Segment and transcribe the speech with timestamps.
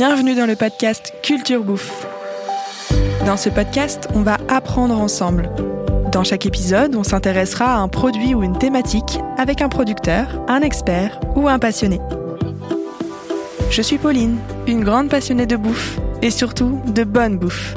[0.00, 2.06] Bienvenue dans le podcast Culture Bouffe.
[3.26, 5.50] Dans ce podcast, on va apprendre ensemble.
[6.10, 10.62] Dans chaque épisode, on s'intéressera à un produit ou une thématique avec un producteur, un
[10.62, 12.00] expert ou un passionné.
[13.70, 17.74] Je suis Pauline, une grande passionnée de bouffe et surtout de bonne bouffe.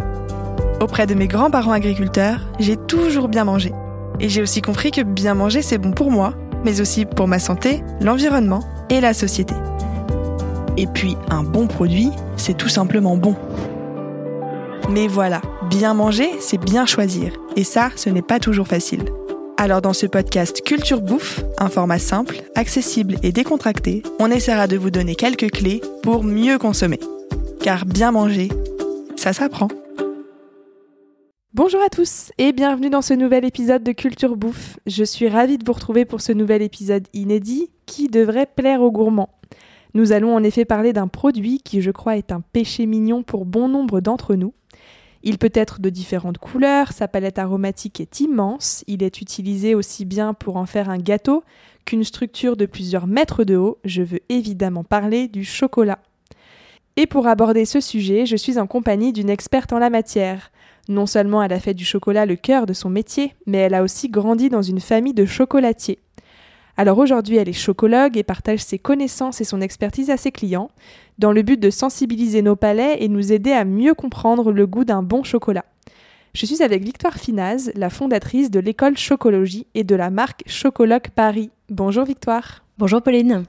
[0.79, 3.73] Auprès de mes grands-parents agriculteurs, j'ai toujours bien mangé.
[4.21, 7.39] Et j'ai aussi compris que bien manger, c'est bon pour moi, mais aussi pour ma
[7.39, 9.55] santé, l'environnement et la société.
[10.75, 13.35] Et puis, un bon produit, c'est tout simplement bon.
[14.89, 17.33] Mais voilà, bien manger, c'est bien choisir.
[17.55, 19.03] Et ça, ce n'est pas toujours facile.
[19.57, 24.75] Alors dans ce podcast Culture Bouffe, un format simple, accessible et décontracté, on essaiera de
[24.75, 26.99] vous donner quelques clés pour mieux consommer.
[27.61, 28.49] Car bien manger,
[29.15, 29.67] ça s'apprend.
[31.53, 34.79] Bonjour à tous et bienvenue dans ce nouvel épisode de Culture Bouffe.
[34.87, 38.91] Je suis ravie de vous retrouver pour ce nouvel épisode inédit qui devrait plaire aux
[38.91, 39.29] gourmands.
[39.93, 43.45] Nous allons en effet parler d'un produit qui, je crois, est un péché mignon pour
[43.45, 44.53] bon nombre d'entre nous.
[45.21, 50.03] Il peut être de différentes couleurs, sa palette aromatique est immense, il est utilisé aussi
[50.03, 51.43] bien pour en faire un gâteau
[51.85, 53.77] qu'une structure de plusieurs mètres de haut.
[53.85, 55.99] Je veux évidemment parler du chocolat.
[56.97, 60.51] Et pour aborder ce sujet, je suis en compagnie d'une experte en la matière.
[60.89, 63.83] Non seulement elle a fait du chocolat le cœur de son métier, mais elle a
[63.83, 65.99] aussi grandi dans une famille de chocolatiers.
[66.75, 70.71] Alors aujourd'hui, elle est chocologue et partage ses connaissances et son expertise à ses clients,
[71.19, 74.83] dans le but de sensibiliser nos palais et nous aider à mieux comprendre le goût
[74.83, 75.65] d'un bon chocolat.
[76.33, 81.09] Je suis avec Victoire Finaz, la fondatrice de l'école Chocologie et de la marque Chocologue
[81.15, 81.51] Paris.
[81.69, 82.63] Bonjour Victoire.
[82.79, 83.43] Bonjour Pauline.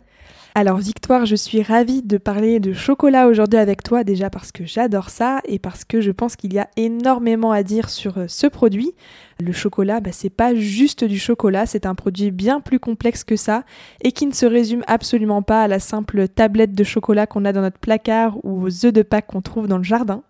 [0.57, 4.65] Alors Victoire, je suis ravie de parler de chocolat aujourd'hui avec toi, déjà parce que
[4.65, 8.27] j'adore ça et parce que je pense qu'il y a énormément à dire sur euh,
[8.29, 8.93] ce produit.
[9.41, 13.37] Le chocolat, bah, c'est pas juste du chocolat, c'est un produit bien plus complexe que
[13.37, 13.65] ça
[14.03, 17.53] et qui ne se résume absolument pas à la simple tablette de chocolat qu'on a
[17.53, 20.23] dans notre placard ou aux œufs de Pâques qu'on trouve dans le jardin.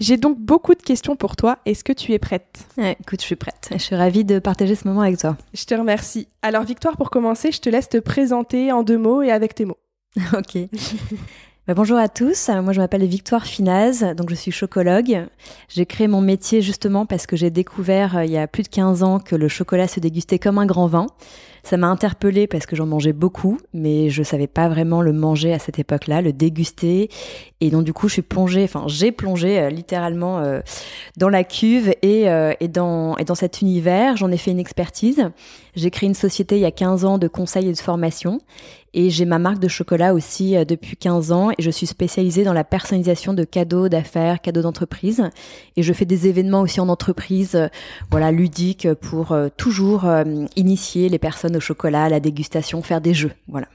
[0.00, 1.58] J'ai donc beaucoup de questions pour toi.
[1.66, 2.66] Est-ce que tu es prête?
[2.78, 3.68] Écoute, je suis prête.
[3.72, 5.36] Je suis ravie de partager ce moment avec toi.
[5.54, 6.28] Je te remercie.
[6.42, 9.64] Alors Victoire, pour commencer, je te laisse te présenter en deux mots et avec tes
[9.64, 9.78] mots.
[10.32, 10.68] ok.
[11.68, 15.26] Bah, bonjour à tous, moi je m'appelle Victoire Finaz, donc je suis chocologue.
[15.68, 18.68] J'ai créé mon métier justement parce que j'ai découvert euh, il y a plus de
[18.68, 21.08] 15 ans que le chocolat se dégustait comme un grand vin.
[21.64, 25.52] Ça m'a interpellée parce que j'en mangeais beaucoup, mais je savais pas vraiment le manger
[25.52, 27.10] à cette époque-là, le déguster.
[27.60, 30.60] Et donc du coup, je suis plongée, enfin j'ai plongé euh, littéralement euh,
[31.18, 32.28] dans la cuve et,
[32.60, 34.16] et, dans, et dans cet univers.
[34.16, 35.30] J'en ai fait une expertise.
[35.76, 38.40] J'ai créé une société il y a 15 ans de conseils et de formation.
[38.94, 42.44] Et j'ai ma marque de chocolat aussi euh, depuis 15 ans et je suis spécialisée
[42.44, 45.28] dans la personnalisation de cadeaux d'affaires, cadeaux d'entreprise.
[45.76, 47.68] Et je fais des événements aussi en entreprise, euh,
[48.10, 50.06] voilà, ludiques pour euh, toujours
[50.56, 53.66] initier les personnes au chocolat, à la dégustation, faire des jeux, voilà.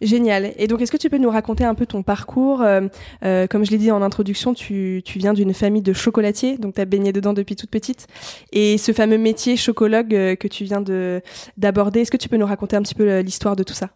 [0.00, 0.52] Génial.
[0.58, 3.78] Et donc, est-ce que tu peux nous raconter un peu ton parcours Comme je l'ai
[3.78, 7.32] dit en introduction, tu, tu viens d'une famille de chocolatiers, donc tu as baigné dedans
[7.32, 8.06] depuis toute petite.
[8.52, 10.82] Et ce fameux métier chocologue que tu viens
[11.56, 13.90] d'aborder, est-ce que tu peux nous raconter un petit peu l'histoire de tout ça?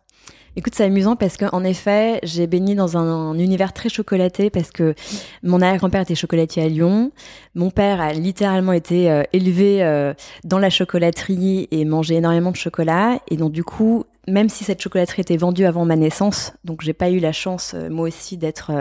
[0.58, 4.96] Écoute, c'est amusant parce qu'en effet, j'ai baigné dans un, univers très chocolaté parce que
[5.44, 7.12] mon arrière-grand-père était chocolatier à Lyon.
[7.54, 12.56] Mon père a littéralement été euh, élevé euh, dans la chocolaterie et mangeait énormément de
[12.56, 13.20] chocolat.
[13.30, 16.92] Et donc, du coup, même si cette chocolaterie était vendue avant ma naissance, donc j'ai
[16.92, 18.72] pas eu la chance euh, moi aussi d'être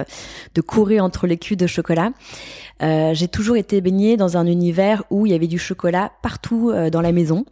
[0.56, 2.10] de courir entre les culs de chocolat.
[2.82, 7.02] j'ai toujours été baignée dans un univers où il y avait du chocolat partout dans
[7.02, 7.46] la maison.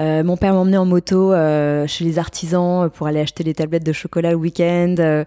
[0.00, 3.84] Euh, mon père m'emmenait en moto euh, chez les artisans pour aller acheter des tablettes
[3.84, 4.94] de chocolat le week-end.
[4.98, 5.24] Euh,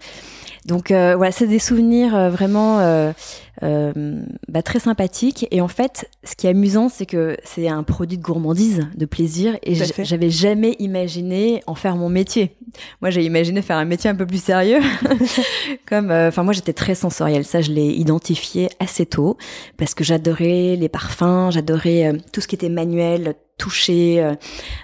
[0.66, 2.78] donc voilà, c'est des souvenirs vraiment
[3.62, 5.46] bah, très sympathiques.
[5.52, 9.06] Et en fait, ce qui est amusant, c'est que c'est un produit de gourmandise, de
[9.06, 9.58] plaisir.
[9.64, 12.56] Et j'avais jamais imaginé en faire mon métier.
[13.02, 14.80] Moi, j'ai imaginé faire un métier un peu plus sérieux.
[15.86, 17.44] Comme, enfin, moi, j'étais très sensorielle.
[17.44, 19.36] Ça, je l'ai identifié assez tôt
[19.76, 24.36] parce que j'adorais les parfums, j'adorais tout ce qui était manuel, toucher, euh,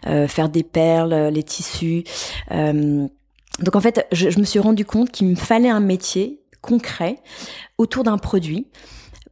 [0.07, 2.03] euh, faire des perles, euh, les tissus.
[2.49, 7.17] donc en fait, je, je me suis rendu compte qu'il me fallait un métier concret
[7.77, 8.67] autour d'un produit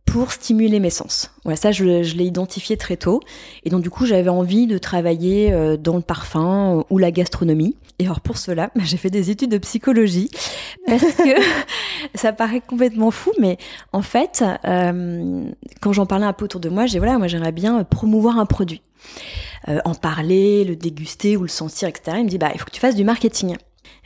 [0.08, 1.32] pour stimuler mes sens.
[1.44, 3.20] Voilà, ça, je, je l'ai identifié très tôt.
[3.64, 7.76] Et donc, du coup, j'avais envie de travailler dans le parfum ou la gastronomie.
[8.00, 10.30] Et alors, pour cela, j'ai fait des études de psychologie
[10.86, 11.36] parce que
[12.16, 13.58] ça paraît complètement fou, mais
[13.94, 15.50] en fait, euh,
[15.82, 18.46] quand j'en parlais un peu autour de moi, j'ai voilà, moi, j'aimerais bien promouvoir un
[18.46, 18.82] produit.
[19.68, 22.18] Euh, en parler, le déguster ou le sentir, etc.
[22.20, 23.58] Il me dit, bah, il faut que tu fasses du marketing.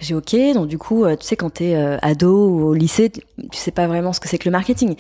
[0.01, 3.11] J'ai ok, donc du coup, euh, tu sais, quand t'es euh, ado ou au lycée,
[3.11, 3.21] tu
[3.53, 4.95] sais pas vraiment ce que c'est que le marketing.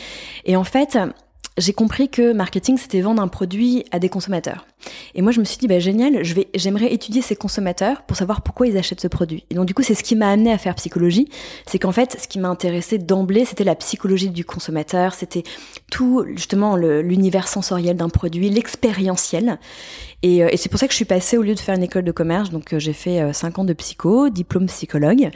[0.45, 0.97] Et en fait,
[1.57, 4.65] j'ai compris que marketing, c'était vendre un produit à des consommateurs.
[5.15, 8.15] Et moi, je me suis dit, bah, génial, je vais, j'aimerais étudier ces consommateurs pour
[8.15, 9.43] savoir pourquoi ils achètent ce produit.
[9.49, 11.29] Et donc, du coup, c'est ce qui m'a amené à faire psychologie.
[11.67, 15.13] C'est qu'en fait, ce qui m'a intéressé d'emblée, c'était la psychologie du consommateur.
[15.13, 15.43] C'était
[15.91, 19.59] tout, justement, l'univers sensoriel d'un produit, l'expérientiel.
[20.23, 21.83] Et, euh, et c'est pour ça que je suis passée au lieu de faire une
[21.83, 22.49] école de commerce.
[22.49, 25.29] Donc, euh, j'ai fait 5 ans de psycho, diplôme psychologue.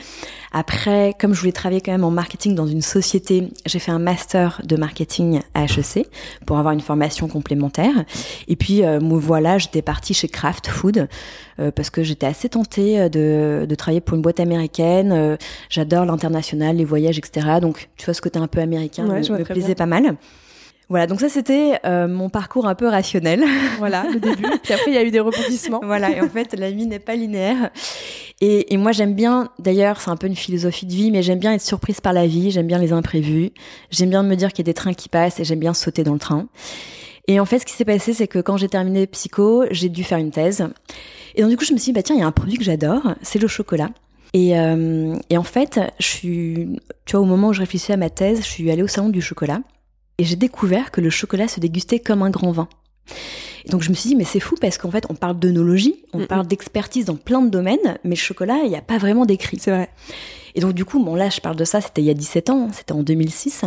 [0.51, 3.99] Après, comme je voulais travailler quand même en marketing dans une société, j'ai fait un
[3.99, 6.07] master de marketing à HEC
[6.45, 8.05] pour avoir une formation complémentaire.
[8.47, 11.07] Et puis, euh, voilà, j'étais partie chez Kraft Food
[11.59, 15.13] euh, parce que j'étais assez tentée euh, de, de, travailler pour une boîte américaine.
[15.13, 15.37] Euh,
[15.69, 17.59] j'adore l'international, les voyages, etc.
[17.61, 20.17] Donc, tu vois, ce côté un peu américain me, me plaisait pas mal.
[20.89, 23.43] Voilà, donc ça c'était mon parcours un peu rationnel.
[23.77, 24.45] Voilà, le début.
[24.63, 25.81] Puis après, il y a eu des rebondissements.
[25.83, 27.71] voilà, et en fait, la vie n'est pas linéaire.
[28.41, 31.39] Et, et moi, j'aime bien, d'ailleurs, c'est un peu une philosophie de vie, mais j'aime
[31.39, 33.51] bien être surprise par la vie, j'aime bien les imprévus,
[33.91, 36.03] j'aime bien me dire qu'il y a des trains qui passent et j'aime bien sauter
[36.03, 36.47] dans le train.
[37.27, 40.03] Et en fait, ce qui s'est passé, c'est que quand j'ai terminé psycho, j'ai dû
[40.03, 40.67] faire une thèse.
[41.35, 42.57] Et donc du coup, je me suis dit, bah tiens, il y a un produit
[42.57, 43.89] que j'adore, c'est le chocolat.
[44.33, 46.67] Et, euh, et en fait, je suis,
[47.05, 49.09] tu vois, au moment où je réfléchissais à ma thèse, je suis allée au salon
[49.09, 49.61] du chocolat
[50.17, 52.67] et j'ai découvert que le chocolat se dégustait comme un grand vin.
[53.65, 56.03] Et donc je me suis dit mais c'est fou parce qu'en fait on parle d'œnologie,
[56.13, 59.25] on parle d'expertise dans plein de domaines, mais le chocolat il n'y a pas vraiment
[59.25, 59.57] d'écrit.
[59.59, 59.89] C'est vrai.
[60.57, 62.49] Et donc du coup, bon là je parle de ça, c'était il y a 17
[62.49, 63.65] ans, c'était en 2006.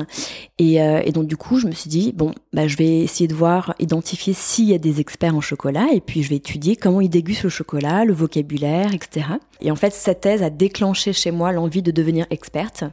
[0.59, 3.29] Et, euh, et, donc du coup, je me suis dit bon, bah je vais essayer
[3.29, 6.77] de voir, identifier s'il y a des experts en chocolat, et puis je vais étudier
[6.77, 9.27] comment ils dégustent le chocolat, le vocabulaire, etc.
[9.61, 12.85] Et en fait, cette thèse a déclenché chez moi l'envie de devenir experte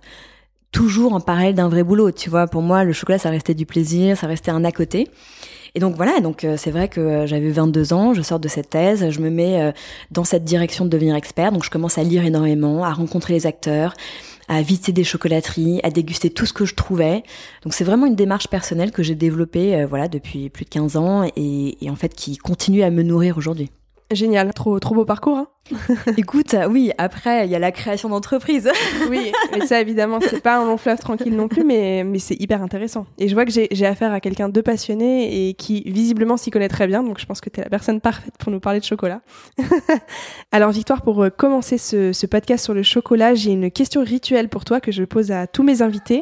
[0.75, 2.11] toujours en parallèle d'un vrai boulot.
[2.11, 5.07] Tu vois, pour moi, le chocolat, ça restait du plaisir, ça restait un à côté.
[5.73, 8.47] Et donc voilà, donc euh, c'est vrai que euh, j'avais 22 ans, je sors de
[8.49, 9.71] cette thèse, je me mets euh,
[10.11, 13.45] dans cette direction de devenir expert, donc je commence à lire énormément, à rencontrer les
[13.45, 13.93] acteurs,
[14.47, 17.23] à visiter des chocolateries, à déguster tout ce que je trouvais.
[17.63, 21.29] Donc c'est vraiment une démarche personnelle que j'ai développée voilà depuis plus de 15 ans
[21.35, 23.69] et, et en fait qui continue à me nourrir aujourd'hui.
[24.11, 25.37] Génial, trop, trop beau parcours.
[25.37, 25.47] Hein
[26.17, 28.69] Écoute, oui, après, il y a la création d'entreprise.
[29.09, 32.39] oui, mais ça, évidemment, c'est pas un long fleuve tranquille non plus, mais, mais c'est
[32.39, 33.07] hyper intéressant.
[33.17, 36.69] Et je vois que j'ai affaire à quelqu'un de passionné et qui, visiblement, s'y connaît
[36.69, 38.85] très bien, donc je pense que tu es la personne parfaite pour nous parler de
[38.85, 39.21] chocolat.
[40.51, 44.49] Alors, Victoire, pour euh, commencer ce, ce podcast sur le chocolat, j'ai une question rituelle
[44.49, 46.21] pour toi que je pose à tous mes invités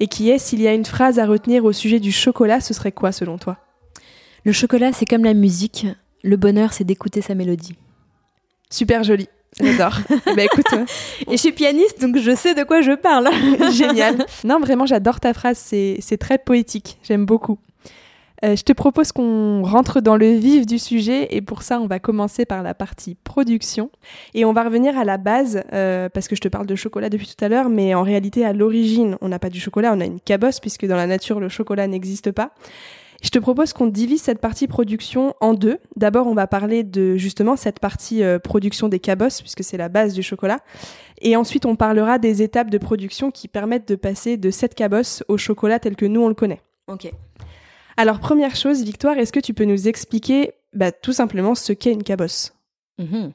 [0.00, 2.74] et qui est s'il y a une phrase à retenir au sujet du chocolat, ce
[2.74, 3.56] serait quoi selon toi?
[4.44, 5.86] Le chocolat, c'est comme la musique.
[6.22, 7.76] Le bonheur, c'est d'écouter sa mélodie.
[8.70, 9.28] Super joli.
[9.60, 9.98] J'adore.
[10.08, 10.72] bah écoute.
[11.28, 13.28] Et je suis pianiste, donc je sais de quoi je parle.
[13.72, 14.24] Génial.
[14.44, 15.58] Non, vraiment, j'adore ta phrase.
[15.58, 16.98] C'est très poétique.
[17.02, 17.58] J'aime beaucoup.
[18.44, 21.86] Euh, je te propose qu'on rentre dans le vif du sujet et pour ça, on
[21.86, 23.90] va commencer par la partie production
[24.34, 27.08] et on va revenir à la base euh, parce que je te parle de chocolat
[27.08, 30.00] depuis tout à l'heure, mais en réalité, à l'origine, on n'a pas du chocolat, on
[30.00, 32.50] a une cabosse puisque dans la nature, le chocolat n'existe pas.
[33.22, 35.78] Je te propose qu'on divise cette partie production en deux.
[35.94, 39.88] D'abord, on va parler de justement cette partie euh, production des cabosses, puisque c'est la
[39.88, 40.58] base du chocolat.
[41.20, 45.22] Et ensuite, on parlera des étapes de production qui permettent de passer de cette cabosse
[45.28, 46.62] au chocolat tel que nous, on le connaît.
[46.88, 47.12] Ok.
[47.96, 51.92] Alors, première chose, Victoire, est-ce que tu peux nous expliquer bah, tout simplement ce qu'est
[51.92, 52.52] une cabosse?
[52.98, 53.32] Mhm.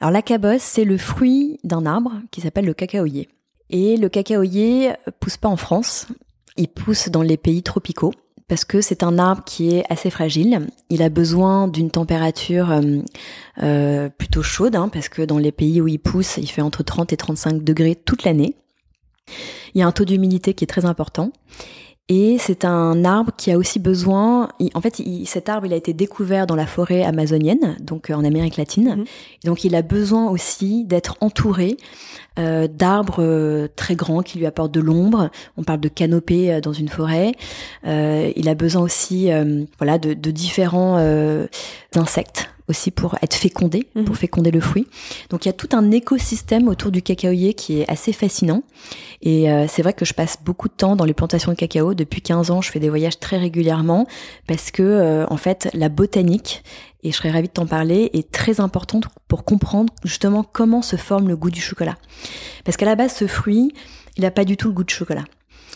[0.00, 3.28] Alors, la cabosse, c'est le fruit d'un arbre qui s'appelle le cacaoyer.
[3.70, 6.08] Et le cacaoyer pousse pas en France,
[6.56, 8.12] il pousse dans les pays tropicaux
[8.52, 10.66] parce que c'est un arbre qui est assez fragile.
[10.90, 12.98] Il a besoin d'une température euh,
[13.62, 16.82] euh, plutôt chaude, hein, parce que dans les pays où il pousse, il fait entre
[16.82, 18.54] 30 et 35 degrés toute l'année.
[19.74, 21.32] Il y a un taux d'humidité qui est très important.
[22.08, 24.48] Et c'est un arbre qui a aussi besoin.
[24.74, 28.24] en fait, cet arbre, il a été découvert dans la forêt amazonienne, donc euh, en
[28.24, 28.96] Amérique latine.
[28.96, 29.04] Mhm.
[29.44, 31.76] Donc, il a besoin aussi d'être entouré
[32.38, 35.30] euh, d'arbres euh, très grands qui lui apportent de l'ombre.
[35.56, 37.32] On parle de canopée dans une forêt.
[37.84, 39.30] il a besoin aussi,
[39.78, 40.96] voilà, de, de différents
[41.94, 44.14] insectes aussi pour être fécondé, pour mhm.
[44.14, 44.88] féconder le fruit.
[45.30, 48.62] Donc il y a tout un écosystème autour du cacaoyer qui est assez fascinant.
[49.22, 51.94] Et euh, c'est vrai que je passe beaucoup de temps dans les plantations de cacao.
[51.94, 54.06] Depuis 15 ans, je fais des voyages très régulièrement
[54.48, 56.64] parce que euh, en fait la botanique
[57.02, 60.96] et je serais ravie de t'en parler, est très importante pour comprendre justement comment se
[60.96, 61.96] forme le goût du chocolat.
[62.64, 63.72] Parce qu'à la base, ce fruit,
[64.16, 65.24] il n'a pas du tout le goût de chocolat.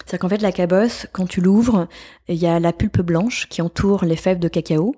[0.04, 1.88] C'est-à-dire qu'en fait, la cabosse, quand tu l'ouvres,
[2.28, 4.94] il y a la pulpe blanche qui entoure les fèves de cacao.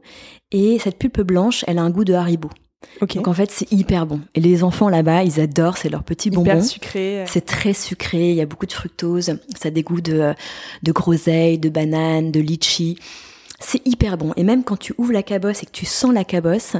[0.50, 2.50] Et cette pulpe blanche, elle a un goût de haribo.
[3.00, 4.20] Donc en fait, c'est hyper bon.
[4.34, 6.52] Et les enfants là-bas, ils adorent, c'est leur petit bonbon.
[6.52, 7.24] Hyper sucré.
[7.26, 10.32] C'est très sucré, il y a beaucoup de fructose, ça a des goûts de,
[10.82, 12.98] de groseille, de banane, de litchi.
[13.60, 14.32] C'est hyper bon.
[14.36, 16.76] Et même quand tu ouvres la cabosse et que tu sens la cabosse,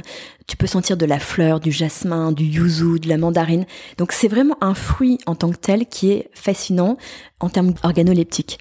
[0.47, 3.65] tu peux sentir de la fleur, du jasmin, du yuzu, de la mandarine.
[3.97, 6.97] Donc c'est vraiment un fruit en tant que tel qui est fascinant
[7.41, 8.59] en termes organoleptiques.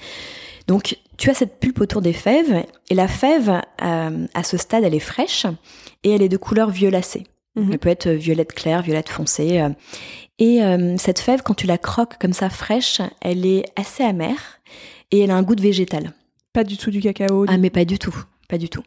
[0.67, 4.85] Donc tu as cette pulpe autour des fèves et la fève euh, à ce stade
[4.85, 5.47] elle est fraîche
[6.03, 7.25] et elle est de couleur violacée.
[7.55, 7.73] Mhm.
[7.73, 9.61] Elle peut être violette claire, violette foncée.
[9.61, 9.71] euh.
[10.41, 14.61] Et euh, cette fève, quand tu la croques comme ça fraîche, elle est assez amère
[15.11, 16.13] et elle a un goût de végétal.
[16.53, 17.45] Pas du tout du cacao.
[17.49, 18.15] Ah mais pas du tout,
[18.49, 18.83] pas du tout.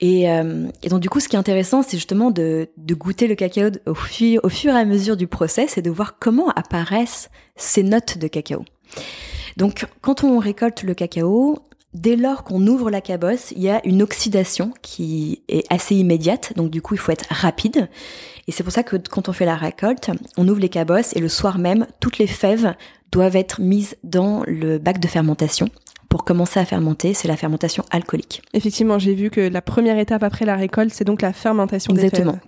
[0.00, 3.26] Et, euh, et donc du coup, ce qui est intéressant, c'est justement de, de goûter
[3.26, 6.48] le cacao au fur, au fur et à mesure du process et de voir comment
[6.50, 8.64] apparaissent ces notes de cacao.
[9.56, 11.58] Donc quand on récolte le cacao,
[11.94, 16.52] dès lors qu'on ouvre la cabosse, il y a une oxydation qui est assez immédiate,
[16.56, 17.88] donc du coup il faut être rapide.
[18.46, 21.20] Et c'est pour ça que quand on fait la récolte, on ouvre les cabosses et
[21.20, 22.74] le soir même, toutes les fèves
[23.10, 25.68] doivent être mises dans le bac de fermentation
[26.08, 28.42] pour commencer à fermenter, c'est la fermentation alcoolique.
[28.54, 32.32] Effectivement, j'ai vu que la première étape après la récolte, c'est donc la fermentation Exactement.
[32.32, 32.38] des.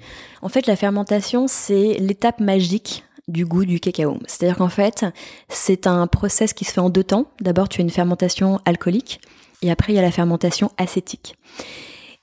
[0.43, 4.19] En fait, la fermentation, c'est l'étape magique du goût du cacao.
[4.27, 5.05] C'est-à-dire qu'en fait,
[5.49, 7.27] c'est un process qui se fait en deux temps.
[7.41, 9.21] D'abord, tu as une fermentation alcoolique
[9.63, 11.37] et après, il y a la fermentation acétique.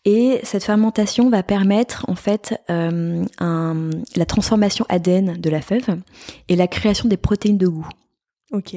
[0.05, 5.97] Et cette fermentation va permettre en fait euh, un- la transformation ADN de la fève
[6.49, 7.87] et la création des protéines de goût.
[8.53, 8.75] Ok.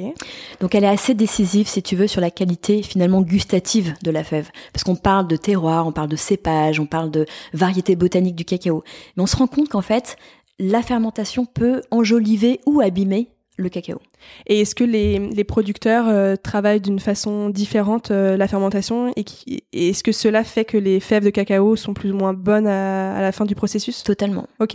[0.61, 4.25] Donc elle est assez décisive, si tu veux, sur la qualité finalement gustative de la
[4.25, 4.51] fève.
[4.73, 8.45] Parce qu'on parle de terroir, on parle de cépage, on parle de variété botanique du
[8.45, 8.83] cacao.
[9.17, 10.17] Mais on se rend compte qu'en fait,
[10.59, 14.01] la fermentation peut enjoliver ou abîmer le cacao.
[14.47, 19.25] Et est-ce que les, les producteurs euh, travaillent d'une façon différente euh, la fermentation et,
[19.73, 23.17] est-ce que cela fait que les fèves de cacao sont plus ou moins bonnes à,
[23.17, 24.03] à la fin du processus?
[24.03, 24.47] Totalement.
[24.59, 24.75] Ok.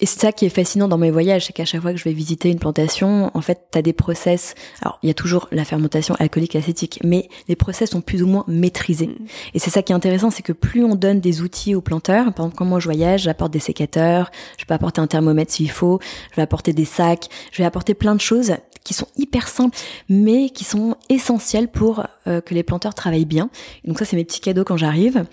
[0.00, 2.04] Et c'est ça qui est fascinant dans mes voyages, c'est qu'à chaque fois que je
[2.04, 4.54] vais visiter une plantation, en fait, tu as des process.
[4.82, 8.26] Alors, il y a toujours la fermentation alcoolique acétique, mais les process sont plus ou
[8.26, 9.08] moins maîtrisés.
[9.08, 9.26] Mm.
[9.54, 12.24] Et c'est ça qui est intéressant, c'est que plus on donne des outils aux planteurs,
[12.32, 15.70] par exemple, quand moi je voyage, j'apporte des sécateurs, je peux apporter un thermomètre s'il
[15.70, 18.52] faut, je vais apporter des sacs, je vais apporter plein de choses
[18.86, 19.76] qui sont hyper simples,
[20.08, 23.50] mais qui sont essentielles pour euh, que les planteurs travaillent bien.
[23.84, 25.24] Donc ça, c'est mes petits cadeaux quand j'arrive.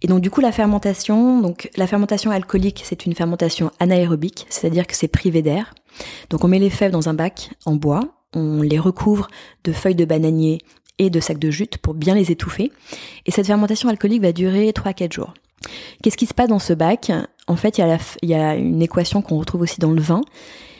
[0.00, 4.86] Et donc du coup, la fermentation, donc la fermentation alcoolique, c'est une fermentation anaérobique, c'est-à-dire
[4.86, 5.74] que c'est privé d'air.
[6.30, 8.00] Donc on met les fèves dans un bac en bois,
[8.32, 9.28] on les recouvre
[9.64, 10.58] de feuilles de bananier
[10.98, 12.72] et de sacs de jute pour bien les étouffer.
[13.26, 15.34] Et cette fermentation alcoolique va durer 3 à 4 jours.
[16.02, 17.12] Qu'est-ce qui se passe dans ce bac?
[17.46, 20.00] En fait, il y, a il y a une équation qu'on retrouve aussi dans le
[20.00, 20.22] vin.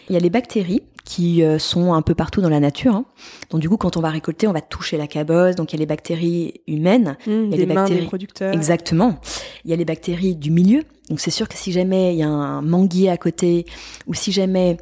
[0.09, 2.95] Il y a les bactéries qui euh, sont un peu partout dans la nature.
[2.95, 3.05] hein.
[3.51, 5.55] Donc du coup, quand on va récolter, on va toucher la cabosse.
[5.55, 8.07] Donc il y a les bactéries humaines Mmh, y a les mains des bactéries.
[8.07, 8.53] producteurs.
[8.55, 9.19] Exactement.
[9.65, 10.83] Il y a les bactéries du milieu.
[11.09, 13.65] Donc c'est sûr que si jamais il y a un manguier à côté,
[14.09, 14.77] ou si jamais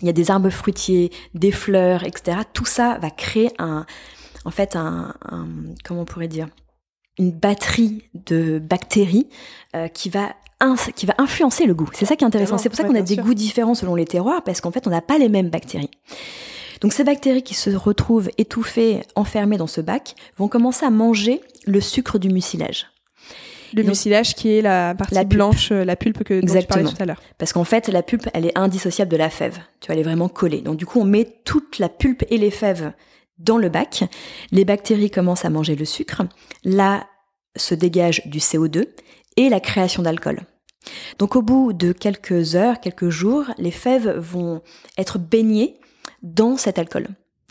[0.00, 3.84] il y a des arbres fruitiers, des fleurs, etc., tout ça va créer un,
[4.46, 5.48] en fait, un, un-
[5.84, 6.48] comment on pourrait dire,
[7.18, 9.28] une batterie de bactéries
[9.76, 10.30] euh, qui va
[10.94, 11.88] qui va influencer le goût.
[11.92, 12.58] C'est ça qui est intéressant.
[12.58, 14.90] C'est pour ça qu'on a des goûts différents selon les terroirs, parce qu'en fait, on
[14.90, 15.90] n'a pas les mêmes bactéries.
[16.80, 21.40] Donc ces bactéries qui se retrouvent étouffées, enfermées dans ce bac, vont commencer à manger
[21.66, 22.86] le sucre du mucilage.
[23.74, 26.66] Le donc- mucilage qui est la partie La blanche, euh, la pulpe que dont tu
[26.66, 27.20] parlais tout à l'heure.
[27.36, 29.58] Parce qu'en fait, la pulpe, elle est indissociable de la fève.
[29.80, 30.62] Tu vois, elle est vraiment collée.
[30.62, 32.92] Donc du coup, on met toute la pulpe et les fèves
[33.38, 34.04] dans le bac.
[34.52, 36.22] Les bactéries commencent à manger le sucre.
[36.64, 37.06] Là
[37.56, 38.86] se dégage du CO2
[39.38, 40.40] et la création d'alcool.
[41.18, 44.62] Donc au bout de quelques heures, quelques jours, les fèves vont
[44.98, 45.78] être baignées
[46.22, 47.08] dans cet alcool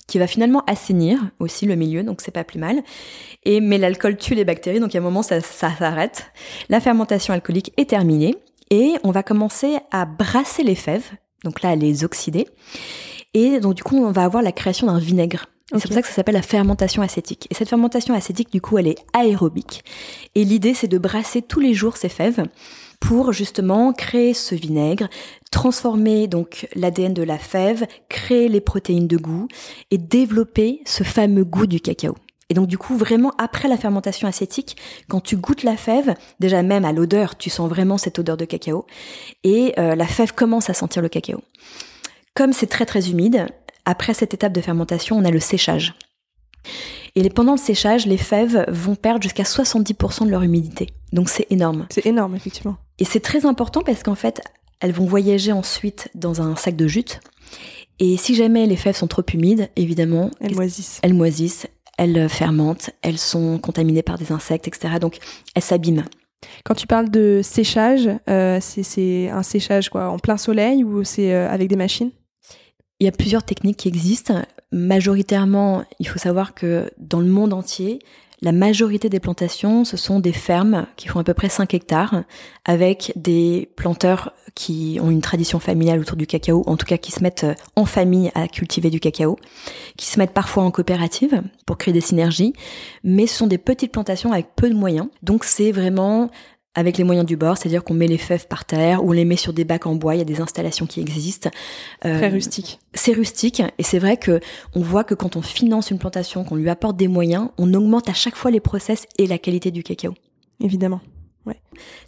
[0.08, 2.82] qui va finalement assainir aussi le milieu, donc c'est pas plus mal.
[3.44, 6.32] Et mais l'alcool tue les bactéries, donc à un moment ça, s'arrête.
[6.70, 8.36] La fermentation alcoolique est terminée
[8.70, 11.10] et on va commencer à brasser les fèves,
[11.44, 12.48] donc là à les oxyder.
[13.34, 15.48] Et donc du coup on va avoir la création d'un vinaigre.
[15.71, 15.81] Et Ok.
[15.81, 17.47] C'est pour ça que ça s'appelle la fermentation acétique.
[17.50, 19.83] Et cette fermentation acétique, du coup, elle est aérobique.
[20.36, 22.45] Et l'idée, c'est de brasser tous les jours ces fèves
[23.00, 25.07] pour justement créer ce vinaigre,
[25.51, 29.47] transformer donc l'ADN de la fève, créer les protéines de goût
[29.91, 32.15] et développer ce fameux goût du cacao.
[32.50, 34.77] Et donc du coup, vraiment après la fermentation acétique,
[35.09, 38.45] quand tu goûtes la fève, déjà même à l'odeur, tu sens vraiment cette odeur de
[38.45, 38.86] cacao,
[39.43, 41.43] et euh, la fève commence à sentir le cacao.
[42.36, 43.47] Comme c'est très très humide,
[43.88, 45.94] après cette étape de fermentation, on a le séchage.
[47.15, 50.88] Et pendant le séchage, les fèves vont perdre jusqu'à 70% de leur humidité.
[51.13, 51.88] Donc c'est énorme.
[51.89, 52.75] C'est énorme, effectivement.
[53.00, 54.41] Et c'est très important parce qu'en fait,
[54.79, 57.20] elles vont voyager ensuite dans un sac de jute.
[58.00, 61.00] Et si jamais les fèves sont trop humides, évidemment, Elles moisissent.
[61.01, 61.65] elles moisissent,
[61.98, 64.96] elles euh, fermentent, elles sont contaminées par des insectes, etc.
[65.01, 65.17] Donc
[65.56, 66.03] elles s'abîment.
[66.63, 71.03] Quand tu parles de séchage, euh, c'est- c'est un séchage quoi, en plein soleil ou
[71.03, 72.12] c'est euh, avec des machines?
[72.99, 74.41] Il y a plusieurs techniques qui existent.
[74.71, 77.99] Majoritairement, il faut savoir que dans le monde entier,
[78.41, 82.23] la majorité des plantations, ce sont des fermes qui font à peu près 5 hectares,
[82.65, 87.11] avec des planteurs qui ont une tradition familiale autour du cacao, en tout cas qui
[87.11, 89.37] se mettent euh, en famille à cultiver du cacao,
[89.95, 92.53] qui se mettent parfois en coopérative pour créer des synergies,
[93.03, 95.07] mais ce sont des petites plantations avec peu de moyens.
[95.23, 96.29] Donc c'est vraiment
[96.77, 99.25] avec les moyens du bord, c'est-à-dire qu'on met les fèves par terre ou on les
[99.25, 100.13] met sur des bacs en bois.
[100.13, 101.50] Il y a des installations qui existent.
[102.05, 102.79] Euh, Très rustique.
[102.93, 104.39] C'est rustique et c'est vrai que
[104.75, 108.10] on voit que quand on finance une plantation, qu'on lui apporte des moyens, on augmente
[108.10, 110.13] à chaque fois les process et la qualité du cacao.
[110.63, 111.01] Évidemment.
[111.48, 111.60] Ouais.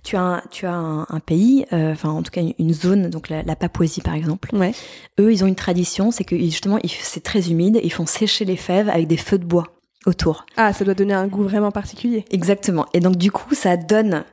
[0.04, 3.30] Tu as un, tu as un, pays, euh, enfin en tout cas une, zone, donc
[3.30, 4.56] la, Papouasie par exemple.
[4.56, 4.74] Ouais.
[5.20, 8.58] Eux, ils ont une tradition, c'est que justement, c'est très humide, ils font sécher les
[8.58, 9.64] fèves avec des feux de bois
[10.06, 10.46] autour.
[10.58, 12.26] Ah, ça doit donner un goût vraiment particulier.
[12.30, 12.86] Exactement.
[12.94, 14.26] Et donc du coup, ça donne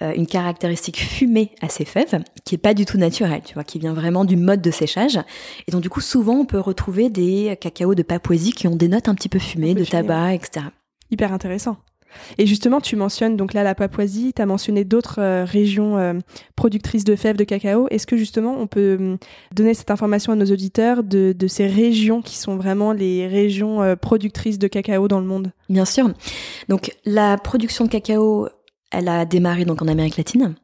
[0.00, 3.78] une caractéristique fumée à ces fèves, qui est pas du tout naturelle, tu vois, qui
[3.78, 5.18] vient vraiment du mode de séchage.
[5.68, 8.88] Et donc du coup, souvent, on peut retrouver des cacaos de Papouasie qui ont des
[8.88, 10.66] notes un petit peu fumées, de tabac, etc.
[11.10, 11.76] Hyper intéressant.
[12.38, 16.14] Et justement, tu mentionnes donc là la Papouasie, tu as mentionné d'autres euh, régions euh,
[16.56, 17.88] productrices de fèves de cacao.
[17.90, 19.18] Est-ce que justement on peut hum,
[19.54, 23.96] donner cette information à nos auditeurs de, de ces régions qui sont vraiment les régions
[24.00, 25.52] productrices de cacao dans le monde?
[25.68, 26.10] Bien sûr.
[26.68, 28.48] Donc la production de cacao
[28.96, 30.54] elle a démarré donc en Amérique latine.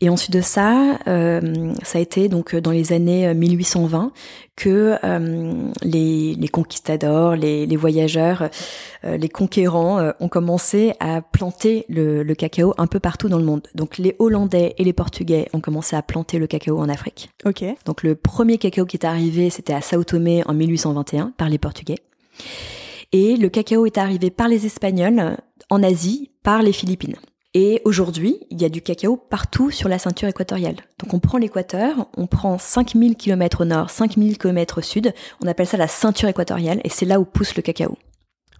[0.00, 4.08] Et ensuite de ça, euh, ça a été donc dans les années 1820 euh,
[4.54, 8.48] que euh, les, les, conquistadors, les, les voyageurs,
[9.04, 13.66] les conquérants ont commencé à planter le, le, cacao un peu partout dans le monde.
[13.74, 17.30] Donc les Hollandais et les Portugais ont commencé à planter le cacao en Afrique.
[17.44, 17.64] Ok.
[17.84, 21.58] Donc le premier cacao qui est arrivé, c'était à Sao Tomé en 1821 par les
[21.58, 21.98] Portugais.
[23.12, 25.36] Et le cacao est arrivé par les Espagnols
[25.70, 27.16] en Asie par les Philippines.
[27.60, 30.76] Et aujourd'hui, il y a du cacao partout sur la ceinture équatoriale.
[31.00, 35.12] Donc on prend l'équateur, on prend 5000 km au nord, 5000 km au sud,
[35.42, 37.98] on appelle ça la ceinture équatoriale et c'est là où pousse le cacao.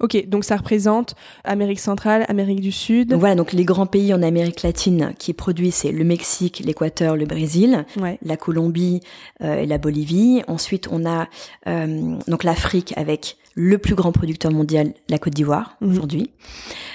[0.00, 1.14] Ok, donc ça représente
[1.44, 3.10] Amérique centrale, Amérique du Sud.
[3.10, 7.16] Donc voilà, donc les grands pays en Amérique latine qui produisent, c'est le Mexique, l'Équateur,
[7.16, 7.84] le Brésil,
[8.22, 9.00] la Colombie
[9.42, 10.42] euh, et la Bolivie.
[10.48, 11.28] Ensuite, on a
[11.66, 15.90] euh, donc l'Afrique avec le plus grand producteur mondial, la Côte d'Ivoire, mhm.
[15.90, 16.30] aujourd'hui.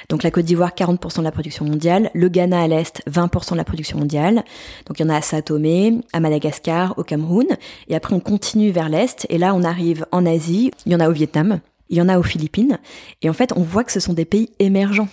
[0.08, 2.10] Donc la Côte d'Ivoire, 40% de la production mondiale.
[2.14, 4.46] Le Ghana à l'Est, 20% de la production mondiale.
[4.86, 7.48] Donc il y en a à Sao Tomé, à Madagascar, au Cameroun.
[7.90, 9.28] Et après, on continue vers l'Est.
[9.30, 10.72] Et là, on arrive en Asie.
[10.86, 11.60] Il y en a au Vietnam.
[11.90, 12.80] Il y en a aux Philippines.
[13.22, 15.10] Et en fait, on voit que ce sont des pays émergents.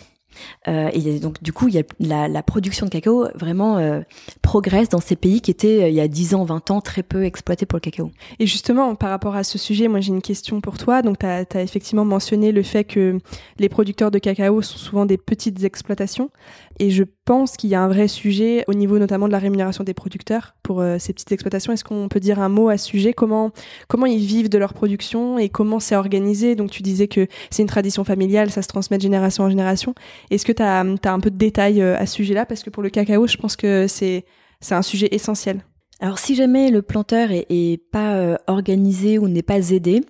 [0.69, 4.01] Euh, et donc du coup, y a la, production de cacao vraiment euh,
[4.43, 7.03] progresse dans ces pays qui étaient euh, il y a 10 ans, 20 ans très
[7.03, 8.11] peu exploités pour le cacao.
[8.39, 11.03] Et justement, par rapport à ce sujet, moi j'ai une question pour toi.
[11.03, 13.19] Donc tu as, effectivement mentionné le fait que
[13.59, 16.31] les producteurs de cacao sont souvent des petites exploitations.
[16.79, 19.85] Et je pense qu'il y a un vrai sujet au niveau notamment de la rémunération
[19.85, 21.73] des producteurs pour euh, ces petites exploitations?
[21.73, 23.13] Est-ce qu'on peut dire un mot à ce sujet?
[23.13, 23.53] Comment,
[23.87, 26.57] comment ils vivent de leur production et comment c'est organisé?
[26.57, 29.95] Donc tu disais que c'est une tradition familiale, ça se transmet de génération en génération.
[30.33, 32.47] Est-ce que tu as, as, un peu de détails euh, à ce sujet-là?
[32.47, 34.25] Parce que pour le cacao, je pense que c'est
[34.73, 35.65] un sujet essentiel.
[36.01, 40.01] Alors si jamais le planteur est, est pas euh, organisé ou n'est pas aidé,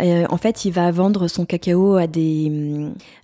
[0.00, 2.50] euh, en fait, il va vendre son cacao à des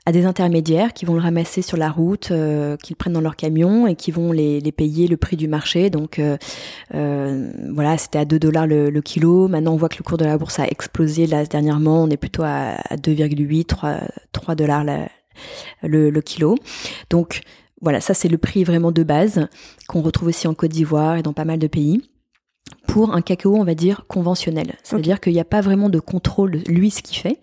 [0.04, 3.37] à des intermédiaires qui vont le ramasser sur la route, euh, qu'ils prennent dans leur
[3.37, 5.88] camion et qui vont les, les payer le prix du marché.
[5.88, 6.37] Donc euh,
[6.94, 9.48] euh voilà, c'était à 2 dollars le, kilo.
[9.48, 12.02] Maintenant, on voit que le cours de la bourse a explosé là dernièrement.
[12.02, 14.00] On est plutôt à, à 2,8 3
[14.33, 14.85] 3 dollars
[15.83, 16.57] le, le kilo.
[17.09, 17.40] Donc
[17.81, 19.48] voilà, ça c'est le prix vraiment de base
[19.88, 22.02] qu'on retrouve aussi en Côte d'Ivoire et dans pas mal de pays
[22.87, 24.74] pour un cacao, on va dire, conventionnel.
[24.83, 27.38] C'est-à-dire qu'il n'y a pas vraiment de contrôle lui ce qu'il fait.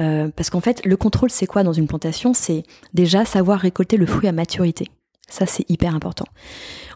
[0.00, 2.34] Euh, parce qu'en fait, le contrôle, c'est quoi dans une plantation?
[2.34, 4.88] C'est déjà savoir récolter le fruit à maturité.
[5.28, 6.26] Ça, c'est hyper important.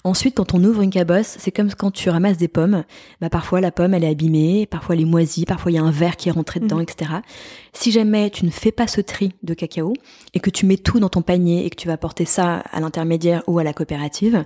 [0.05, 2.85] Ensuite, quand on ouvre une cabosse, c'est comme quand tu ramasses des pommes.
[3.21, 5.83] Bah, parfois, la pomme, elle est abîmée, parfois, elle est moisie, parfois, il y a
[5.83, 6.83] un verre qui est rentré dedans, mhm.
[6.83, 7.11] etc.
[7.73, 9.95] Si jamais tu ne fais pas ce tri de cacao
[10.35, 12.81] et que tu mets tout dans ton panier et que tu vas porter ça à
[12.81, 14.45] l'intermédiaire ou à la coopérative,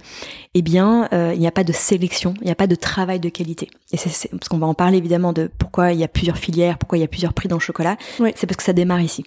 [0.55, 3.21] eh bien, euh, il n'y a pas de sélection, il n'y a pas de travail
[3.21, 3.69] de qualité.
[3.93, 6.79] Et c'est parce qu'on va en parler évidemment de pourquoi il y a plusieurs filières,
[6.79, 7.97] pourquoi il y a plusieurs prix dans le chocolat.
[8.35, 9.25] C'est parce que ça démarre ici.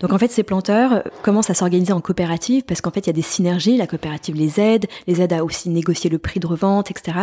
[0.00, 3.10] Donc en fait, ces planteurs commencent à s'organiser en coopérative parce qu'en fait, il y
[3.10, 3.76] a des synergies.
[3.76, 7.18] La coopérative les aide, les aide à aussi négocier le prix de revente, etc.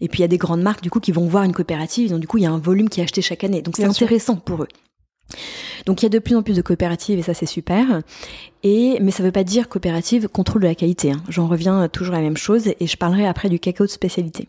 [0.00, 2.10] Et puis il y a des grandes marques du coup qui vont voir une coopérative,
[2.10, 3.62] donc du coup il y a un volume qui est acheté chaque année.
[3.62, 4.68] Donc c'est intéressant pour eux.
[5.86, 8.02] Donc il y a de plus en plus de coopératives et ça c'est super.
[8.62, 11.12] Et mais ça veut pas dire coopérative contrôle de la qualité.
[11.12, 11.22] Hein.
[11.28, 14.48] J'en reviens toujours à la même chose et je parlerai après du cacao de spécialité.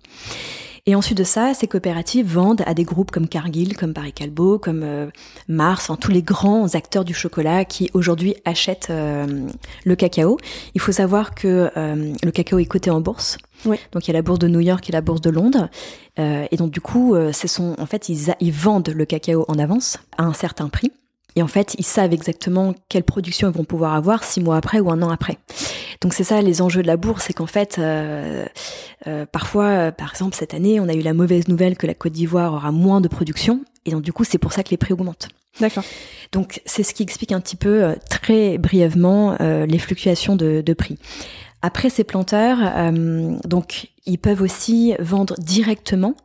[0.90, 4.58] Et ensuite de ça, ces coopératives vendent à des groupes comme Cargill, comme Paris Calbo,
[4.58, 5.08] comme euh,
[5.50, 9.48] Mars, enfin, tous les grands acteurs du chocolat qui aujourd'hui achètent euh,
[9.84, 10.38] le cacao.
[10.76, 13.38] Il faut savoir que euh, le cacao est coté en bourse.
[13.66, 13.76] Oui.
[13.92, 15.70] Donc il y a la bourse de New York et la bourse de Londres.
[16.18, 19.98] et donc du coup, ce sont en fait ils, ils vendent le cacao en avance
[20.18, 20.92] à un certain prix.
[21.38, 24.80] Et en fait, ils savent exactement quelle production ils vont pouvoir avoir six mois après
[24.80, 25.38] ou un an après.
[26.02, 28.44] Donc c'est ça les enjeux de la bourse, c'est qu'en fait, euh,
[29.06, 31.94] euh, parfois, euh, par exemple cette année, on a eu la mauvaise nouvelle que la
[31.94, 34.78] Côte d'Ivoire aura moins de production, et donc du coup c'est pour ça que les
[34.78, 35.30] prix augmentent.
[35.60, 35.84] D'accord.
[36.32, 40.62] Donc c'est ce qui explique un petit peu euh, très brièvement euh, les fluctuations de,
[40.62, 40.98] de, prix.
[41.62, 46.16] Après ces planteurs, euh, donc ils peuvent aussi vendre directement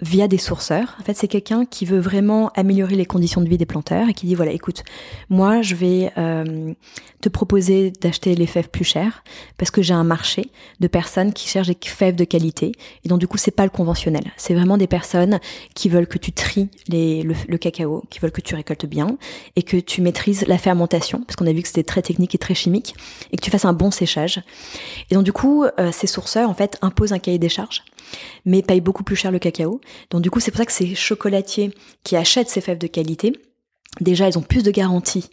[0.00, 0.96] via des sourceurs.
[1.00, 4.14] En fait, c'est quelqu'un qui veut vraiment améliorer les conditions de vie des planteurs et
[4.14, 4.82] qui dit voilà, écoute,
[5.30, 6.72] moi, je vais euh,
[7.20, 9.22] te proposer d'acheter les fèves plus chères
[9.56, 12.72] parce que j'ai un marché de personnes qui cherchent des fèves de qualité
[13.04, 14.24] et donc du coup, c'est pas le conventionnel.
[14.36, 15.38] C'est vraiment des personnes
[15.74, 19.16] qui veulent que tu tries le, le, cacao, qui veulent que tu récoltes bien
[19.54, 22.38] et que tu maîtrises la fermentation parce qu'on a vu que c'était très technique et
[22.38, 22.96] très chimique
[23.32, 24.42] et que tu fasses un bon séchage.
[25.10, 27.84] Et donc du coup, euh, ces sourceurs en fait imposent un cahier des charges
[28.44, 29.80] mais payent beaucoup plus cher le cacao.
[30.10, 33.32] Donc du coup, c'est pour ça que ces chocolatiers qui achètent ces fèves de qualité,
[34.00, 35.30] déjà, ils ont plus de garanties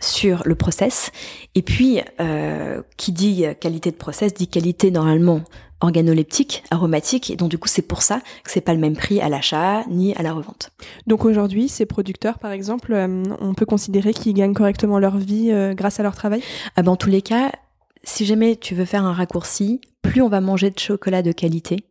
[0.00, 1.10] sur le process.
[1.54, 5.42] Et puis, euh, qui dit qualité de process dit qualité normalement
[5.84, 9.20] organoleptique, aromatique, et donc du coup c'est pour ça que c'est pas le même prix
[9.20, 10.70] à l'achat ni à la revente.
[11.06, 15.50] Donc aujourd'hui, ces producteurs, par exemple, euh, on peut considérer qu'ils gagnent correctement leur vie
[15.50, 16.42] euh, grâce à leur travail?
[16.76, 17.52] Ah ben, En tous les cas,
[18.02, 21.84] si jamais tu veux faire un raccourci, plus on va manger de chocolat de qualité,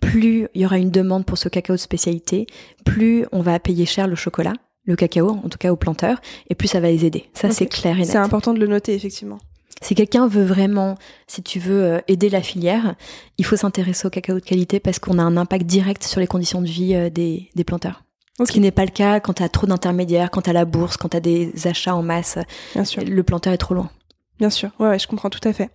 [0.00, 2.46] plus il y aura une demande pour ce cacao de spécialité,
[2.84, 4.54] plus on va payer cher le chocolat,
[4.84, 7.28] le cacao, en tout cas aux planteurs, et plus ça va les aider.
[7.34, 7.56] Ça, okay.
[7.56, 8.08] c'est clair et net.
[8.08, 9.38] C'est important de le noter, effectivement.
[9.82, 12.94] Si quelqu'un veut vraiment, si tu veux euh, aider la filière,
[13.36, 16.26] il faut s'intéresser au cacao de qualité parce qu'on a un impact direct sur les
[16.26, 18.02] conditions de vie euh, des, des planteurs.
[18.38, 18.46] Okay.
[18.46, 20.64] Ce qui n'est pas le cas quand tu as trop d'intermédiaires, quand tu as la
[20.64, 22.38] bourse, quand tu as des achats en masse.
[22.74, 23.02] Bien sûr.
[23.04, 23.90] Le planteur est trop loin.
[24.38, 25.70] Bien sûr, ouais, ouais je comprends tout à fait.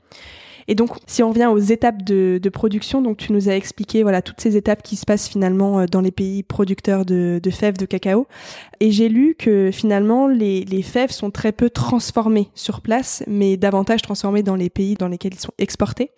[0.67, 4.03] Et donc, si on revient aux étapes de, de, production, donc tu nous as expliqué
[4.03, 7.49] voilà toutes ces étapes qui se passent finalement euh, dans les pays producteurs de, de
[7.49, 8.27] fèves de cacao.
[8.79, 13.57] Et j'ai lu que finalement les, les, fèves sont très peu transformées sur place, mais
[13.57, 16.11] davantage transformées dans les pays dans lesquels ils sont exportés.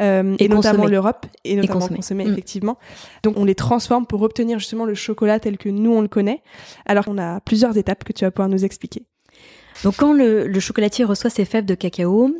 [0.00, 2.32] Euh, et, et notamment l'Europe et notamment consommés, consommés, mmh.
[2.32, 2.78] effectivement.
[3.22, 6.42] Donc on les transforme pour obtenir justement le chocolat tel que nous on le connaît.
[6.86, 9.04] Alors on a plusieurs étapes que tu vas pouvoir nous expliquer.
[9.84, 12.30] Donc quand le, le chocolatier reçoit ses fèves de cacao,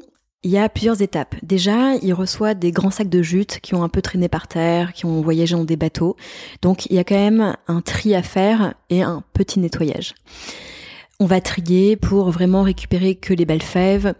[0.44, 1.36] il y a plusieurs étapes.
[1.42, 4.92] Déjà, il reçoit des grands sacs de jute qui ont un peu traîné par terre,
[4.92, 6.16] qui ont voyagé dans des bateaux.
[6.62, 10.14] Donc, il y a quand même un tri à faire et un petit nettoyage.
[11.20, 14.14] On va trier pour vraiment récupérer que les belles fèves,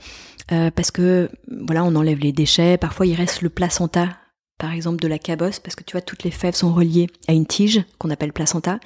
[0.53, 1.29] euh, parce que
[1.67, 2.77] voilà, on enlève les déchets.
[2.77, 4.09] Parfois, il reste le placenta
[4.63, 7.33] par exemple de la cabosse, parce que tu vois, toutes les fèves sont reliées à
[7.33, 8.79] une tige qu'on appelle placenta.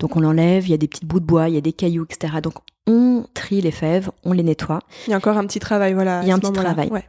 [0.00, 1.72] Donc on l'enlève, il y a des petites bouts de bois, il y a des
[1.72, 2.40] cailloux, etc.
[2.42, 2.54] Donc
[2.88, 4.80] on trie les fèves, on les nettoie.
[5.06, 6.22] Il y a encore un petit travail, voilà.
[6.22, 6.88] Il y a un petit travail.
[6.88, 7.04] Ouais.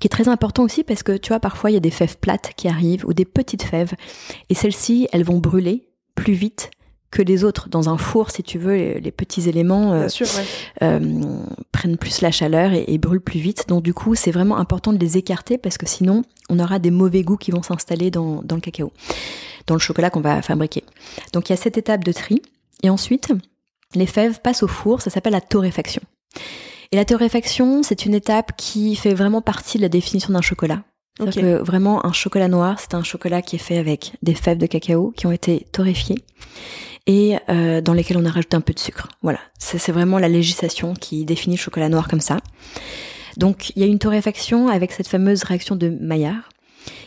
[0.00, 2.18] Qui est très important aussi parce que tu vois, parfois il y a des fèves
[2.18, 3.92] plates qui arrivent ou des petites fèves.
[4.50, 6.72] Et celles-ci, elles vont brûler plus vite
[7.12, 7.68] que les autres.
[7.68, 10.44] Dans un four, si tu veux, les, les petits éléments euh, sûr, ouais.
[10.82, 11.22] euh,
[11.70, 13.66] prennent plus la chaleur et, et, brûlent plus vite.
[13.68, 16.90] Donc du coup, c'est vraiment important de les écarter parce que sinon, on aura des
[16.90, 18.92] mauvais goûts qui vont s'installer dans, dans le cacao,
[19.68, 20.82] dans le chocolat qu'on va fabriquer.
[21.32, 22.42] Donc il y a cette étape de tri.
[22.82, 23.32] Et ensuite,
[23.94, 26.02] les fèves passent au four, ça s'appelle la torréfaction.
[26.90, 30.82] Et la torréfaction, c'est une étape qui fait vraiment partie de la définition d'un chocolat.
[31.20, 31.42] Okay.
[31.42, 34.66] Que vraiment, un chocolat noir, c'est un chocolat qui est fait avec des fèves de
[34.66, 36.24] cacao qui ont été torréfiées
[37.06, 39.08] et euh, dans lesquelles on a rajouté un peu de sucre.
[39.22, 42.38] Voilà, c'est vraiment la législation qui définit le chocolat noir comme ça.
[43.36, 46.50] Donc, il y a une torréfaction avec cette fameuse réaction de Maillard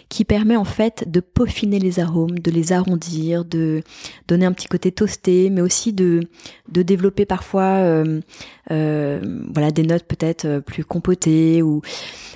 [0.09, 3.81] qui permet en fait de peaufiner les arômes, de les arrondir, de
[4.27, 6.21] donner un petit côté toasté, mais aussi de,
[6.69, 8.21] développer parfois euh,
[8.71, 9.21] euh,
[9.53, 11.61] voilà des notes peut-être plus compotées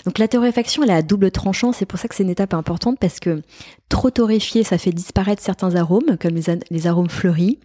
[0.06, 2.98] donc la torréfaction elle à double tranchant, c'est pour ça que c'est une étape importante
[3.00, 3.42] parce que
[3.90, 6.36] trop torréfié ça fait disparaître certains arômes comme
[6.72, 7.60] les, arômes fleuris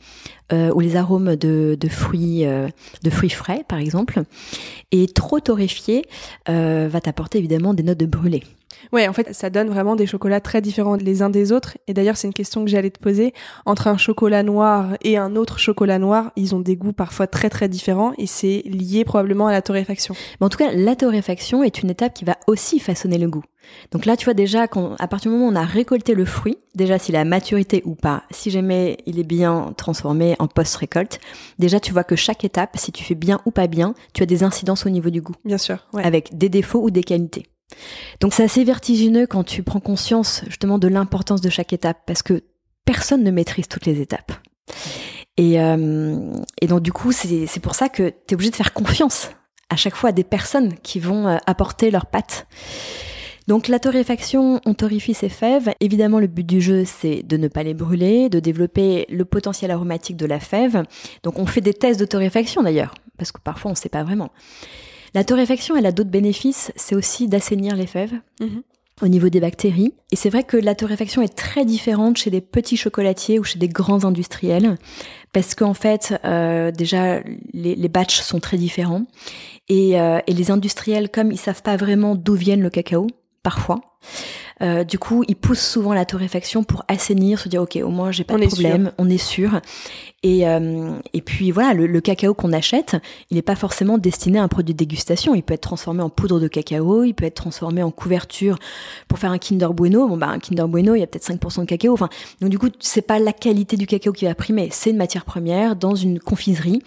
[0.53, 2.69] euh, ou les arômes de, fruits euh,
[3.31, 4.23] frais par exemple
[4.93, 6.05] et trop torréfié
[6.49, 8.43] euh, va t'apporter évidemment des notes de brûlé.
[8.93, 11.77] Ouais, en fait, ça donne vraiment des chocolats très différents les uns des autres.
[11.87, 13.33] Et d'ailleurs, c'est une question que j'allais te poser.
[13.67, 17.51] Entre un chocolat noir et un autre chocolat noir, ils ont des goûts parfois très
[17.51, 20.15] très différents et c'est lié probablement à la torréfaction.
[20.41, 23.45] Mais en tout cas, la torréfaction est une étape qui va aussi façonner le goût.
[23.93, 26.25] Donc là, tu vois déjà, quand, à partir du moment où on a récolté le
[26.25, 31.21] fruit, déjà s'il a maturité ou pas, si jamais il est bien transformé en post-récolte,
[31.59, 34.27] déjà tu vois que chaque étape, si tu fais bien ou pas bien, tu as
[34.27, 35.35] des incidences au niveau du goût.
[35.45, 35.87] Bien sûr.
[35.93, 36.05] Ouais.
[36.05, 37.47] Avec des défauts ou des qualités.
[38.21, 42.23] Donc c'est assez vertigineux quand tu prends conscience justement de l'importance de chaque étape parce
[42.23, 42.43] que
[42.85, 44.33] personne ne maîtrise toutes les étapes.
[45.37, 46.33] Et, euh,
[46.69, 49.31] donc du coup, c'est pour ça que tu es obligé de faire confiance
[49.71, 52.47] à chaque fois à des personnes qui vont euh, apporter leurs pattes.
[53.47, 55.75] Donc la torréfaction, on torréfie ces fèves.
[55.81, 59.71] Évidemment, le but du jeu, c'est de ne pas les brûler, de développer le potentiel
[59.71, 60.85] aromatique de la fève.
[61.25, 64.03] Donc on fait des tests de torréfaction d'ailleurs, parce que parfois on ne sait pas
[64.03, 64.31] vraiment.
[65.15, 68.15] La torréfaction, elle a d'autres bénéfices, c'est aussi d'assainir les fèves.
[68.41, 68.63] Mhm.
[69.03, 69.93] au niveau des bactéries.
[70.13, 73.59] Et c'est vrai que la torréfaction est très différente chez des petits chocolatiers ou chez
[73.59, 74.79] des grands industriels,
[75.33, 77.21] parce qu'en fait, euh, déjà,
[77.53, 79.03] les, les batchs sont très différents.
[79.69, 83.09] Et, euh, et les industriels, comme ils savent pas vraiment d'où viennent le cacao,
[83.43, 83.81] parfois,
[84.63, 88.13] euh, du coup, ils poussent souvent la torréfaction pour assainir, se dire ok, au moins
[88.13, 89.61] j'ai pas de problème, on est sûr.
[90.23, 92.97] Et, euh, et puis voilà, le, cacao qu'on achète,
[93.31, 95.35] il n'est pas forcément destiné à un produit de dégustation.
[95.35, 98.59] Il peut être transformé en poudre de cacao, il peut être transformé en couverture
[99.09, 100.09] pour faire un Kinder Bueno.
[100.09, 101.93] Bon bah un Kinder Bueno, il y a peut-être 5% de cacao.
[101.93, 102.09] Enfin,
[102.41, 105.25] donc du coup, c'est pas la qualité du cacao qui va primer, c'est une matière
[105.25, 106.83] première dans une confiserie.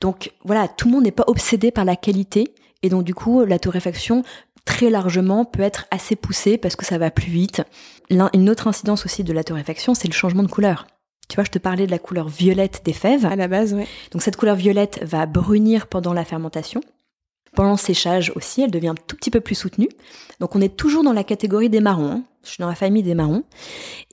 [0.00, 2.52] Donc voilà, tout le monde n'est pas obsédé par la qualité.
[2.82, 4.22] Et donc du coup, la torréfaction
[4.68, 7.62] très largement peut être assez poussé parce que ça va plus vite.
[8.10, 10.86] Une autre incidence aussi de la torréfaction, c'est le changement de couleur.
[11.30, 13.24] Tu vois, je te parlais de la couleur violette des fèves.
[13.24, 13.84] À la base, oui.
[14.12, 16.82] Donc cette couleur violette va brunir pendant la fermentation.
[17.54, 19.88] Pendant le séchage aussi, elle devient un tout petit peu plus soutenue.
[20.38, 22.12] Donc on est toujours dans la catégorie des marrons.
[22.12, 22.22] Hein.
[22.48, 23.44] Je suis dans la famille des marrons.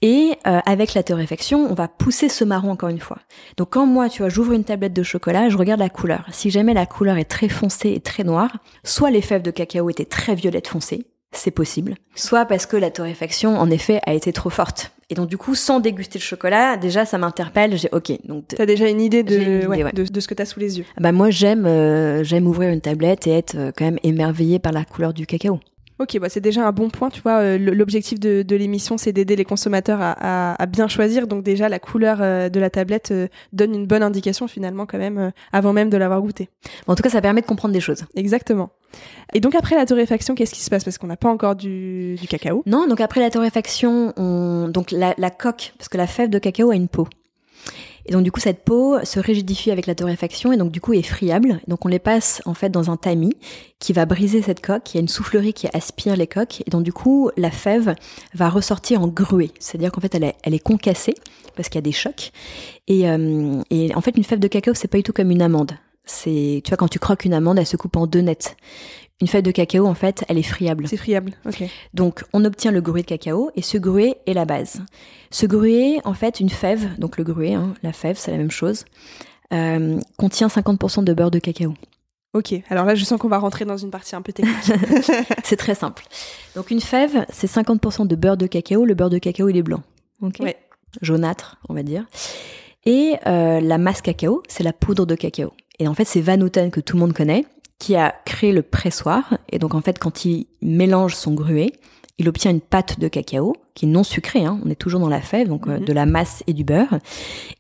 [0.02, 3.19] Et euh, avec la torréfaction, on va pousser ce marron encore une fois.
[3.56, 6.26] Donc quand moi, tu vois, j'ouvre une tablette de chocolat, je regarde la couleur.
[6.32, 9.89] Si jamais la couleur est très foncée et très noire, soit les fèves de cacao
[9.89, 11.95] étaient très violettes foncées, c'est possible.
[12.13, 14.91] Soit parce que la torréfaction, en effet, a été trop forte.
[15.10, 17.78] Et donc du coup, sans déguster le chocolat, déjà ça m'interpelle.
[17.78, 18.12] J'ai ok.
[18.26, 20.86] Donc t'as déjà une idée de, ouais, de, de, ce que t'as sous les yeux?
[21.00, 24.71] Bah moi j'aime euh, j'aime ouvrir une tablette et être euh, quand même émerveillée par
[24.71, 25.60] la couleur du cacao.
[25.98, 27.40] Ok, bah c'est déjà un bon point, tu vois.
[27.40, 30.12] Euh, l'objectif de, de l'émission, c'est d'aider les consommateurs à,
[30.52, 31.26] à, à, bien choisir.
[31.26, 34.98] Donc déjà, la couleur euh, de la tablette euh, donne une bonne indication finalement quand
[34.98, 36.50] même, avant même de l'avoir goûté.
[36.88, 38.04] En tout cas, ça permet de comprendre des choses.
[38.16, 38.72] Exactement.
[39.34, 40.84] Et donc après la torréfaction, qu'est-ce qui se passe?
[40.84, 42.62] Parce qu'on n'a pas encore du, du, cacao.
[42.66, 44.68] Non, donc après la torréfaction, on...
[44.68, 47.08] donc la, la coque, parce que la fève de cacao a une peau.
[48.06, 50.94] Et donc du coup cette peau se rigidifie avec la torréfaction et donc du coup
[50.94, 51.60] est friable.
[51.68, 53.36] Donc on les passe en fait dans un tamis
[53.80, 54.94] qui va briser cette coque.
[54.94, 57.96] Il y a une soufflerie qui aspire les coques et donc du coup la fève
[58.34, 59.52] va ressortir en gruée.
[59.60, 61.15] C'est-à-dire qu'en fait elle est, elle est concassée
[61.56, 62.32] parce qu'il y a des chocs.
[62.88, 65.41] Et, euh, et en fait une fève de cacao c'est pas du tout comme une
[65.41, 65.72] amande.
[66.06, 68.58] C'est, tu vois, quand tu croques une amande, elle se coupe en deux nettes.
[69.21, 70.88] Une fève de cacao, en fait, elle est friable.
[70.89, 71.63] C'est friable, ok.
[71.93, 74.82] Donc, on obtient le gruet de cacao et ce gruet est la base.
[75.32, 78.51] Ce gruet, en fait, une fève, donc le gruet, hein, la fève, c'est la même
[78.51, 78.84] chose,
[79.54, 81.73] euh, contient 50% de beurre de cacao.
[82.34, 84.58] Ok, alors là, je sens qu'on va rentrer dans une partie un peu technique.
[85.45, 86.04] c'est très simple.
[86.58, 88.84] Donc, une fève, c'est 50% de beurre de cacao.
[88.84, 89.82] Le beurre de cacao, il est blanc.
[90.21, 90.39] Ok.
[90.41, 90.58] Ouais.
[91.01, 92.06] Jaunâtre, on va dire.
[92.86, 95.54] Et euh, la masse cacao, c'est la poudre de cacao.
[95.80, 97.45] Et en fait, c'est Van Houten que tout le monde connaît
[97.80, 99.38] qui a créé le pressoir.
[99.52, 101.74] Et donc en fait, quand il mélange son gruet,
[102.18, 104.46] il obtient une pâte de cacao qui est non sucrée.
[104.46, 104.60] Hein.
[104.66, 105.86] On est toujours dans la fève, donc euh, mhm.
[105.86, 107.00] de la masse et du beurre.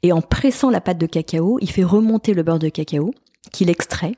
[0.03, 3.13] Et en pressant la pâte de cacao, il fait remonter le beurre de cacao
[3.51, 4.13] qu'il extrait.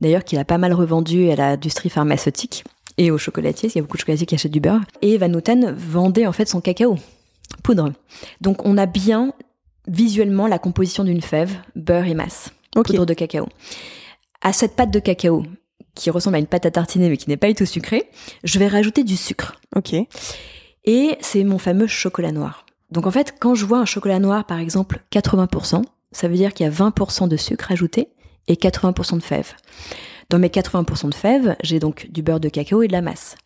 [0.00, 2.64] D'ailleurs, qu'il a pas mal revendu à l'industrie pharmaceutique
[2.98, 3.70] et aux chocolatiers.
[3.70, 4.82] Il y a beaucoup de chocolatiers qui achètent du beurre.
[5.00, 6.98] Et Van Houten vendait en fait son cacao
[7.62, 7.92] poudre.
[8.40, 9.32] Donc on a bien
[9.86, 13.48] visuellement la composition d'une fève, beurre et masse, poudre de cacao
[14.42, 15.44] à cette pâte de cacao
[15.94, 18.08] qui ressemble à une pâte à tartiner mais qui n'est pas du tout sucrée,
[18.44, 19.60] je vais rajouter du sucre.
[19.76, 19.94] Ok.
[20.84, 22.66] Et c'est mon fameux chocolat noir.
[22.90, 26.52] Donc en fait, quand je vois un chocolat noir, par exemple, 80%, ça veut dire
[26.52, 28.08] qu'il y a 20% de sucre ajouté
[28.48, 29.54] et 80% de fèves.
[30.28, 33.36] Dans mes 80% de fèves, j'ai donc du beurre de cacao et de la masse.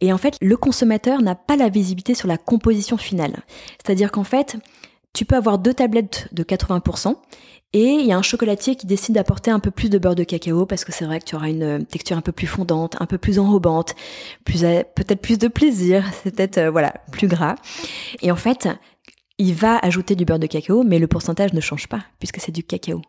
[0.00, 3.42] Et en fait, le consommateur n'a pas la visibilité sur la composition finale.
[3.84, 4.56] C'est-à-dire qu'en fait,
[5.12, 7.16] tu peux avoir deux tablettes de 80%
[7.74, 10.24] et il y a un chocolatier qui décide d'apporter un peu plus de beurre de
[10.24, 12.96] cacao parce que c'est vrai que tu auras une euh, texture un peu plus fondante,
[12.98, 13.94] un peu plus enrobante,
[14.44, 17.56] plus euh, peut-être plus de plaisir, c'est peut-être euh, voilà plus gras.
[18.22, 18.68] Et en fait,
[19.36, 22.52] il va ajouter du beurre de cacao, mais le pourcentage ne change pas puisque c'est
[22.52, 23.02] du cacao.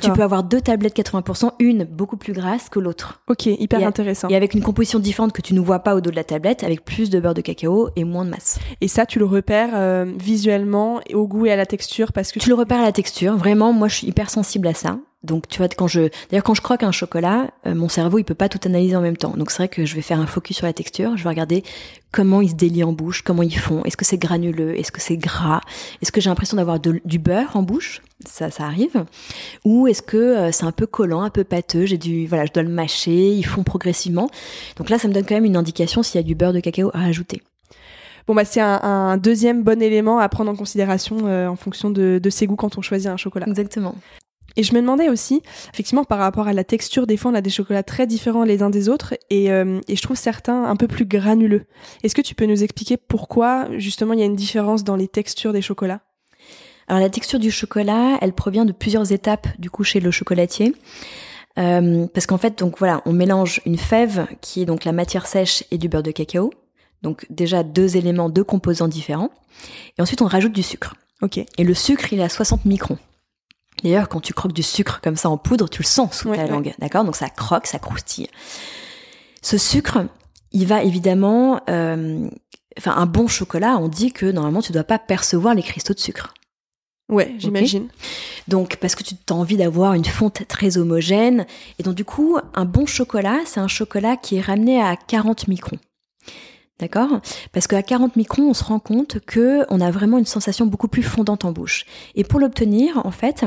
[0.00, 3.20] Tu peux avoir deux tablettes 80%, une beaucoup plus grasse que l'autre.
[3.28, 4.28] Ok, hyper intéressant.
[4.28, 6.64] Et avec une composition différente que tu ne vois pas au dos de la tablette,
[6.64, 8.58] avec plus de beurre de cacao et moins de masse.
[8.80, 12.38] Et ça, tu le repères euh, visuellement, au goût et à la texture parce que
[12.38, 13.36] tu le repères à la texture.
[13.36, 14.98] Vraiment, moi, je suis hyper sensible à ça.
[15.22, 18.24] Donc tu vois quand je d'ailleurs quand je croque un chocolat, euh, mon cerveau il
[18.24, 19.34] peut pas tout analyser en même temps.
[19.36, 21.62] Donc c'est vrai que je vais faire un focus sur la texture, je vais regarder
[22.10, 25.00] comment ils se délient en bouche, comment ils font, est-ce que c'est granuleux, est-ce que
[25.00, 25.60] c'est gras,
[26.00, 29.04] est-ce que j'ai l'impression d'avoir du beurre en bouche, ça ça arrive,
[29.64, 32.52] ou est-ce que euh, c'est un peu collant, un peu pâteux, j'ai du voilà, je
[32.52, 34.30] dois le mâcher, ils font progressivement.
[34.76, 36.60] Donc là ça me donne quand même une indication s'il y a du beurre de
[36.60, 37.42] cacao à ajouter.
[38.26, 42.18] Bon bah c'est un, deuxième bon élément à prendre en considération euh, en fonction de,
[42.22, 43.46] de ses goûts quand on choisit un chocolat.
[43.46, 43.94] Exactement.
[44.56, 47.40] Et je me demandais aussi, effectivement, par rapport à la texture, des fois on a
[47.40, 50.76] des chocolats très différents les uns des autres et, euh, et je trouve certains un
[50.76, 51.66] peu plus granuleux.
[52.02, 55.08] Est-ce que tu peux nous expliquer pourquoi justement il y a une différence dans les
[55.08, 56.00] textures des chocolats?
[56.88, 60.74] Alors la texture du chocolat, elle provient de plusieurs étapes du coup chez le chocolatier.
[61.58, 65.26] Euh, parce qu'en fait, donc voilà, on mélange une fève qui est donc la matière
[65.26, 66.50] sèche et du beurre de cacao.
[67.02, 69.30] Donc déjà deux éléments, deux composants différents.
[69.98, 70.94] Et ensuite on rajoute du sucre.
[71.22, 71.38] Ok.
[71.38, 72.98] Et le sucre, il est à 60 microns.
[73.82, 76.46] D'ailleurs, quand tu croques du sucre comme ça en poudre, tu le sens sous ta
[76.46, 77.04] langue, d'accord?
[77.04, 78.28] Donc ça croque, ça croustille.
[79.42, 80.06] Ce sucre,
[80.52, 82.28] il va évidemment, euh,
[82.78, 86.00] enfin un bon chocolat, on dit que normalement tu dois pas percevoir les cristaux de
[86.00, 86.34] sucre.
[87.08, 87.88] Ouais, j'imagine.
[88.48, 91.46] Donc parce que tu as envie d'avoir une fonte très homogène,
[91.78, 95.48] et donc du coup un bon chocolat, c'est un chocolat qui est ramené à 40
[95.48, 95.78] microns.
[96.80, 97.20] D'accord?
[97.52, 100.88] Parce qu'à 40 microns, on se rend compte que on a vraiment une sensation beaucoup
[100.88, 101.84] plus fondante en bouche.
[102.14, 103.44] Et pour l'obtenir, en fait,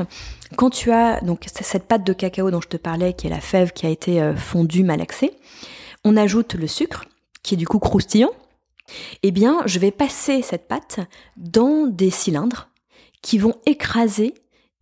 [0.56, 3.40] quand tu as donc cette pâte de cacao dont je te parlais, qui est la
[3.40, 5.32] fève qui a été euh, fondue, malaxée,
[6.04, 7.06] on ajoute le sucre,
[7.42, 8.30] qui est du coup croustillant.
[9.24, 11.00] Eh bien, je vais passer cette pâte
[11.36, 12.68] dans des cylindres
[13.20, 14.34] qui vont écraser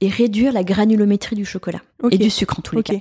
[0.02, 2.94] et réduire la granulométrie du chocolat et du sucre en tous les cas.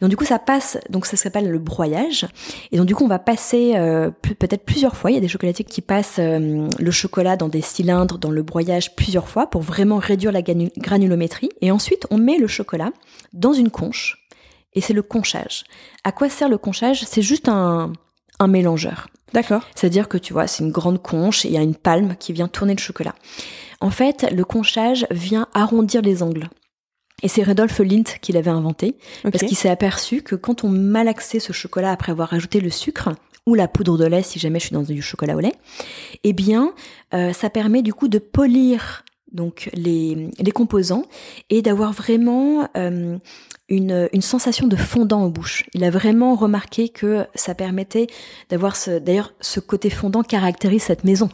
[0.00, 2.26] Donc du coup, ça passe, donc ça s'appelle le broyage.
[2.70, 5.10] Et donc du coup, on va passer euh, peut-être plusieurs fois.
[5.10, 8.42] Il y a des chocolatiers qui passent euh, le chocolat dans des cylindres, dans le
[8.42, 11.48] broyage plusieurs fois pour vraiment réduire la granu- granulométrie.
[11.62, 12.92] Et ensuite, on met le chocolat
[13.32, 14.28] dans une conche.
[14.74, 15.64] Et c'est le conchage.
[16.04, 17.02] À quoi sert le conchage?
[17.04, 17.94] C'est juste un,
[18.38, 19.08] un mélangeur.
[19.32, 19.62] D'accord.
[19.74, 22.32] C'est-à-dire que tu vois, c'est une grande conche et il y a une palme qui
[22.32, 23.14] vient tourner le chocolat.
[23.80, 26.48] En fait, le conchage vient arrondir les angles.
[27.22, 31.40] Et c'est Rudolf Lindt qui l'avait inventé, parce qu'il s'est aperçu que quand on malaxait
[31.40, 33.10] ce chocolat après avoir ajouté le sucre,
[33.46, 35.54] ou la poudre de lait si jamais je suis dans du chocolat au lait,
[36.24, 36.74] eh bien,
[37.14, 41.04] euh, ça permet du coup de polir donc les, les composants
[41.50, 43.18] et d'avoir vraiment euh,
[43.68, 45.64] une, une sensation de fondant en bouche.
[45.74, 48.06] Il a vraiment remarqué que ça permettait
[48.48, 51.28] d'avoir ce, d'ailleurs, ce côté fondant caractérise cette maison.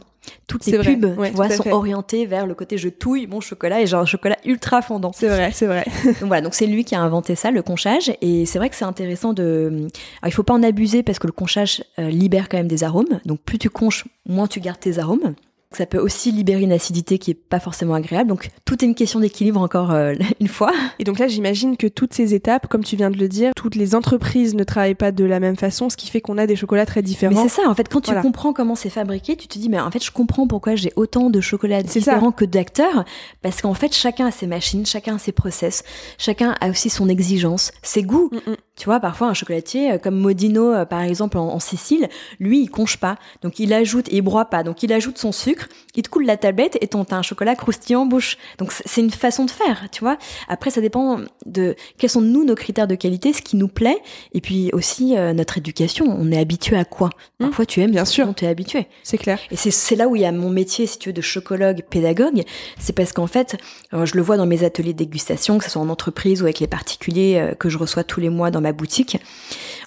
[0.46, 1.72] Toutes les vrai, pubs, ouais, tu vois, sont fait.
[1.72, 5.10] orientées vers le côté je touille mon chocolat et j'ai un chocolat ultra fondant.
[5.12, 5.84] C'est vrai, c'est vrai.
[6.04, 8.76] Donc voilà, donc c'est lui qui a inventé ça, le conchage, et c'est vrai que
[8.76, 9.88] c'est intéressant de.
[10.20, 12.84] Alors il faut pas en abuser parce que le conchage euh, libère quand même des
[12.84, 13.20] arômes.
[13.24, 15.34] Donc plus tu conches, moins tu gardes tes arômes.
[15.76, 18.28] Ça peut aussi libérer une acidité qui est pas forcément agréable.
[18.28, 20.72] Donc tout est une question d'équilibre encore euh, une fois.
[20.98, 23.74] Et donc là, j'imagine que toutes ces étapes, comme tu viens de le dire, toutes
[23.74, 26.56] les entreprises ne travaillent pas de la même façon, ce qui fait qu'on a des
[26.56, 27.42] chocolats très Mais différents.
[27.42, 28.22] c'est ça, en fait, quand tu Voilà.
[28.22, 31.30] comprends comment c'est fabriqué, tu te dis, mais en fait, je comprends pourquoi j'ai autant
[31.30, 31.84] de chocolats ça.
[31.98, 33.04] différents que d'acteurs,
[33.42, 35.82] parce qu'en fait, chacun a ses machines, chacun a ses process,
[36.18, 38.30] chacun a aussi son exigence, ses goûts.
[38.32, 38.56] Mm, mm.
[38.74, 42.08] Tu vois, parfois, un chocolatier, euh, comme Modino, euh, par exemple, en, en Sicile,
[42.40, 43.16] lui, il conche pas.
[43.42, 44.62] Donc, il ajoute, et il broie pas.
[44.62, 48.00] Donc, il ajoute son sucre, il te coule la tablette et t'as un chocolat croustillant
[48.02, 48.38] en bouche.
[48.58, 50.16] Donc, c'est- une façon de faire, tu vois.
[50.48, 53.98] Après, ça dépend de quels sont, nous, nos critères de qualité, ce qui nous plaît,
[54.32, 56.06] et puis aussi euh, notre éducation.
[56.08, 57.10] On est habitué à quoi?
[57.40, 57.44] Mm.
[57.46, 58.32] Parfois, tu aimes, Bien sûr.
[58.34, 58.86] tu es habitué.
[59.02, 59.38] C'est clair.
[59.50, 62.42] Et c'est- là où il y a mon métier, si tu veux, de chocologue, pédagogue.
[62.78, 63.58] C'est parce qu'en fait,
[63.92, 66.60] je le vois dans mes ateliers de dégustation, que ce soit en entreprise ou avec
[66.60, 69.18] les particuliers que je reçois tous les mois dans ma boutique.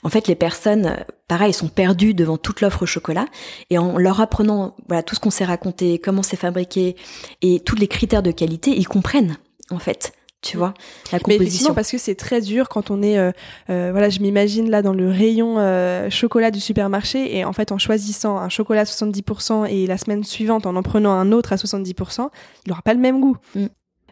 [0.04, 3.26] En fait, les personnes, pareil, sont perdues devant toute l'offre chocolat.
[3.70, 6.96] Et en leur apprenant voilà tout ce qu'on s'est raconté, comment c'est fabriqué
[7.42, 9.38] et tous les critères de qualité, ils comprennent,
[9.72, 10.14] en fait.
[10.42, 10.76] Tu vois,
[11.12, 11.74] la Mais effectivement, composition.
[11.74, 13.32] parce que c'est très dur quand on est, euh,
[13.72, 17.72] euh, voilà, je m'imagine là dans le rayon euh, chocolat du supermarché et en fait
[17.72, 21.52] en choisissant un chocolat à 70% et la semaine suivante en en prenant un autre
[21.52, 22.30] à 70%,
[22.68, 23.38] il aura pas le même goût.
[23.56, 23.66] Mm.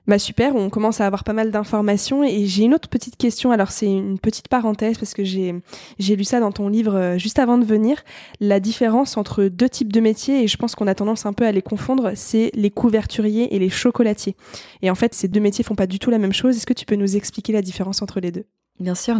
[0.05, 3.51] Bah super, on commence à avoir pas mal d'informations et j'ai une autre petite question.
[3.51, 5.55] Alors c'est une petite parenthèse parce que j'ai
[5.97, 8.03] j'ai lu ça dans ton livre euh, juste avant de venir.
[8.41, 11.45] La différence entre deux types de métiers et je pense qu'on a tendance un peu
[11.45, 14.35] à les confondre, c'est les couverturiers et les chocolatiers.
[14.81, 16.57] Et en fait, ces deux métiers font pas du tout la même chose.
[16.57, 18.43] Est-ce que tu peux nous expliquer la différence entre les deux?
[18.81, 19.17] Bien sûr.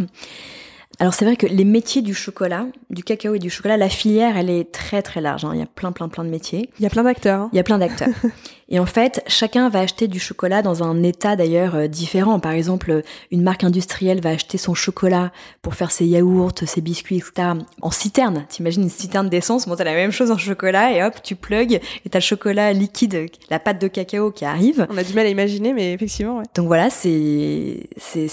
[1.00, 4.36] Alors c'est vrai que les métiers du chocolat, du cacao et du chocolat, la filière,
[4.36, 5.44] elle est très très large.
[5.44, 5.50] hein.
[5.52, 6.70] Il y a plein plein plein de métiers.
[6.78, 7.40] Il y a plein d'acteurs.
[7.40, 7.48] hein.
[7.52, 8.10] Il y a plein d'acteurs.
[8.74, 12.40] et en fait, chacun va acheter du chocolat dans un état d'ailleurs euh, différent.
[12.40, 15.30] Par exemple, une marque industrielle va acheter son chocolat
[15.62, 17.50] pour faire ses yaourts, ses biscuits, etc.
[17.82, 18.46] en citerne.
[18.48, 21.80] T'imagines une citerne d'essence, bon, t'as la même chose en chocolat et hop, tu plugues
[22.04, 24.88] et t'as le chocolat liquide, la pâte de cacao qui arrive.
[24.90, 26.44] On a du mal à imaginer, mais effectivement, ouais.
[26.56, 27.86] Donc voilà, c'est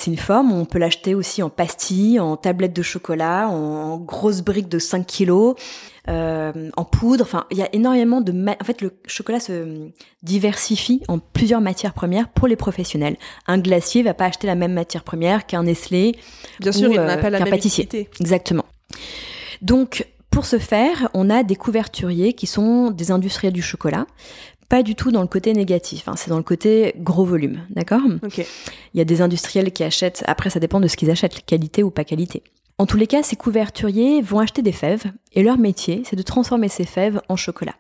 [0.08, 0.51] une forme.
[0.51, 4.80] On peut l'acheter aussi en pastilles, en tablettes de chocolat, en, en grosses briques de
[4.80, 5.54] 5 kilos,
[6.07, 7.23] en poudre.
[7.23, 8.31] Enfin, il y a énormément de.
[8.31, 9.89] ma- En fait, le chocolat se
[10.23, 13.17] diversifie en plusieurs matières premières pour les professionnels.
[13.47, 16.15] Un glacier va pas acheter la même matière première qu'un Nestlé.
[16.59, 17.85] Bien sûr, Ou, il n'a euh, pas la qu'un même pâtissier.
[17.85, 18.09] utilité.
[18.19, 18.65] Exactement.
[19.61, 24.05] Donc, pour ce faire, on a des couverturiers qui sont des industriels du chocolat.
[24.69, 27.99] pas du tout dans le côté négatif, hein, c'est dans le côté gros volume, d'accord?
[28.23, 28.38] Ok.
[28.38, 31.84] Il y a des industriels qui achètent, après ça dépend de ce qu'ils achètent, qualité
[31.84, 32.41] ou pas qualité.
[32.82, 35.03] En tous les cas, ces couverturiers vont acheter des fèves
[35.34, 37.75] et leur métier, c'est de transformer ces fèves en chocolat.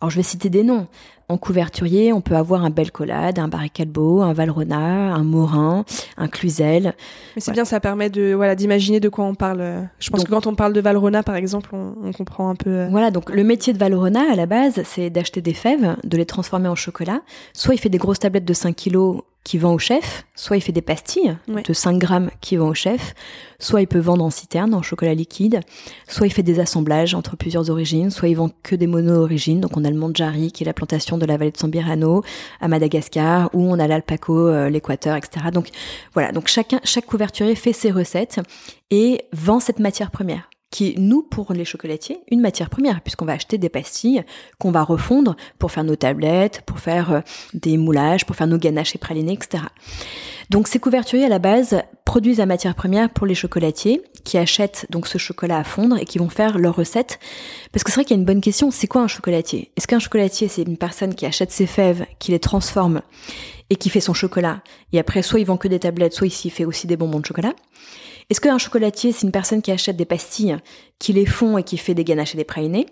[0.00, 0.88] Alors je vais citer des noms.
[1.28, 5.84] En couverturier, on peut avoir un Belcolade, un Barry Callebaut, un Valrhona, un Morin,
[6.16, 6.94] un Cluzel.
[7.36, 9.88] Mais c'est bien, ça permet de voilà d'imaginer de quoi on parle.
[10.00, 12.56] Je pense Donc- que quand on parle de Valrhona, par exemple, on, on comprend un
[12.56, 12.70] peu.
[12.70, 16.16] euh, Voilà, donc le métier de Valrhona, à la base, c'est d'acheter des fèves, de
[16.16, 17.20] les transformer en chocolat.
[17.52, 20.60] Soit il fait des grosses tablettes de 5 kilos qui vend au chef, soit il
[20.62, 21.62] fait des pastilles Ouais.
[21.62, 23.14] de 5 grammes qui vend au chef,
[23.58, 25.60] soit il peut vendre en citerne, en chocolat liquide,
[26.08, 29.76] soit il fait des assemblages entre plusieurs origines, soit il vend que des mono-origines, donc
[29.76, 32.22] on a le Mandjari, qui est la plantation de la vallée de Sambirano,
[32.60, 35.46] à Madagascar, ou on a l'Alpaco, euh, l'Équateur, etc.
[35.52, 35.68] Donc
[36.14, 38.40] voilà, donc chacun, chaque couverturier fait ses recettes
[38.90, 43.26] et vend cette matière première qui est, nous, pour les chocolatiers, une matière première, puisqu'on
[43.26, 44.24] va acheter des pastilles
[44.58, 47.20] qu'on va refondre pour faire nos tablettes, pour faire euh,
[47.52, 49.62] des moulages, pour faire nos ganaches et pralinés, etc.
[50.50, 54.86] Donc ces couverturiers, à la base, produisent la matière première pour les chocolatiers, qui achètent
[54.90, 57.20] donc ce chocolat à fondre et qui vont faire leurs recettes.
[57.70, 59.70] Parce que c'est vrai qu'il y a une bonne question, c'est quoi un chocolatier?
[59.76, 63.00] Est-ce qu'un chocolatier, c'est une personne qui achète ses fèves, qui les transforme
[63.70, 64.60] et qui fait son chocolat,
[64.92, 67.26] et après, soit il vend que des tablettes, soit il fait aussi des bonbons de
[67.26, 67.54] chocolat
[68.34, 70.56] est-ce qu'un chocolatier, c'est une personne qui achète des pastilles,
[70.98, 72.86] qui les fond et qui fait des ganaches et des pralinés?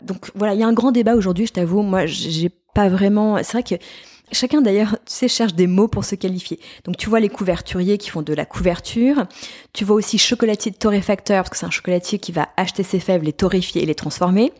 [0.00, 1.82] Donc voilà, il y a un grand débat aujourd'hui, je t'avoue.
[1.82, 3.36] Moi, j'ai pas vraiment.
[3.42, 3.74] C'est vrai que
[4.32, 6.58] chacun d'ailleurs, tu sais, cherche des mots pour se qualifier.
[6.84, 9.26] Donc tu vois les couverturiers qui font de la couverture.
[9.74, 13.22] Tu vois aussi chocolatier torréfacteur, parce que c'est un chocolatier qui va acheter ses fèves,
[13.22, 14.50] les torréfier et les transformer.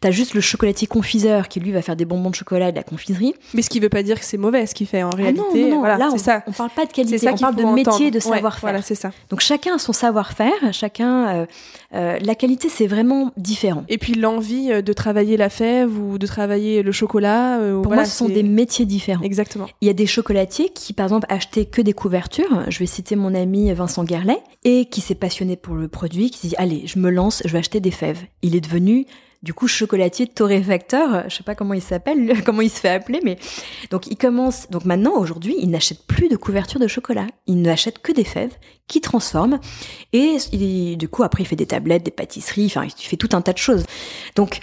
[0.00, 2.76] T'as juste le chocolatier confiseur qui lui va faire des bonbons de chocolat et de
[2.76, 3.34] la confiserie.
[3.52, 5.40] Mais ce qui veut pas dire que c'est mauvais ce qu'il fait en Ah réalité.
[5.42, 6.42] non, non, non, voilà, là on, ça.
[6.46, 8.60] on parle pas de C'est qualité, ça on parle de métier, de Ouais, savoir-faire.
[8.70, 9.10] Voilà, c'est ça.
[9.28, 11.28] Donc chacun a son savoir-faire, chacun.
[11.28, 11.46] euh,
[11.94, 13.84] euh, la qualité, c'est vraiment différent.
[13.88, 17.58] Et puis l'envie euh, de travailler la fève ou de travailler le chocolat.
[17.58, 19.22] euh, Pour voilà, moi, ce sont des métiers différents.
[19.22, 19.66] Exactement.
[19.82, 22.62] Il y a des chocolatiers qui, par exemple, achetaient que des couvertures.
[22.68, 26.48] Je vais citer mon ami Vincent Gerlet, et qui s'est passionné pour le produit, qui
[26.48, 28.20] dit allez, je me lance, je vais acheter des fèves.
[28.42, 29.04] Il est devenu
[29.42, 31.24] du coup chocolatier torréfacteur.
[31.28, 33.38] Je sais pas comment il s'appelle, comment il se fait appeler, mais
[33.90, 34.68] donc il commence.
[34.70, 37.26] Donc maintenant, aujourd'hui, il n'achète plus de couverture de chocolat.
[37.46, 38.52] Il n'achète que des fèves
[38.86, 39.58] qui transforme.
[40.12, 42.66] Et il- du coup, après, il fait des tablettes, des pâtisseries.
[42.66, 43.84] Enfin, il fait tout un tas de choses.
[44.36, 44.60] Donc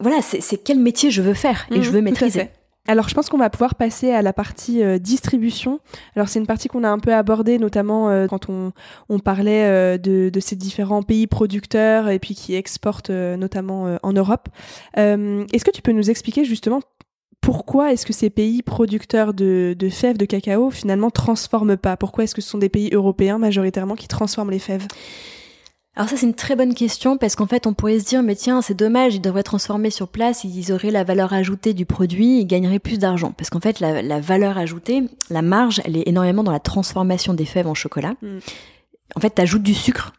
[0.00, 2.48] voilà, c'est quel métier je veux faire et Mhm, je veux maîtriser.
[2.88, 5.78] Alors, je pense qu'on va pouvoir passer à la partie euh, distribution.
[6.16, 8.72] Alors, c'est une partie qu'on a un peu abordée, notamment euh, quand on,
[9.20, 14.48] parlait euh, de, ces différents pays producteurs et puis qui exportent notamment en Europe.
[14.96, 16.80] Est-ce que tu peux nous expliquer justement
[17.40, 21.96] pourquoi est-ce que ces pays producteurs de, fèves de cacao finalement transforment pas?
[21.96, 24.86] Pourquoi est-ce que ce sont des pays européens majoritairement qui transforment les fèves?
[25.94, 28.34] Alors ça c'est une très bonne question parce qu'en fait on pourrait se dire mais
[28.34, 32.38] tiens c'est dommage ils devraient transformer sur place ils auraient la valeur ajoutée du produit
[32.40, 36.08] ils gagneraient plus d'argent parce qu'en fait la, la valeur ajoutée la marge elle est
[36.08, 38.14] énormément dans la transformation des fèves en chocolat.
[38.22, 38.38] Mm.
[39.16, 40.14] En fait t'ajoutes du sucre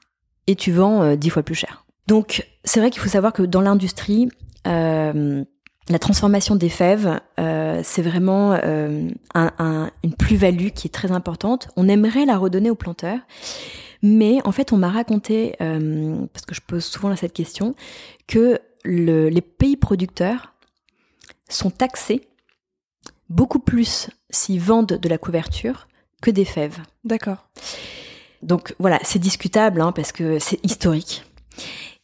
[0.46, 1.86] et tu vends euh, dix fois plus cher.
[2.06, 4.30] Donc c'est vrai qu'il faut savoir que dans l'industrie
[4.68, 5.44] euh,
[5.90, 11.12] la transformation des fèves, euh, c'est vraiment euh, un- un- une plus-value qui est très
[11.12, 11.68] importante.
[11.76, 13.20] On aimerait la redonner aux planteurs,
[14.04, 17.74] mais en fait, on m'a raconté, euh, parce que je pose souvent cette question,
[18.28, 20.54] que le- les pays producteurs
[21.50, 22.28] sont taxés
[23.30, 25.88] beaucoup plus s'ils vendent de la couverture
[26.22, 26.80] que des fèves.
[27.04, 27.48] D'accord.
[28.42, 31.24] Donc voilà, c'est discutable hein, parce que c'est historique.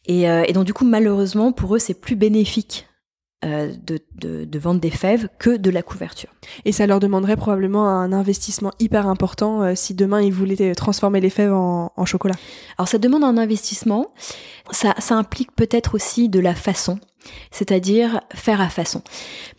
[0.06, 2.86] Et, euh, et donc du coup, malheureusement, pour eux, c'est plus bénéfique
[3.44, 6.28] euh, de, de, de vendre des fèves que de la couverture.
[6.66, 10.74] Et ça leur demanderait probablement un investissement hyper important euh, si demain ils voulaient euh,
[10.74, 12.34] transformer les fèves en, en chocolat.
[12.76, 14.12] Alors ça demande un investissement,
[14.70, 16.98] ça, ça implique peut-être aussi de la façon,
[17.50, 19.02] c'est-à-dire faire à façon.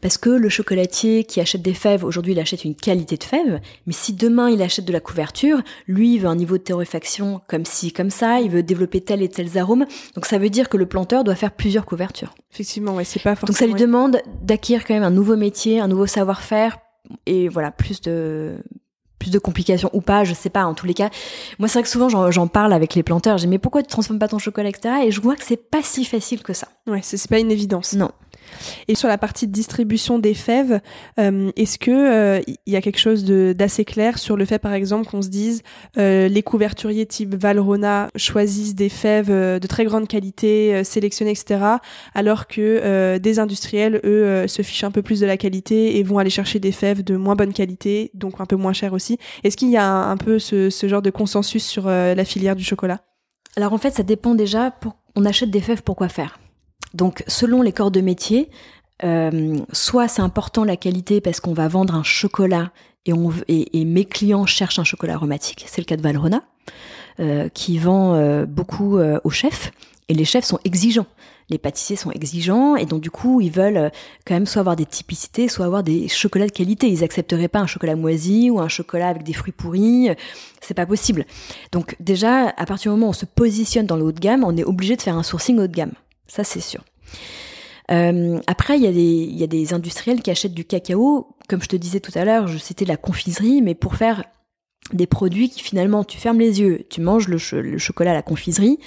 [0.02, 3.60] Parce que le chocolatier qui achète des fèves, aujourd'hui il achète une qualité de fèves,
[3.86, 7.42] mais si demain il achète de la couverture, lui il veut un niveau de torréfaction
[7.48, 9.86] comme ci, comme ça, il veut développer tel et tel arôme,
[10.16, 12.34] donc ça veut dire que le planteur doit faire plusieurs couvertures.
[12.54, 13.54] Effectivement, ouais, c'est pas forcément.
[13.54, 16.78] Donc ça lui demande d'acquérir quand même un nouveau métier, un nouveau savoir-faire,
[17.26, 18.58] et voilà, plus de
[19.22, 20.66] plus de complications ou pas, je sais pas.
[20.66, 21.10] En tous les cas,
[21.60, 23.38] moi c'est vrai que souvent j'en parle avec les planteurs.
[23.38, 24.96] J'ai mais pourquoi tu transformes pas ton chocolat, etc.
[25.06, 26.68] Et je vois que c'est pas si facile que ça.
[26.88, 27.94] Ouais, c'est pas une évidence.
[27.94, 28.10] Non.
[28.88, 30.82] Et sur la partie de distribution des fèves,
[31.20, 34.60] euh, est-ce que euh, il y a quelque chose de- d'assez clair sur le fait,
[34.60, 35.62] par exemple, qu'on se dise
[35.98, 41.32] euh, les couverturiers type Valrhona choisissent des fèves euh, de très grande qualité, euh, sélectionnées,
[41.32, 41.62] etc.,
[42.14, 45.98] alors que euh, des industriels, eux, euh, se fichent un peu plus de la qualité
[45.98, 48.94] et vont aller chercher des fèves de moins bonne qualité, donc un peu moins chères
[48.94, 49.11] aussi?
[49.44, 52.64] Est-ce qu'il y a un, peu ce, genre de consensus sur euh, la filière du
[52.64, 53.00] chocolat?
[53.56, 54.74] Alors en fait, ça dépend déjà.
[55.16, 56.40] On achète des fèves pour quoi faire?
[56.94, 58.50] Donc selon les corps de métier,
[59.04, 62.72] Euh, soit c'est important la qualité parce qu'on va vendre un chocolat
[63.06, 65.66] et, mes clients cherchent un chocolat aromatique.
[65.68, 66.44] C'est le cas de Valrhona,
[67.20, 69.72] euh, qui vend euh, beaucoup aux chefs.
[70.08, 71.08] Et les chefs sont exigeants.
[71.50, 73.90] Les pâtissiers sont exigeants et donc du coup ils veulent euh,
[74.26, 76.88] quand même soit avoir des typicités, soit avoir des chocolats de qualité.
[76.88, 80.10] Ils accepteraient pas un chocolat moisi ou un chocolat avec des fruits pourris.
[80.62, 81.26] C'est pas possible.
[81.72, 84.44] Donc déjà à partir du moment où on se positionne dans le haut de gamme,
[84.44, 85.94] on est obligé de faire un sourcing haut de gamme.
[86.28, 86.84] Ça c'est sûr.
[87.92, 91.36] Euh, après, il y, a des, y a des industriels qui achètent du cacao.
[91.50, 94.24] Comme je te disais tout à l'heure, je citais la confiserie, mais pour faire
[94.94, 98.22] des produits qui finalement, tu fermes les yeux, tu manges le, le chocolat à la
[98.22, 98.80] confiserie,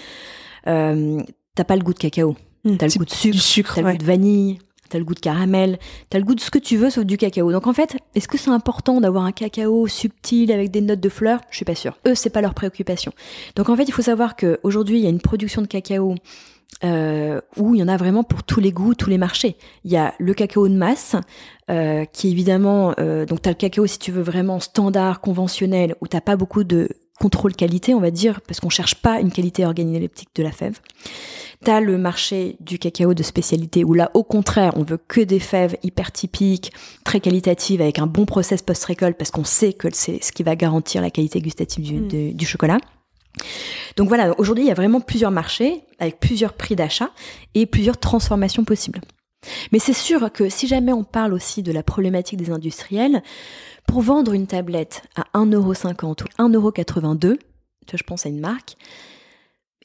[0.66, 1.20] euh,
[1.54, 2.36] t'as pas le goût de cacao.
[2.64, 5.14] Mmh, t'as le goût de sucre, sucre t'as le goût de vanille, t'as le goût
[5.14, 5.78] de caramel,
[6.10, 7.50] t'as le goût de ce que tu veux sauf du cacao.
[7.52, 11.08] Donc en fait, est-ce que c'est important d'avoir un cacao subtil avec des notes de
[11.08, 11.40] fleurs?
[11.50, 11.98] Je suis pas sûre.
[12.06, 13.12] Eux, c'est pas leur préoccupation.
[13.56, 16.14] Donc en fait, il faut savoir qu'aujourd'hui, il y a une production de cacao
[16.82, 19.56] euh, où il y en a vraiment pour tous les goûts, tous les marchés.
[19.84, 21.16] Il y a le cacao de masse,
[21.70, 25.94] euh, qui évidemment, euh, donc tu as le cacao si tu veux vraiment standard, conventionnel,
[26.00, 26.88] où t'as pas beaucoup de
[27.20, 30.80] contrôle qualité, on va dire, parce qu'on cherche pas une qualité organoleptique de la fève.
[31.62, 35.38] T'as le marché du cacao de spécialité où là, au contraire, on veut que des
[35.38, 36.72] fèves hyper typiques,
[37.04, 40.56] très qualitatives, avec un bon process post-récolte, parce qu'on sait que c'est ce qui va
[40.56, 42.32] garantir la qualité gustative du, mm.
[42.32, 42.78] du chocolat.
[43.96, 47.10] Donc voilà, aujourd'hui, il y a vraiment plusieurs marchés avec plusieurs prix d'achat
[47.54, 49.00] et plusieurs transformations possibles.
[49.72, 53.22] Mais c'est sûr que si jamais on parle aussi de la problématique des industriels,
[53.86, 57.38] pour vendre une tablette à 1,50€ ou 1,82€,
[57.92, 58.76] je pense à une marque,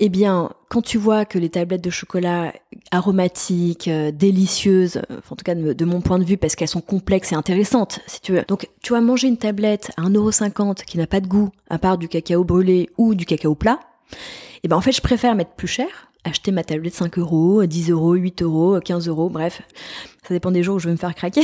[0.02, 2.54] eh bien, quand tu vois que les tablettes de chocolat
[2.92, 7.34] aromatiques, euh, délicieuses, en tout cas de, mon point de vue, parce qu'elles sont complexes
[7.34, 8.44] et intéressantes, si tu veux.
[8.48, 11.98] Donc, tu vas manger une tablette à 1,50€ qui n'a pas de goût, à part
[11.98, 13.80] du cacao brûlé ou du cacao plat,
[14.64, 17.92] eh ben, en fait, je préfère mettre plus cher acheter ma tablette 5 euros, 10
[17.92, 19.62] euros, 8 euros, 15 euros, bref,
[20.28, 21.42] ça dépend des jours où je vais me faire craquer.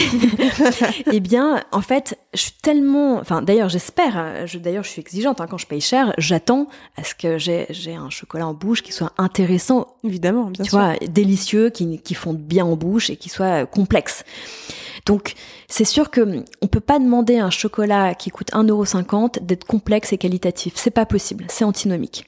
[1.11, 4.99] eh bien, en fait, je suis tellement, enfin, d'ailleurs, j'espère, hein, je, d'ailleurs, je suis
[4.99, 6.67] exigeante, hein, quand je paye cher, j'attends
[6.97, 9.95] à ce que j'ai, j'ai un chocolat en bouche qui soit intéressant.
[10.03, 14.23] Évidemment, bien tu vois, délicieux, qui, qui fonde bien en bouche et qui soit complexe.
[15.05, 15.36] Donc,
[15.67, 20.17] c'est sûr que on peut pas demander un chocolat qui coûte 1,50€ d'être complexe et
[20.17, 20.73] qualitatif.
[20.76, 21.45] C'est pas possible.
[21.47, 22.26] C'est antinomique.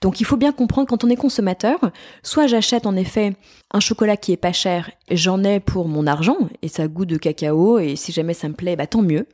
[0.00, 1.78] Donc il faut bien comprendre quand on est consommateur,
[2.22, 3.34] soit j'achète en effet
[3.70, 7.18] un chocolat qui est pas cher, j'en ai pour mon argent et ça goûte de
[7.18, 9.26] cacao et si jamais ça me plaît, bah tant mieux.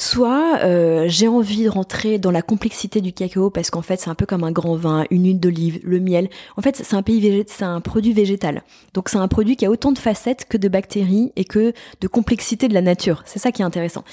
[0.00, 4.10] Soit euh, j'ai envie de rentrer dans la complexité du cacao parce qu'en fait c'est
[4.10, 6.30] un peu comme un grand vin, une huile d'olive, le miel.
[6.56, 8.62] En fait c'est un pays c'est un produit végétal.
[8.94, 12.06] Donc c'est un produit qui a autant de facettes que de bactéries et que de
[12.06, 13.24] complexité de la nature.
[13.26, 14.04] C'est ça qui est intéressant.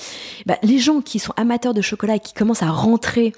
[0.48, 3.32] Bah, les gens qui sont amateurs de chocolat et qui commencent à rentrer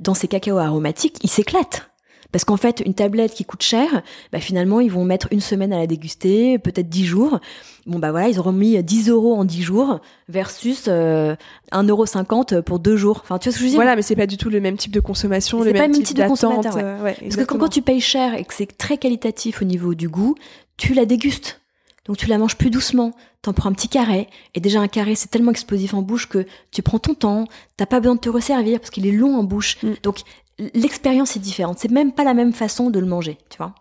[0.00, 1.91] dans ces cacaos aromatiques, ils s'éclatent.
[2.32, 4.02] Parce qu'en fait, une tablette qui coûte cher,
[4.32, 7.38] bah finalement, ils vont mettre une semaine à la déguster, peut-être dix jours.
[7.86, 11.36] Bon, bah voilà, ils auront mis 10 euros en 10 jours versus euh,
[11.72, 13.20] 1,50€ pour deux jours.
[13.22, 13.78] Enfin, tu vois ce que je veux dire?
[13.78, 16.26] Voilà, mais c'est pas du tout le même type de consommation, le même, type, de
[16.26, 16.76] consommateur.
[16.76, 20.08] Euh, Parce que quand, tu payes cher et que c'est très qualitatif au niveau du
[20.08, 20.34] goût,
[20.76, 21.60] tu la dégustes.
[22.06, 23.12] Donc tu la manges plus doucement,
[23.42, 26.46] t'en prends un petit carré, et déjà un carré c'est tellement explosif en bouche que
[26.72, 27.44] tu prends ton temps,
[27.76, 29.80] t'as pas besoin de te resservir parce qu'il est long en bouche.
[29.84, 29.92] Mm.
[30.02, 30.22] Donc
[30.74, 31.78] l'expérience est différente.
[31.78, 33.74] C'est même pas la même façon de le manger, tu vois.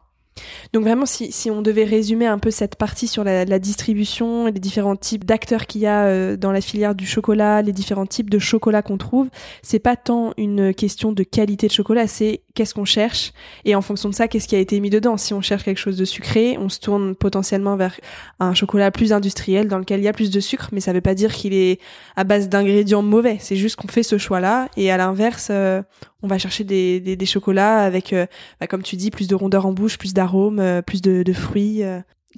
[0.74, 4.48] Donc vraiment, si, si, on devait résumer un peu cette partie sur la, la distribution
[4.48, 7.74] et les différents types d'acteurs qu'il y a euh, dans la filière du chocolat, les
[7.74, 9.30] différents types de chocolat qu'on trouve,
[9.62, 13.34] c'est pas tant une question de qualité de chocolat, c'est qu'est-ce qu'on cherche
[13.66, 15.18] et en fonction de ça, qu'est-ce qui a été mis dedans.
[15.18, 18.00] Si on cherche quelque chose de sucré, on se tourne potentiellement vers
[18.40, 21.02] un chocolat plus industriel dans lequel il y a plus de sucre, mais ça veut
[21.02, 21.80] pas dire qu'il est
[22.16, 23.38] à base d'ingrédients mauvais.
[23.40, 25.82] C'est juste qu'on fait ce choix-là et à l'inverse, euh,
[26.24, 28.26] on va chercher des, des, chocolats avec, euh,
[28.60, 31.34] bah, comme tu dis, plus de rondeur en bouche, plus d'arômes, euh, plus de, de
[31.34, 31.84] fruits.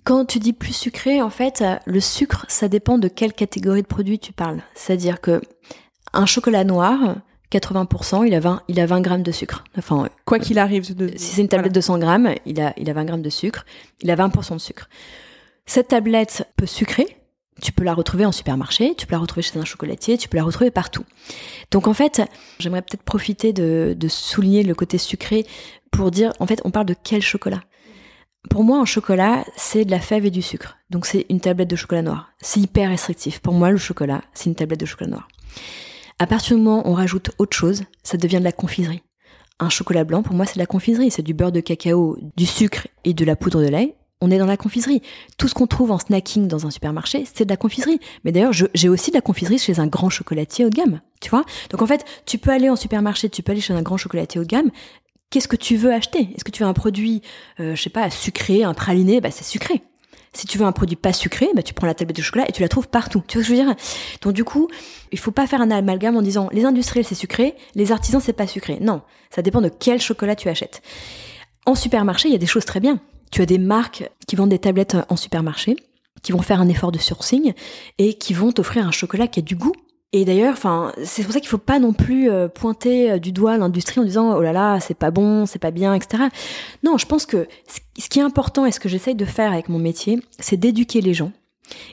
[0.03, 3.88] Quand tu dis plus sucré, en fait, le sucre, ça dépend de quelle catégorie de
[3.88, 4.61] produit tu parles.
[4.74, 5.41] C'est-à-dire que
[6.14, 7.16] un chocolat noir,
[7.57, 9.63] 80%, il a 20, il a 20 grammes de sucre.
[9.77, 10.95] Enfin, quoi qu'il arrive.
[10.95, 13.29] De, si c'est une tablette de 100 grammes, il a, il a 20 grammes de
[13.29, 13.65] sucre.
[14.01, 14.89] Il a 20% de sucre.
[15.65, 17.17] Cette tablette peut sucrer,
[17.61, 20.37] tu peux la retrouver en supermarché, tu peux la retrouver chez un chocolatier, tu peux
[20.37, 21.05] la retrouver partout.
[21.71, 22.21] Donc en fait,
[22.59, 25.45] j'aimerais peut-être profiter de, de, souligner le côté sucré
[25.91, 27.61] pour dire, en fait, on parle de quel chocolat?
[28.49, 30.77] Pour moi, un chocolat, c'est de la fève et du sucre.
[30.89, 32.31] Donc c'est une tablette de chocolat noir.
[32.41, 33.39] C'est hyper restrictif.
[33.39, 35.27] Pour moi, le chocolat, c'est une tablette de chocolat noir.
[36.24, 39.03] À partir du moment où on rajoute autre chose, ça devient de la confiserie.
[39.59, 41.11] Un chocolat blanc, pour moi, c'est de la confiserie.
[41.11, 44.38] C'est du beurre de cacao, du sucre et de la poudre de lait on est
[44.38, 45.01] dans la confiserie.
[45.38, 47.99] Tout ce qu'on trouve en snacking dans un supermarché, c'est de la confiserie.
[48.24, 51.30] Mais d'ailleurs, j'ai aussi de la confiserie chez un grand chocolatier haut de gamme, tu
[51.30, 51.43] vois.
[51.71, 54.39] Donc en fait, tu peux aller en supermarché, tu peux aller chez un grand chocolatier
[54.39, 54.71] haut de gamme.
[55.30, 56.30] Qu'est-ce que tu veux acheter?
[56.34, 57.21] Est-ce que tu veux un produit,
[57.59, 59.19] euh, je sais pas, sucré, un praliné?
[59.19, 59.84] Bah c'est sucré.
[60.36, 62.51] Si tu veux un produit pas sucré, bah, tu prends la tablette de chocolat et
[62.51, 63.23] tu la trouves partout.
[63.27, 63.75] Tu vois ce que je veux dire?
[64.21, 64.67] Donc du coup,
[65.11, 68.34] il faut pas faire un amalgame en disant les industriels c'est sucré, les artisans c'est
[68.34, 68.79] pas sucré.
[68.81, 70.81] Non, ça dépend de quel chocolat tu achètes.
[71.65, 72.99] En supermarché, il y a des choses très bien.
[73.31, 75.75] Tu as des marques qui vendent des tablettes en supermarché,
[76.23, 77.53] qui vont faire un effort de sourcing
[77.97, 79.73] et qui vont t'offrir un chocolat qui a du goût,
[80.16, 83.32] et d'ailleurs, enfin, c'est pour ça qu'il faut pas non plus euh, pointer euh, du
[83.32, 86.26] doigt l'industrie en disant oh là là, c'est pas bon, c'est pas bien, etc.
[86.84, 87.47] Non, je pense que
[87.97, 91.01] ce qui est important et ce que j'essaye de faire avec mon métier, c'est d'éduquer
[91.01, 91.32] les gens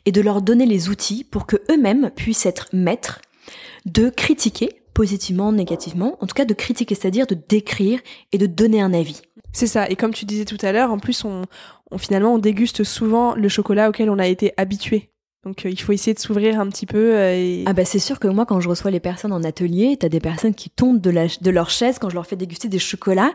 [0.04, 3.22] et de leur donner les outils pour que eux-mêmes puissent être maîtres
[3.86, 8.00] de critiquer positivement, négativement, en tout cas de critiquer, c'est-à-dire de décrire
[8.32, 9.22] et de donner un avis.
[9.52, 9.88] C'est ça.
[9.88, 11.44] Et comme tu disais tout à l'heure, en plus, on,
[11.90, 15.09] on finalement on déguste souvent le chocolat auquel on a été habitué.
[15.44, 17.14] Donc euh, il faut essayer de s'ouvrir un petit peu.
[17.14, 20.08] Euh, ah bah c'est sûr que moi quand je reçois les personnes en atelier, t'as
[20.08, 22.78] des personnes qui tombent de, la, de leur chaise quand je leur fais déguster des
[22.78, 23.32] chocolats,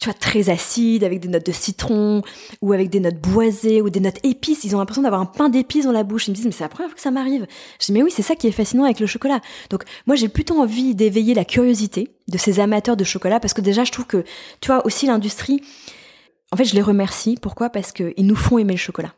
[0.00, 2.22] tu vois très acides avec des notes de citron
[2.60, 4.64] ou avec des notes boisées ou des notes épices.
[4.64, 6.26] Ils ont l'impression d'avoir un pain d'épices dans la bouche.
[6.26, 7.46] Ils me disent mais c'est la première fois que ça m'arrive.
[7.80, 9.40] Je dis mais oui c'est ça qui est fascinant avec le chocolat.
[9.70, 13.60] Donc moi j'ai plutôt envie d'éveiller la curiosité de ces amateurs de chocolat parce que
[13.60, 14.24] déjà je trouve que
[14.60, 15.60] tu vois aussi l'industrie.
[16.50, 17.38] En fait je les remercie.
[17.40, 17.70] Pourquoi?
[17.70, 19.14] Parce qu'ils nous font aimer le chocolat.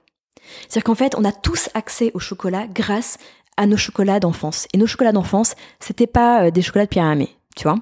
[0.68, 3.18] C'est-à-dire qu'en fait, on a tous accès au chocolat grâce
[3.56, 4.66] à nos chocolats d'enfance.
[4.72, 7.76] Et nos chocolats d'enfance, c'était pas euh, des chocolats de Pierre Hermé, tu vois.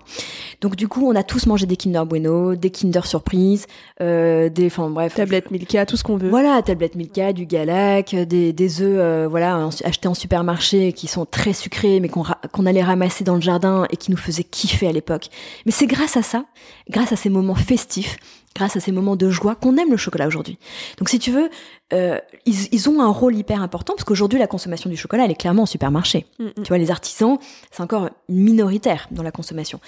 [0.60, 3.66] Donc du coup, on a tous mangé des Kinder Bueno, des Kinder Surprise,
[4.00, 6.30] euh, des, enfin bref, tablettes Milka, tout ce qu'on veut.
[6.30, 11.26] Voilà, tablettes Milka, du Galac, des, des œufs, euh, voilà, achetés en supermarché qui sont
[11.26, 14.86] très sucrés, mais qu'on qu'on allait ramasser dans le jardin et qui nous faisaient kiffer
[14.86, 15.28] à l'époque.
[15.66, 16.44] Mais c'est grâce à ça,
[16.88, 18.16] grâce à ces moments festifs,
[18.54, 20.58] grâce à ces moments de joie qu'on aime le chocolat aujourd'hui.
[20.98, 21.50] Donc si tu veux,
[21.92, 25.30] euh, ils, ils, ont un rôle hyper important parce qu'aujourd'hui la consommation du chocolat elle
[25.30, 26.26] est clairement en supermarché.
[26.38, 26.62] Mm, mm.
[26.62, 27.38] Tu vois les artisans
[27.70, 29.80] c'est encore minoritaire dans la consommation.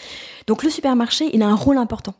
[0.47, 2.15] Donc le supermarché il a un rôle important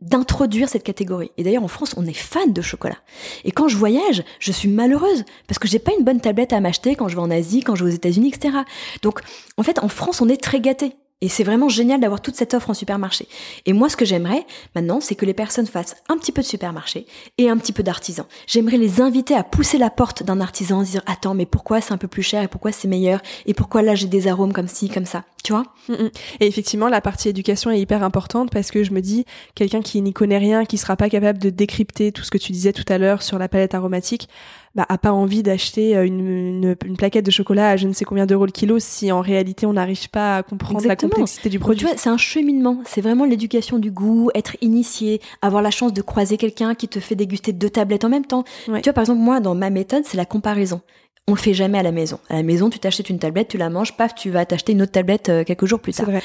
[0.00, 1.30] d'introduire cette catégorie.
[1.38, 2.98] Et d'ailleurs en France on est fan de chocolat.
[3.44, 6.60] Et quand je voyage je suis malheureuse parce que j'ai pas une bonne tablette à
[6.60, 8.58] m'acheter quand je vais en Asie, quand je vais aux États-Unis, etc.
[9.02, 9.20] Donc
[9.56, 10.94] en fait en France on est très gâtés.
[11.26, 13.26] Et c'est vraiment génial d'avoir toute cette offre en supermarché.
[13.66, 14.46] Et moi, ce que j'aimerais
[14.76, 17.04] maintenant, c'est que les personnes fassent un petit peu de supermarché
[17.36, 18.26] et un petit peu d'artisan.
[18.46, 21.96] J'aimerais les inviter à pousser la porte d'un artisan, dire attends, mais pourquoi c'est un
[21.96, 24.88] peu plus cher et pourquoi c'est meilleur et pourquoi là j'ai des arômes comme ci,
[24.88, 25.24] comme ça.
[25.42, 25.64] Tu vois?
[25.88, 26.10] Mm, mm.
[26.38, 29.24] Et effectivement, la partie éducation est hyper importante parce que je me dis,
[29.56, 32.52] quelqu'un qui n'y connaît rien, qui sera pas capable de décrypter tout ce que tu
[32.52, 34.28] disais tout à l'heure sur la palette aromatique,
[34.76, 38.04] bah, a pas envie d'acheter euh, une, une, plaquette de chocolat à je ne sais
[38.04, 41.58] combien d'euros le kilo si en réalité on n'arrive pas à comprendre la complexité du
[41.58, 41.78] produit.
[41.78, 42.82] tu vois, c'est un cheminement.
[42.84, 47.00] C'est vraiment l'éducation du goût, être initié, avoir la chance de croiser quelqu'un qui te
[47.00, 48.44] fait déguster deux tablettes en même temps.
[48.66, 50.82] Tu vois, par exemple, moi, dans ma méthode, c'est la comparaison.
[51.26, 52.20] On le fait jamais à la maison.
[52.28, 54.82] À la maison, tu t'achètes une tablette, tu la manges, paf, tu vas t'acheter une
[54.82, 56.06] autre tablette euh, quelques jours plus tard.
[56.06, 56.22] Vrai.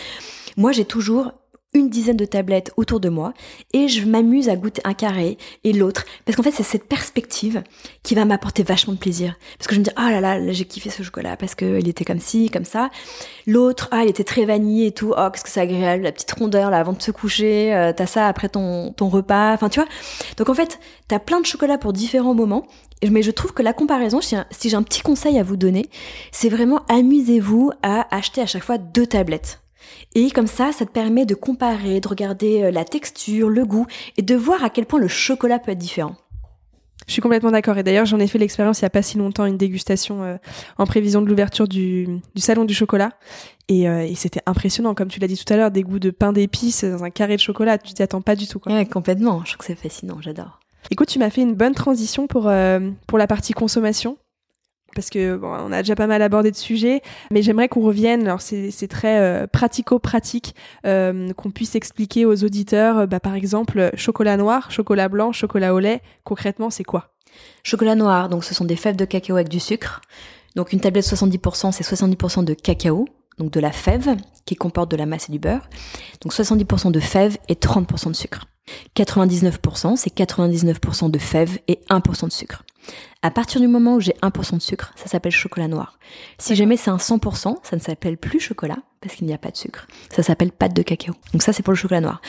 [0.57, 1.31] Moi, j'ai toujours
[1.73, 3.33] une dizaine de tablettes autour de moi
[3.73, 7.63] et je m'amuse à goûter un carré et l'autre parce qu'en fait c'est cette perspective
[8.03, 9.35] qui va m'apporter vachement de plaisir.
[9.57, 11.87] Parce que je me dis ah là là, j'ai kiffé ce chocolat parce que il
[11.87, 12.89] était comme ci comme ça.
[13.47, 15.13] L'autre ah il était très vanillé et tout.
[15.17, 18.05] Oh qu'est-ce que c'est agréable la petite rondeur là avant de se coucher euh, t'as
[18.05, 19.53] ça après ton ton repas.
[19.53, 19.89] Enfin tu vois.
[20.37, 22.65] Donc en fait t'as plein de chocolat pour différents moments.
[23.09, 25.89] Mais je trouve que la comparaison, si j'ai un petit conseil à vous donner,
[26.31, 29.60] c'est vraiment amusez-vous à acheter à chaque fois deux tablettes.
[30.15, 33.87] Et comme ça, ça te permet de comparer, de regarder euh, la texture, le goût
[34.17, 36.15] et de voir à quel point le chocolat peut être différent.
[37.07, 37.77] Je suis complètement d'accord.
[37.77, 40.37] Et d'ailleurs, j'en ai fait l'expérience il y a pas si longtemps, une dégustation euh,
[40.77, 43.11] en prévision de l'ouverture du, du, salon du chocolat.
[43.67, 46.11] Et, euh, et c'était impressionnant, comme tu l'as dit tout à l'heure, des goûts de
[46.11, 47.77] pain d'épices dans un carré de chocolat.
[47.77, 48.59] Tu t'y attends pas du tout.
[48.59, 48.73] Quoi.
[48.73, 49.41] Ouais, complètement.
[49.45, 50.17] Je trouve que c'est fascinant.
[50.21, 50.59] J'adore.
[50.89, 52.51] Écoute, tu m'as fait une bonne transition pour,
[53.07, 54.17] pour la partie consommation
[54.95, 58.23] parce que bon, on a déjà pas mal abordé de sujets, mais j'aimerais qu'on revienne.
[58.23, 63.91] Alors c'est très euh, pratico-pratique, euh, qu'on puisse expliquer aux auditeurs, euh, bah, par exemple,
[63.95, 66.01] chocolat noir, chocolat blanc, chocolat au lait.
[66.23, 67.13] Concrètement, c'est quoi?
[67.63, 70.01] Chocolat noir, donc ce sont des fèves de cacao avec du sucre.
[70.55, 74.15] Donc une tablette 70%, c'est 70% de cacao, donc de la fève
[74.45, 75.69] qui comporte de la masse et du beurre.
[76.21, 78.45] Donc 70% de fèves et 30% de sucre.
[78.95, 82.63] 99%, c'est 99% de fèves et 1% de sucre.
[83.23, 85.99] À partir du moment où j'ai 1% de sucre, ça s'appelle chocolat noir.
[86.39, 89.51] Si jamais c'est un 100%, ça ne s'appelle plus chocolat parce qu'il n'y a pas
[89.51, 89.87] de sucre.
[90.09, 91.13] Ça s'appelle pâte de cacao.
[91.31, 92.21] Donc ça, c'est pour le chocolat noir.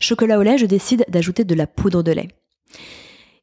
[0.00, 2.28] Chocolat au lait, je décide d'ajouter de la poudre de lait.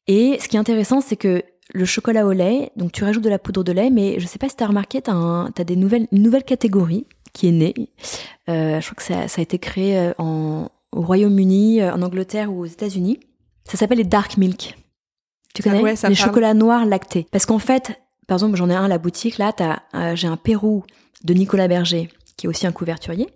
[0.08, 1.43] Et ce qui est intéressant, c'est que
[1.74, 4.39] le chocolat au lait, donc tu rajoutes de la poudre de lait, mais je sais
[4.39, 7.74] pas si tu as remarqué, tu as, des nouvelles, une nouvelle catégorie qui est née.
[8.49, 12.01] Euh, je crois que ça, ça a été créé euh, en, au Royaume-Uni, euh, en
[12.01, 13.20] Angleterre ou aux États-Unis.
[13.66, 14.78] Ça s'appelle les dark milk.
[15.58, 17.28] Tu connais Les chocolats noirs lactés.
[17.32, 19.38] Parce qu'en fait, par exemple, j'en ai un à la boutique.
[19.38, 19.53] Là,
[19.95, 20.84] euh, j'ai un Pérou
[21.24, 23.28] de Nicolas Berger, qui est aussi un couverturier.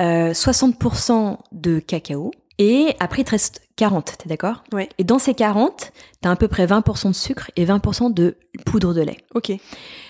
[0.00, 4.88] Euh, 60% de cacao Et après, il te reste 40, t'es d'accord Ouais.
[4.98, 8.94] Et dans ces 40, t'as à peu près 20% de sucre et 20% de poudre
[8.94, 9.18] de lait.
[9.34, 9.50] Ok.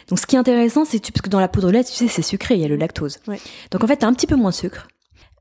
[0.09, 2.09] Donc ce qui est intéressant, c'est parce que dans la poudre de lait, tu sais,
[2.09, 3.19] c'est sucré, il y a le lactose.
[3.27, 3.41] Ouais.
[3.71, 4.89] Donc en fait, t'as un petit peu moins de sucre.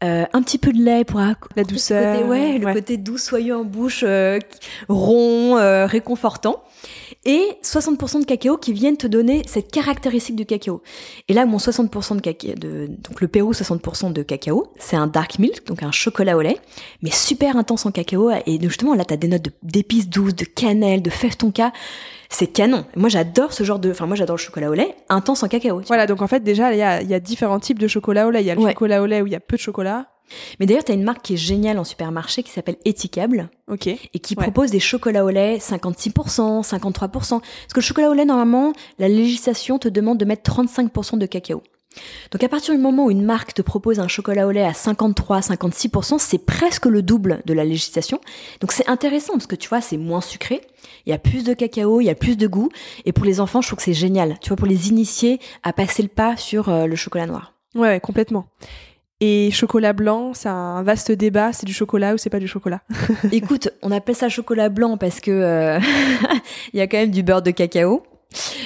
[0.04, 1.20] Euh, un petit peu de lait pour
[1.56, 4.40] La douceur, côté, ouais, le côté doux, soyeux en bouche, euh,
[4.88, 6.64] rond, euh, réconfortant,
[7.26, 10.82] et 60% de cacao qui viennent te donner cette caractéristique du cacao.
[11.28, 15.08] Et là, mon 60% de cacao, de, donc le Pérou 60% de cacao, c'est un
[15.08, 16.58] dark milk, donc un chocolat au lait,
[17.02, 18.32] mais super intense en cacao.
[18.46, 21.74] Et justement, là, t'as des notes de- d'épices douces, de cannelle, de fève tonka.
[22.32, 22.86] C'est canon.
[22.96, 25.82] Moi, j'adore ce genre de, enfin, moi, j'adore le chocolat au lait intense en cacao.
[25.82, 28.28] tu Voilà, donc en fait, déjà, il y a, y a différents types de chocolat
[28.28, 28.42] au lait.
[28.42, 28.72] Il y a le Ouais.
[28.72, 30.08] chocolat au lait où il y a peu de chocolat.
[30.60, 33.88] Mais d'ailleurs, t'as une marque qui est géniale en supermarché qui s'appelle Etikable Ok.
[33.88, 34.44] et qui Ouais.
[34.44, 37.40] propose des chocolats au lait 56%, 53%.
[37.40, 41.26] Parce que le chocolat au lait, normalement, la législation te demande de mettre 35% de
[41.26, 41.64] cacao.
[42.32, 44.74] Donc à partir du moment où une marque te propose un chocolat au lait à
[44.74, 48.22] 53, 56%, c'est presque le double de la législation.
[48.62, 50.62] Donc c'est intéressant parce que tu vois, c'est moins sucré,
[51.06, 52.70] il y a plus de cacao, il y a plus de goût.
[53.06, 54.38] Et pour les enfants, je trouve que c'est génial.
[54.42, 57.54] Tu vois, pour les initier à passer le pas sur euh, le chocolat noir.
[57.76, 58.48] Ouais, ouais, complètement.
[59.22, 61.52] Et chocolat blanc, c'est un vaste débat.
[61.52, 62.82] C'est du chocolat ou c'est pas du chocolat?
[63.32, 65.80] Écoute, on appelle ça chocolat blanc parce que euh,
[66.74, 68.04] il y a quand même du beurre de cacao.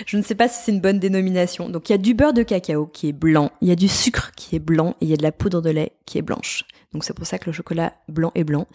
[0.06, 1.70] Je ne sais pas si c'est une bonne dénomination.
[1.70, 3.88] Donc il y a du beurre de cacao qui est blanc, il y a du
[3.88, 6.22] sucre qui est blanc et il y a de la poudre de lait qui est
[6.22, 6.66] blanche.
[6.92, 8.68] Donc c'est pour ça que le chocolat blanc est blanc.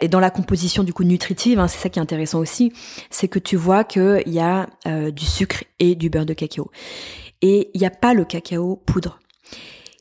[0.00, 2.72] Et dans la composition du coup nutritive, hein, c'est ça qui est intéressant aussi,
[3.10, 6.70] c'est que tu vois qu'il y a euh, du sucre et du beurre de cacao.
[7.40, 9.20] Et il n'y a pas le cacao poudre.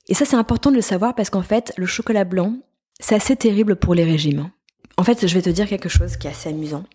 [0.08, 2.58] Et ça c'est important de le savoir parce qu'en fait le chocolat blanc,
[3.00, 4.50] c'est assez terrible pour les régimes.
[4.98, 6.86] En fait, je vais te dire quelque chose qui est assez amusant.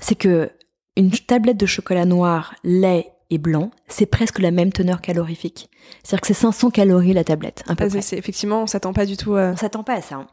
[0.00, 0.50] C'est que
[0.98, 5.70] une tablette de chocolat noir, lait et blanc, c'est presque la même teneur calorifique.
[6.02, 7.98] C'est-à-dire que c'est 500 calories la tablette, à peu Ah, près.
[8.18, 9.34] Effectivement, on s'attend pas du tout.
[9.34, 10.16] euh, On s'attend pas à ça.
[10.16, 10.26] hein.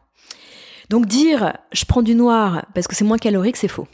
[0.90, 3.88] Donc dire je prends du noir parce que c'est moins calorique, c'est faux.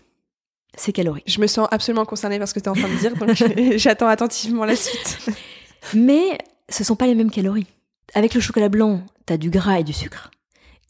[0.76, 1.24] C'est calorique.
[1.26, 3.34] Je me sens absolument concernée par ce que tu es en train de dire, donc
[3.78, 5.18] j'attends attentivement la suite.
[5.94, 7.66] Mais ce sont pas les mêmes calories.
[8.14, 10.30] Avec le chocolat blanc, t'as du gras et du sucre.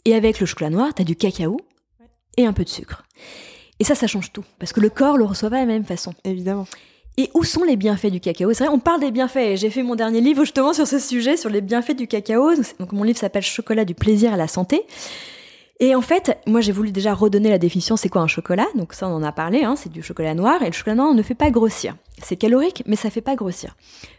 [0.05, 1.57] Et avec le chocolat noir, t'as du cacao
[2.37, 3.05] et un peu de sucre.
[3.83, 4.45] Et ça, ça change tout.
[4.61, 6.14] Parce que le corps le reçoit pas de la même façon.
[6.22, 6.68] Évidemment.
[7.16, 8.53] Et où sont les bienfaits du cacao?
[8.53, 9.57] C'est vrai, on parle des bienfaits.
[9.57, 12.55] J'ai fait mon dernier livre justement sur ce sujet, sur les bienfaits du cacao.
[12.78, 14.83] Donc, mon livre s'appelle Chocolat du plaisir à la santé.
[15.80, 18.68] Et en fait, moi j'ai voulu déjà redonner la définition, c'est quoi un chocolat?
[18.76, 20.62] Donc ça on en a parlé, hein, c'est du chocolat noir.
[20.62, 21.97] Et le chocolat noir on ne fait pas grossir.
[22.22, 23.74] C'est calorique, mais ça fait pas grossir.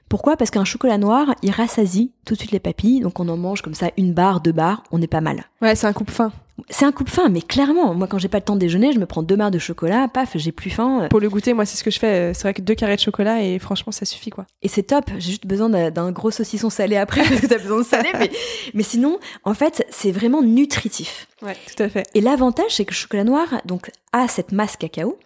[0.09, 0.35] Pourquoi?
[0.35, 2.99] Parce qu'un chocolat noir, il rassasie tout de suite les papilles.
[2.99, 5.45] Donc on en mange comme ça une barre, deux barres, on n'est pas mal.
[5.61, 6.33] Ouais, c'est un coupe fin.
[6.69, 8.93] C'est un coup de faim, mais clairement, moi quand j'ai pas le temps de déjeuner,
[8.93, 11.07] je me prends deux barres de chocolat, paf, j'ai plus faim.
[11.09, 12.29] Pour le goûter, moi, c'est ce que je fais.
[12.29, 14.45] euh, C'est vrai que deux carrés de chocolat et franchement, ça suffit quoi.
[14.61, 17.57] Et c'est top, j'ai juste besoin d'un- d'un gros saucisson salé après parce que t'as
[17.57, 18.31] besoin de salé, mais,
[18.75, 21.27] mais sinon, en fait, c'est vraiment nutritif.
[21.41, 22.05] Ouais, tout à fait.
[22.13, 25.17] Et l'avantage, c'est que le chocolat noir donc, a cette masse cacao,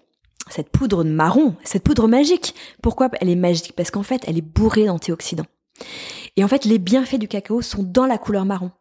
[0.49, 2.55] cette poudre marron, cette poudre magique.
[2.82, 3.73] Pourquoi elle est magique?
[3.75, 5.45] Parce qu'en fait, elle est bourrée d'antioxydants.
[6.38, 8.71] Et en fait, les bienfaits du cacao sont dans la couleur marron.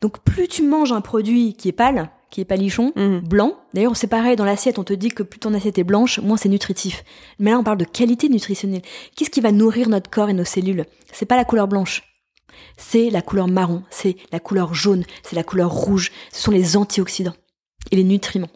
[0.00, 3.20] Donc plus tu manges un produit qui est pâle, qui est palichon, Mhm.
[3.20, 3.56] blanc.
[3.74, 6.36] D'ailleurs, c'est pareil, dans l'assiette, on te dit que plus ton assiette est blanche, moins
[6.36, 7.04] c'est nutritif.
[7.38, 8.82] Mais là, on parle de qualité nutritionnelle.
[9.16, 10.86] Qu'est-ce qui va nourrir notre corps et nos cellules?
[11.12, 12.02] C'est pas la couleur blanche.
[12.76, 16.10] C'est la couleur marron, c'est la couleur jaune, c'est la couleur rouge.
[16.32, 17.34] Ce sont les antioxydants
[17.90, 18.48] et les nutriments.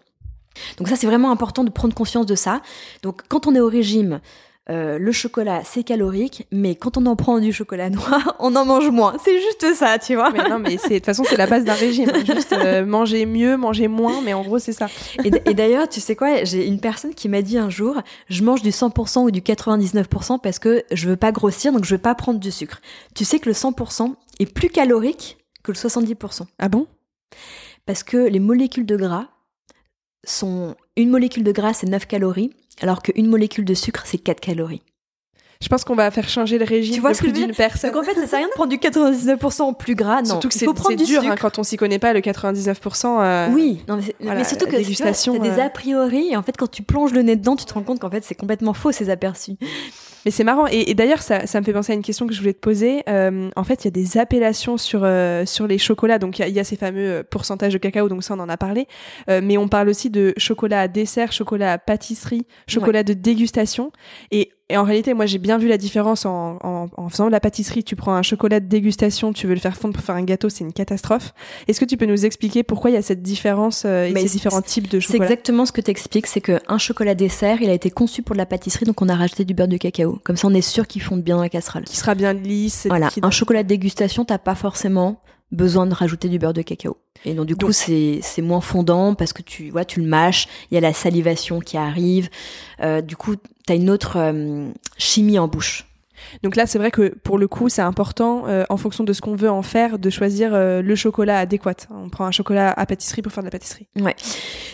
[0.78, 2.62] Donc ça, c'est vraiment important de prendre conscience de ça.
[3.02, 4.20] Donc quand on est au régime,
[4.68, 8.64] euh, le chocolat, c'est calorique, mais quand on en prend du chocolat noir, on en
[8.64, 9.14] mange moins.
[9.24, 10.30] C'est juste ça, tu vois.
[10.30, 12.10] Mais non, mais c'est de toute façon, c'est la base d'un régime.
[12.26, 14.88] Juste euh, manger mieux, manger moins, mais en gros, c'est ça.
[15.24, 18.42] Et, et d'ailleurs, tu sais quoi, j'ai une personne qui m'a dit un jour, je
[18.42, 22.00] mange du 100% ou du 99% parce que je veux pas grossir, donc je veux
[22.00, 22.80] pas prendre du sucre.
[23.14, 26.42] Tu sais que le 100% est plus calorique que le 70%.
[26.58, 26.86] Ah bon?
[27.86, 29.28] Parce que les molécules de gras
[30.24, 32.50] sont, une molécule de gras c'est 9 calories,
[32.82, 34.82] alors qu'une molécule de sucre c'est 4 calories.
[35.62, 37.54] Je pense qu'on va faire changer le régime Tu vois de ce que plus d'une
[37.54, 37.90] personne.
[37.90, 40.28] Donc en fait, ça sert à rien de prendre du 99% en plus gras, non.
[40.28, 40.66] Surtout que c'est
[40.96, 43.20] dur hein, quand on s'y connaît pas, le 99%.
[43.22, 45.64] euh, Oui, non, mais, c'est- Voilà, mais surtout que tu as des euh.
[45.64, 48.00] a priori, et en fait, quand tu plonges le nez dedans, tu te rends compte
[48.00, 49.56] qu'en fait, c'est complètement faux ces aperçus.
[50.26, 50.66] Mais c'est marrant.
[50.66, 52.58] Et, et d'ailleurs, ça, ça me fait penser à une question que je voulais te
[52.58, 53.04] poser.
[53.08, 56.18] Euh, en fait, il y a des appellations sur, euh, sur les chocolats.
[56.18, 58.08] Donc, il y a- il y, a ces fameux euh, pourcentages de cacao.
[58.08, 58.88] Donc, ça, on en a parlé.
[59.30, 63.92] Euh, mais on parle aussi de chocolat à dessert, chocolat à pâtisserie, chocolat de dégustation.
[64.32, 67.30] Et, et en réalité, moi, j'ai bien vu la différence en, en, en faisant de
[67.30, 67.84] la pâtisserie.
[67.84, 70.48] Tu prends un chocolat de dégustation, tu veux le faire fondre pour faire un gâteau,
[70.48, 71.34] c'est une catastrophe.
[71.68, 74.22] Est-ce que tu peux nous expliquer pourquoi il y a cette différence euh, et Mais
[74.22, 77.62] ces c'est- différents types de C'est chocolat exactement ce que t'expliques, c'est qu'un chocolat dessert,
[77.62, 79.76] il a été conçu pour de la pâtisserie, donc on a rajouté du beurre de
[79.76, 80.18] cacao.
[80.24, 81.84] Comme ça, on est sûr qu'il fonde bien dans la casserole.
[81.84, 85.20] qui sera bien lisse, Voilà, un chocolat de dégustation, t'as pas forcément
[85.52, 86.98] besoin de rajouter du beurre de cacao.
[87.24, 90.74] Et donc du coup, c'est moins fondant parce que tu vois, tu le mâches, il
[90.74, 92.28] y a la salivation qui arrive.
[92.80, 94.68] Euh, du coup, tu as une autre euh,
[94.98, 95.86] chimie en bouche.
[96.42, 99.20] Donc là, c'est vrai que pour le coup, c'est important, euh, en fonction de ce
[99.20, 101.74] qu'on veut en faire, de choisir euh, le chocolat adéquat.
[101.90, 103.86] On prend un chocolat à pâtisserie pour faire de la pâtisserie.
[104.00, 104.16] Ouais.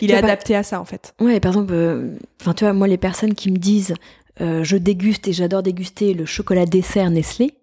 [0.01, 1.13] Il est adapté à ça, en fait.
[1.19, 3.93] Ouais, par exemple, euh, enfin, tu vois, moi, les personnes qui me disent,
[4.39, 7.53] je déguste et j'adore déguster le chocolat dessert Nestlé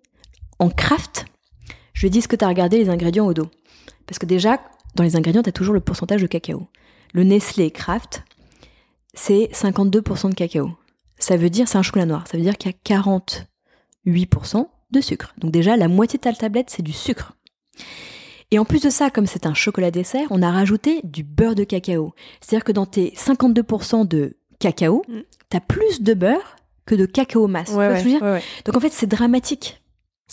[0.60, 1.24] en craft,
[2.00, 3.50] je lui dis, est-ce que tu as regardé les ingrédients au dos?
[4.06, 4.58] Parce que déjà,
[4.94, 6.66] dans les ingrédients, tu as toujours le pourcentage de cacao.
[7.12, 8.22] Le Nestlé Craft,
[9.12, 10.70] c'est 52% de cacao.
[11.18, 13.44] Ça veut dire, c'est un chocolat noir, ça veut dire qu'il y a 40
[14.06, 15.34] 8% de sucre.
[15.36, 17.34] Donc déjà, la moitié de ta tablette, c'est du sucre.
[18.50, 21.54] Et en plus de ça, comme c'est un chocolat dessert, on a rajouté du beurre
[21.54, 22.14] de cacao.
[22.40, 25.18] C'est-à-dire que dans tes 52% de cacao, mm.
[25.50, 27.74] tu as plus de beurre que de cacao masse.
[28.64, 29.79] Donc en fait, c'est dramatique.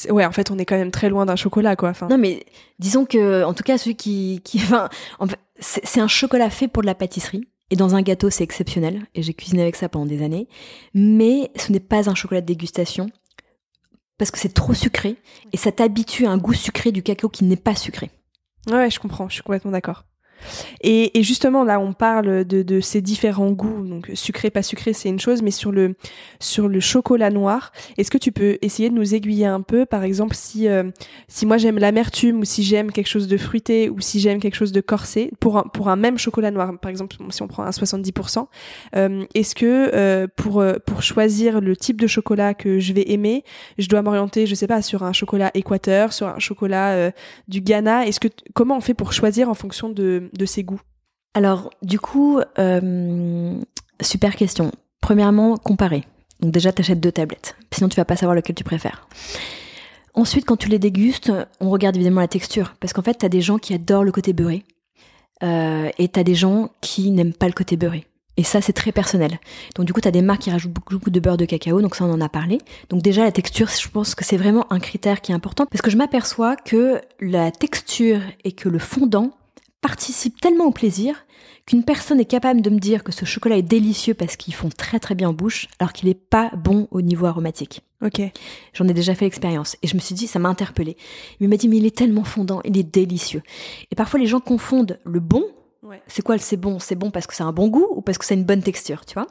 [0.09, 1.93] Ouais, en fait, on est quand même très loin d'un chocolat, quoi.
[2.09, 2.45] Non, mais
[2.79, 4.89] disons que, en tout cas, celui qui, qui, enfin,
[5.59, 7.47] c'est un chocolat fait pour de la pâtisserie.
[7.69, 9.05] Et dans un gâteau, c'est exceptionnel.
[9.13, 10.47] Et j'ai cuisiné avec ça pendant des années.
[10.93, 13.09] Mais ce n'est pas un chocolat de dégustation
[14.17, 15.15] parce que c'est trop sucré
[15.53, 18.09] et ça t'habitue à un goût sucré du cacao qui n'est pas sucré.
[18.67, 20.05] Ouais, je comprends, je suis complètement d'accord.
[20.81, 23.85] Et, et, justement, là, on parle de, de, ces différents goûts.
[23.85, 25.95] Donc, sucré, pas sucré, c'est une chose, mais sur le,
[26.39, 29.85] sur le chocolat noir, est-ce que tu peux essayer de nous aiguiller un peu?
[29.85, 30.83] Par exemple, si, euh,
[31.27, 34.55] si moi j'aime l'amertume, ou si j'aime quelque chose de fruité, ou si j'aime quelque
[34.55, 37.63] chose de corsé, pour un, pour un même chocolat noir, par exemple, si on prend
[37.63, 38.47] un 70%,
[38.95, 43.11] euh, est-ce que euh, pour, euh, pour choisir le type de chocolat que je vais
[43.11, 43.43] aimer,
[43.77, 47.11] je dois m'orienter, je sais pas, sur un chocolat équateur, sur un chocolat euh,
[47.47, 48.05] du Ghana?
[48.07, 50.81] Est-ce que comment on fait pour choisir en fonction de de, ses goûts
[51.33, 53.59] Alors, du coup, euh,
[54.01, 54.71] super question.
[55.01, 56.03] Premièrement, comparer.
[56.39, 57.55] Donc déjà, tu achètes deux tablettes.
[57.71, 59.07] Sinon, tu vas pas savoir lequel tu préfères.
[60.13, 62.75] Ensuite, quand tu les dégustes, on regarde évidemment la texture.
[62.79, 64.63] Parce qu'en fait, tu as des gens qui adorent le côté beurré.
[65.43, 68.05] Euh, et tu as des gens qui n'aiment pas le côté beurré.
[68.37, 69.39] Et ça, c'est très personnel.
[69.75, 71.95] Donc du coup, tu as des marques qui rajoutent beaucoup, de beurre de cacao, donc
[71.95, 72.59] ça, on en a parlé.
[72.89, 75.81] Donc déjà, la texture, je pense que c'est vraiment un critère qui est important, parce
[75.81, 79.31] que je m'aperçois que la texture et que le fondant
[79.81, 81.25] participe tellement au plaisir
[81.65, 84.69] qu'une personne est capable de me dire que ce chocolat est délicieux parce qu'ils font
[84.69, 87.81] très très bien en bouche, alors qu'il n'est pas bon au niveau aromatique.
[88.01, 88.21] Ok.
[88.73, 90.95] J'en ai déjà fait l'expérience et je me suis dit, ça m'a interpellé.
[91.39, 93.43] Il m'a dit, mais il est tellement fondant, il est délicieux.
[93.91, 95.43] Et parfois les gens confondent le bon.
[96.07, 96.79] C'est quoi le c'est bon?
[96.79, 99.05] C'est bon parce que c'est un bon goût ou parce que c'est une bonne texture,
[99.05, 99.27] tu vois?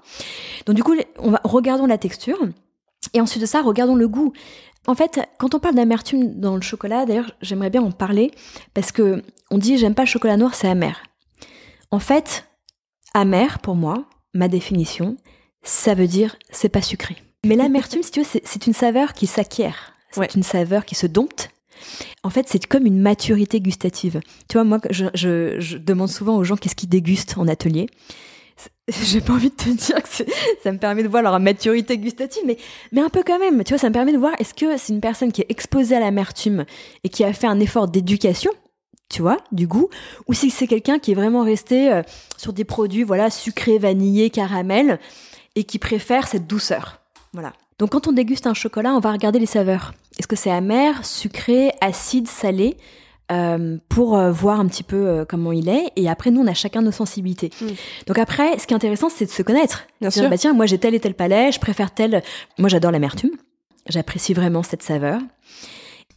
[0.64, 2.38] Donc du coup, on va regardons la texture.
[3.12, 4.32] Et ensuite de ça, regardons le goût.
[4.86, 8.30] En fait, quand on parle d'amertume dans le chocolat, d'ailleurs, j'aimerais bien en parler
[8.74, 11.02] parce que on dit j'aime pas le chocolat noir, c'est amer.
[11.90, 12.48] En fait,
[13.14, 15.16] amer pour moi, ma définition,
[15.62, 17.16] ça veut dire c'est pas sucré.
[17.44, 19.92] Mais l'amertume, si tu veux, c'est une saveur qui s'acquiert.
[20.12, 21.50] C'est une saveur qui se dompte.
[22.22, 24.20] En fait, c'est comme une maturité gustative.
[24.48, 27.86] Tu vois, moi, je, je demande souvent aux gens qu'est-ce qu'ils dégustent en atelier.
[28.88, 30.08] j'ai pas envie de te dire que
[30.62, 33.64] ça me permet de voir leur maturité gustative, mais, un peu quand même.
[33.64, 35.96] Tu vois, ça me permet de voir est-ce que c'est une personne qui est exposée
[35.96, 36.64] à l'amertume
[37.04, 38.52] et qui a fait un effort d'éducation,
[39.08, 39.88] tu vois, du goût,
[40.26, 42.02] ou si c'est quelqu'un qui est vraiment resté euh,
[42.36, 44.98] sur des produits, voilà, sucrés, vanillés, caramel,
[45.54, 47.00] et qui préfère cette douceur.
[47.32, 47.52] Voilà.
[47.78, 49.92] Donc quand on déguste un chocolat, on va regarder les saveurs.
[50.18, 52.76] Est-ce que c'est amer, sucré, acide, salé?
[53.32, 55.90] Euh, pour euh, voir un petit peu euh, comment il est.
[55.96, 57.50] Et après, nous, on a chacun nos sensibilités.
[57.60, 57.66] Mm.
[58.06, 59.86] Donc après, ce qui est intéressant, c'est de se connaître.
[60.00, 60.30] Bien sûr.
[60.30, 62.22] Bah tiens, moi j'ai tel et tel palais, je préfère tel.
[62.58, 63.32] Moi, j'adore l'amertume.
[63.88, 65.20] J'apprécie vraiment cette saveur.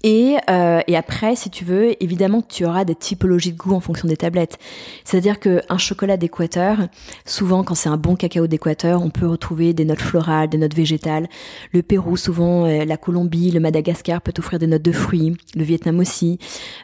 [0.03, 3.81] Et, euh, et après, si tu veux, évidemment tu auras des typologies de goût en
[3.81, 4.57] fonction des tablettes.
[5.03, 6.77] C'est-à-dire qu'un chocolat d'équateur,
[7.25, 10.73] souvent quand c'est un bon cacao d'équateur, on peut retrouver des notes florales, des notes
[10.73, 11.27] végétales.
[11.73, 15.35] Le Pérou, souvent, euh, la Colombie, le Madagascar peut offrir des notes de fruits.
[15.55, 16.39] Le Vietnam aussi.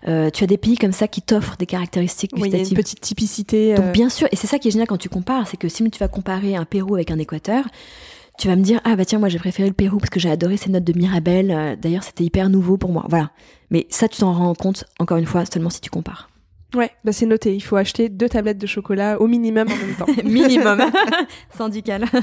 [0.07, 2.53] Euh, tu as des pays comme ça qui t'offrent des caractéristiques gustatives.
[2.53, 3.75] Oui, il y a une petite typicité.
[3.75, 5.89] Donc bien sûr, et c'est ça qui est génial quand tu compares, c'est que si
[5.89, 7.63] tu vas comparer un Pérou avec un équateur,
[8.37, 10.29] tu vas me dire ah bah tiens moi j'ai préféré le Pérou parce que j'ai
[10.29, 11.51] adoré ces notes de Mirabelle.
[11.51, 13.05] Euh, d'ailleurs c'était hyper nouveau pour moi.
[13.09, 13.31] Voilà.
[13.69, 16.29] Mais ça tu t'en rends compte encore une fois seulement si tu compares.
[16.75, 17.55] Ouais, bah c'est noté.
[17.55, 20.23] Il faut acheter deux tablettes de chocolat au minimum en même temps.
[20.23, 20.81] minimum.
[21.57, 22.05] Syndical.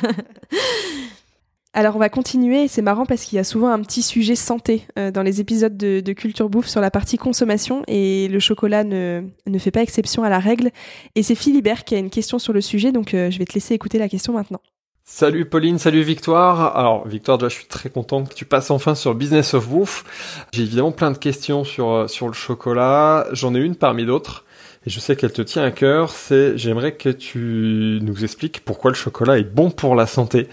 [1.74, 4.86] Alors on va continuer, c'est marrant parce qu'il y a souvent un petit sujet santé
[4.98, 8.84] euh, dans les épisodes de, de, Culture Bouffe sur la partie consommation et le chocolat
[8.84, 10.70] ne, ne fait pas exception à la règle.
[11.14, 13.54] Et c'est Philibert qui a une question sur le sujet, donc euh, je vais te
[13.54, 14.60] laisser écouter la question maintenant.
[15.04, 16.76] Salut Pauline, salut Victoire.
[16.76, 20.46] Alors Victoire, déjà je suis très content que tu passes enfin sur Business of Woof.
[20.52, 23.26] J'ai évidemment plein de questions sur euh, sur le chocolat.
[23.32, 24.44] J'en ai une parmi d'autres
[24.86, 26.10] et je sais qu'elle te tient à cœur.
[26.10, 30.48] C'est j'aimerais que tu nous expliques pourquoi le chocolat est bon pour la santé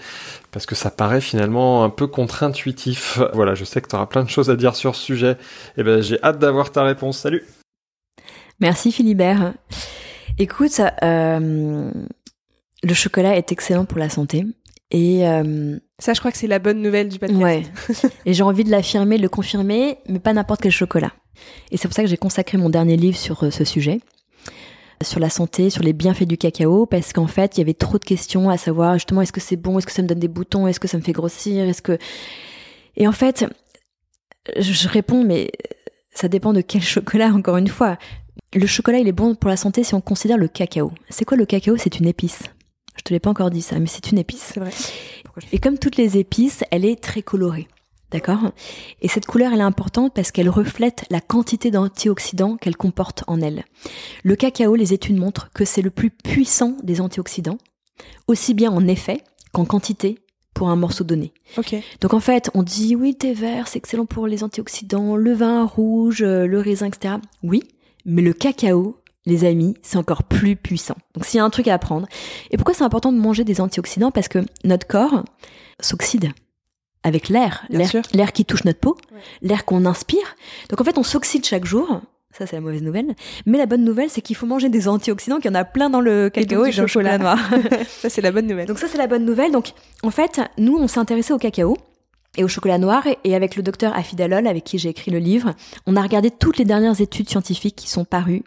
[0.50, 3.20] parce que ça paraît finalement un peu contre-intuitif.
[3.34, 5.32] Voilà, je sais que tu auras plein de choses à dire sur ce sujet.
[5.32, 5.36] Et
[5.78, 7.18] eh ben j'ai hâte d'avoir ta réponse.
[7.18, 7.44] Salut.
[8.58, 9.54] Merci Philibert.
[10.38, 11.90] Écoute, euh,
[12.82, 14.44] le chocolat est excellent pour la santé.
[14.90, 17.40] Et euh, ça, je crois que c'est la bonne nouvelle du podcast.
[17.40, 17.62] Ouais.
[18.26, 21.12] et j'ai envie de l'affirmer, de le confirmer, mais pas n'importe quel chocolat.
[21.70, 24.00] Et c'est pour ça que j'ai consacré mon dernier livre sur euh, ce sujet,
[25.02, 27.98] sur la santé, sur les bienfaits du cacao, parce qu'en fait, il y avait trop
[27.98, 30.28] de questions à savoir justement est-ce que c'est bon, est-ce que ça me donne des
[30.28, 31.98] boutons, est-ce que ça me fait grossir, est-ce que
[32.96, 33.46] et en fait,
[34.58, 35.50] je réponds mais
[36.12, 37.28] ça dépend de quel chocolat.
[37.28, 37.98] Encore une fois,
[38.52, 40.92] le chocolat il est bon pour la santé si on considère le cacao.
[41.08, 41.76] C'est quoi le cacao?
[41.76, 42.42] C'est une épice.
[42.96, 44.52] Je te l'ai pas encore dit ça, mais c'est une épice.
[44.54, 44.70] C'est vrai.
[45.52, 47.68] Et comme toutes les épices, elle est très colorée.
[48.10, 48.50] D'accord?
[49.02, 53.40] Et cette couleur, elle est importante parce qu'elle reflète la quantité d'antioxydants qu'elle comporte en
[53.40, 53.64] elle.
[54.24, 57.58] Le cacao, les études montrent que c'est le plus puissant des antioxydants,
[58.26, 59.22] aussi bien en effet
[59.52, 60.18] qu'en quantité
[60.54, 61.32] pour un morceau donné.
[61.56, 61.76] Ok.
[62.00, 65.32] Donc en fait, on dit oui, le thé vert, c'est excellent pour les antioxydants, le
[65.32, 67.14] vin rouge, le raisin, etc.
[67.44, 67.62] Oui,
[68.04, 70.96] mais le cacao, les amis, c'est encore plus puissant.
[71.14, 72.06] Donc s'il y a un truc à apprendre.
[72.50, 74.10] Et pourquoi c'est important de manger des antioxydants?
[74.10, 75.24] Parce que notre corps
[75.80, 76.32] s'oxyde
[77.02, 78.96] avec l'air, l'air qui touche notre peau,
[79.42, 80.36] l'air qu'on inspire.
[80.68, 82.02] Donc en fait, on s'oxyde chaque jour.
[82.32, 83.14] Ça, c'est la mauvaise nouvelle.
[83.44, 85.90] Mais la bonne nouvelle, c'est qu'il faut manger des antioxydants, qu'il y en a plein
[85.90, 87.38] dans le cacao et, dans le chocolat noir.
[87.88, 88.66] ça, c'est la bonne nouvelle.
[88.66, 89.50] Donc ça, c'est la bonne nouvelle.
[89.50, 89.72] Donc,
[90.04, 91.76] en fait, nous, on s'est intéressé au cacao
[92.36, 93.04] et au chocolat noir.
[93.24, 95.54] Et avec le docteur Afidalol, avec qui j'ai écrit le livre,
[95.86, 98.44] on a regardé toutes les dernières études scientifiques qui sont parues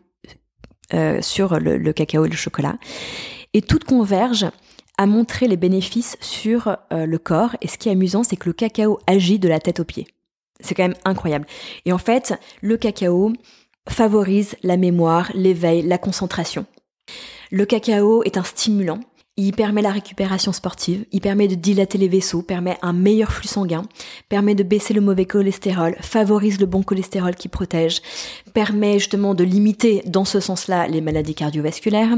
[0.94, 2.78] euh, sur le, cacao et le chocolat.
[3.54, 4.52] Et toutes convergent
[4.98, 7.56] à montrer les bénéfices sur euh, le corps.
[7.62, 10.08] Et ce qui est amusant, c'est que le cacao agit de la tête aux pieds.
[10.60, 11.46] C'est quand même incroyable.
[11.86, 13.34] Et en fait, le cacao
[13.90, 16.66] favorise la mémoire, l'éveil, la concentration.
[17.52, 19.00] Le cacao est un stimulant
[19.36, 23.48] il permet la récupération sportive, il permet de dilater les vaisseaux, permet un meilleur flux
[23.48, 23.84] sanguin,
[24.30, 28.02] permet de baisser le mauvais cholestérol, favorise le bon cholestérol qui protège,
[28.54, 32.16] permet justement de limiter dans ce sens-là les maladies cardiovasculaires,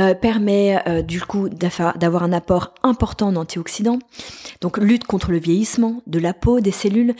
[0.00, 4.00] euh, permet euh, du coup d'avoir un apport important en antioxydants,
[4.60, 7.14] donc lutte contre le vieillissement de la peau, des cellules.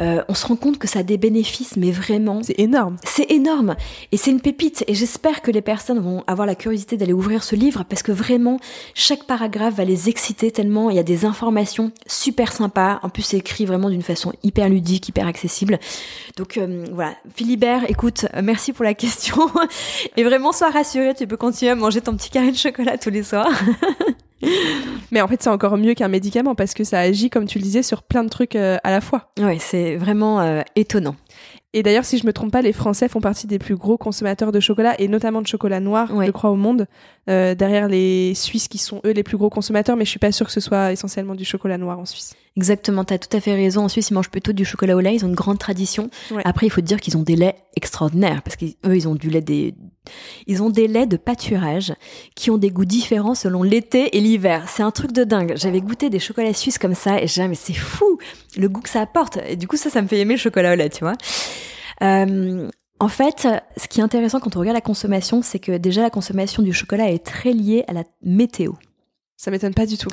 [0.00, 2.42] Euh, on se rend compte que ça a des bénéfices, mais vraiment...
[2.42, 2.96] C'est énorme.
[3.04, 3.76] C'est énorme.
[4.10, 4.82] Et c'est une pépite.
[4.88, 8.10] Et j'espère que les personnes vont avoir la curiosité d'aller ouvrir ce livre parce que
[8.10, 8.58] vraiment,
[8.94, 12.98] chaque paragraphe va les exciter tellement il y a des informations super sympas.
[13.04, 15.78] En plus, c'est écrit vraiment d'une façon hyper ludique, hyper accessible.
[16.36, 16.58] Donc
[16.92, 19.48] voilà, Philibert, écoute, merci pour la question.
[20.16, 23.10] Et vraiment, sois rassuré, tu peux continuer à manger ton petit carré de chocolat tous
[23.10, 23.50] les soirs.
[25.10, 27.64] Mais en fait, c'est encore mieux qu'un médicament parce que ça agit, comme tu le
[27.64, 29.32] disais, sur plein de trucs euh, à la fois.
[29.38, 31.16] Ouais, c'est vraiment euh, étonnant.
[31.72, 34.50] Et d'ailleurs, si je me trompe pas, les Français font partie des plus gros consommateurs
[34.50, 36.86] de chocolat et notamment de chocolat noir, je crois, au monde.
[37.28, 40.30] Euh, derrière les Suisses qui sont eux les plus gros consommateurs, mais je suis pas
[40.30, 42.34] sûre que ce soit essentiellement du chocolat noir en Suisse.
[42.56, 43.84] Exactement, tu as tout à fait raison.
[43.84, 45.16] En Suisse, ils mangent plutôt du chocolat au lait.
[45.16, 46.08] Ils ont une grande tradition.
[46.44, 49.42] Après, il faut dire qu'ils ont des laits extraordinaires parce qu'eux, ils ont du lait
[49.42, 49.74] des,
[50.46, 51.92] ils ont des laits de pâturage
[52.34, 54.66] qui ont des goûts différents selon l'été et l'hiver.
[54.68, 55.54] C'est un truc de dingue.
[55.56, 58.18] J'avais goûté des chocolats suisses comme ça et j'ai mais c'est fou
[58.56, 59.38] le goût que ça apporte.
[59.46, 61.14] Et du coup, ça, ça me fait aimer le chocolat au lait, tu vois.
[62.02, 62.68] Euh,
[62.98, 63.46] en fait,
[63.76, 66.72] ce qui est intéressant quand on regarde la consommation, c'est que déjà la consommation du
[66.72, 68.72] chocolat est très liée à la météo.
[69.36, 70.08] Ça m'étonne pas du tout.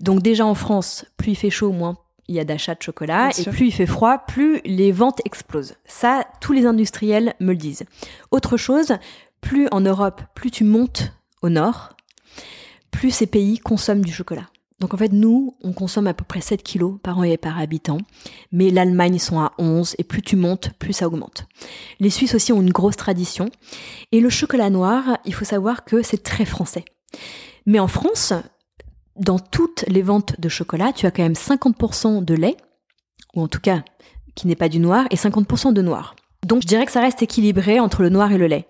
[0.00, 1.96] Donc déjà en France, plus il fait chaud, moins
[2.28, 5.76] il y a d'achat de chocolat, et plus il fait froid, plus les ventes explosent.
[5.84, 7.84] Ça, tous les industriels me le disent.
[8.32, 8.96] Autre chose,
[9.40, 11.12] plus en Europe, plus tu montes
[11.42, 11.96] au nord,
[12.90, 14.46] plus ces pays consomment du chocolat.
[14.78, 17.58] Donc en fait, nous, on consomme à peu près 7 kilos par an et par
[17.58, 17.98] habitant,
[18.52, 21.46] mais l'Allemagne, ils sont à 11, et plus tu montes, plus ça augmente.
[21.98, 23.48] Les Suisses aussi ont une grosse tradition,
[24.12, 26.84] et le chocolat noir, il faut savoir que c'est très français.
[27.64, 28.34] Mais en France,
[29.18, 32.56] dans toutes les ventes de chocolat, tu as quand même 50% de lait,
[33.34, 33.82] ou en tout cas
[34.34, 36.14] qui n'est pas du noir, et 50% de noir.
[36.46, 38.66] Donc je dirais que ça reste équilibré entre le noir et le lait.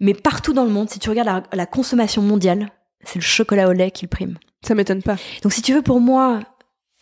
[0.00, 2.70] Mais partout dans le monde, si tu regardes la, consommation mondiale,
[3.04, 4.38] c'est le chocolat au lait qui prime.
[4.66, 5.16] Ça m'étonne pas.
[5.42, 6.40] Donc si tu veux, pour moi,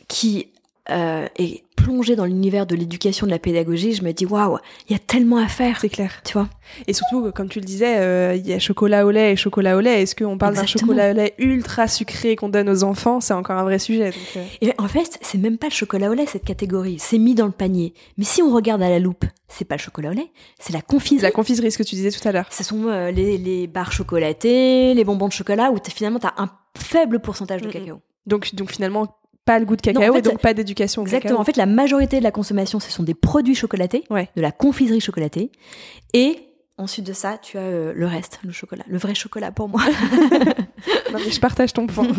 [0.06, 0.48] qui
[0.90, 4.92] euh, est plongée dans l'univers de l'éducation, de la pédagogie, je me dis waouh, il
[4.92, 5.80] y a tellement à faire.
[5.80, 6.22] C'est clair.
[6.24, 6.48] Tu vois?
[6.86, 9.76] Et surtout, comme tu le disais, euh, il y a chocolat au lait et chocolat
[9.76, 10.02] au lait.
[10.02, 13.20] Est-ce qu'on parle d'un chocolat au lait ultra sucré qu'on donne aux enfants?
[13.20, 14.12] C'est encore un vrai sujet.
[14.36, 14.44] Euh.
[14.62, 16.96] Et en fait, c'est même pas le chocolat au lait cette catégorie.
[16.98, 17.92] C'est mis dans le panier.
[18.16, 20.80] Mais si on regarde à la loupe, c'est pas le chocolat au lait, c'est la
[20.80, 21.22] confiserie.
[21.22, 22.46] La confiserie, ce que tu disais tout à l'heure.
[22.50, 27.20] Ce sont les, les, barres chocolatées, les bonbons de chocolat où finalement t'as un faible
[27.20, 28.00] pourcentage de cacao.
[28.26, 31.02] Donc, donc finalement, pas le goût de cacao et donc pas d'éducation.
[31.02, 31.40] Exactement.
[31.40, 35.00] En fait, la majorité de la consommation, ce sont des produits chocolatés, de la confiserie
[35.00, 35.50] chocolatée.
[36.12, 36.40] Et
[36.76, 39.80] ensuite de ça, tu as euh, le reste, le chocolat, le vrai chocolat pour moi.
[41.12, 42.08] non, mais je partage ton point.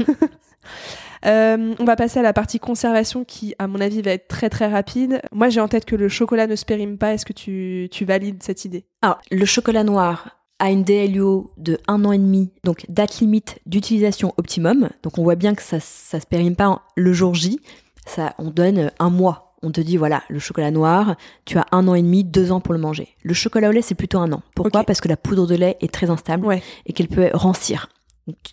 [1.25, 4.49] Euh, on va passer à la partie conservation qui, à mon avis, va être très
[4.49, 5.21] très rapide.
[5.33, 7.13] Moi, j'ai en tête que le chocolat ne se périme pas.
[7.13, 8.85] Est-ce que tu, tu valides cette idée?
[9.01, 13.59] Alors, le chocolat noir a une DLUO de un an et demi, donc date limite
[13.65, 14.89] d'utilisation optimum.
[15.03, 17.59] Donc on voit bien que ça, ça se périme pas le jour J.
[18.05, 21.87] Ça, on donne un mois on te dit voilà, le chocolat noir, tu as un
[21.87, 23.09] an et demi, deux ans pour le manger.
[23.23, 24.41] Le chocolat au lait, c'est plutôt un an.
[24.55, 24.83] Pourquoi?
[24.83, 27.89] Parce que la poudre de lait est très instable et qu'elle peut rancir.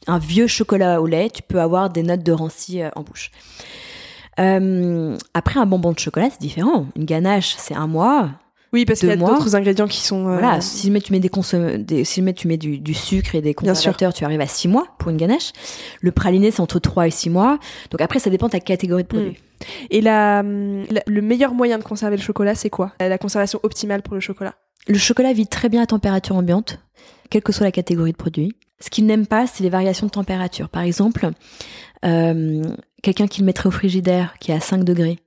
[0.07, 3.31] Un vieux chocolat au lait, tu peux avoir des notes de ranci euh, en bouche.
[4.39, 6.87] Euh, après, un bonbon de chocolat, c'est différent.
[6.97, 8.31] Une ganache, c'est un mois.
[8.77, 10.29] Oui, parce qu'il y a d'autres ingrédients qui sont.
[10.29, 11.31] Euh, voilà, si tu mets des,
[11.79, 15.11] des si tu mets du, sucre et des conservateurs, tu arrives à 6 mois pour
[15.11, 15.53] une ganache.
[16.03, 17.59] Le praliné, c'est entre 3 et 6 mois.
[17.91, 19.31] Donc après, ça dépend de ta catégorie de produits.
[19.31, 19.65] Hmm.
[19.89, 22.93] Et la, le meilleur moyen de conserver le chocolat, c'est quoi?
[23.01, 24.57] La conservation optimale pour le chocolat?
[24.89, 26.79] Le chocolat vit très bien à température ambiante,
[27.31, 28.57] quelle que soit la catégorie de produit.
[28.81, 30.69] Ce qu'il n'aime pas, c'est les variations de température.
[30.69, 31.31] Par exemple,
[32.05, 32.63] euh,
[33.03, 35.19] quelqu'un qui le mettrait au frigidaire, qui est à 5 degrés,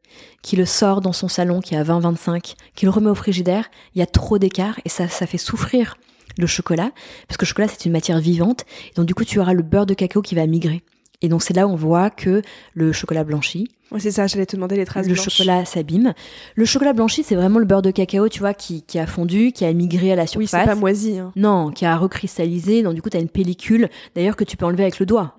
[0.41, 3.69] qui le sort dans son salon, qui est à 20-25, qui le remet au frigidaire,
[3.95, 5.97] il y a trop d'écart et ça, ça fait souffrir
[6.37, 6.91] le chocolat,
[7.27, 9.63] parce que le chocolat c'est une matière vivante, et donc du coup tu auras le
[9.63, 10.83] beurre de cacao qui va migrer.
[11.21, 12.41] Et donc c'est là où on voit que
[12.73, 13.67] le chocolat blanchi.
[13.91, 16.13] Ouais, c'est ça, j'allais te demander les traces Le chocolat s'abîme.
[16.55, 19.51] Le chocolat blanchi, c'est vraiment le beurre de cacao, tu vois, qui, qui a fondu,
[19.51, 20.53] qui a migré à la surface.
[20.53, 21.17] Oui, c'est pas moisi.
[21.17, 21.31] Hein.
[21.35, 22.83] Non, qui a recristallisé.
[22.83, 25.35] Donc du coup, tu as une pellicule, d'ailleurs, que tu peux enlever avec le doigt.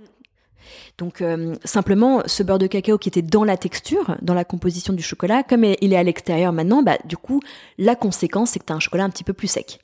[0.99, 4.93] Donc euh, simplement, ce beurre de cacao qui était dans la texture, dans la composition
[4.93, 7.41] du chocolat, comme il est à l'extérieur maintenant, bah du coup,
[7.79, 9.81] la conséquence, c'est que tu as un chocolat un petit peu plus sec.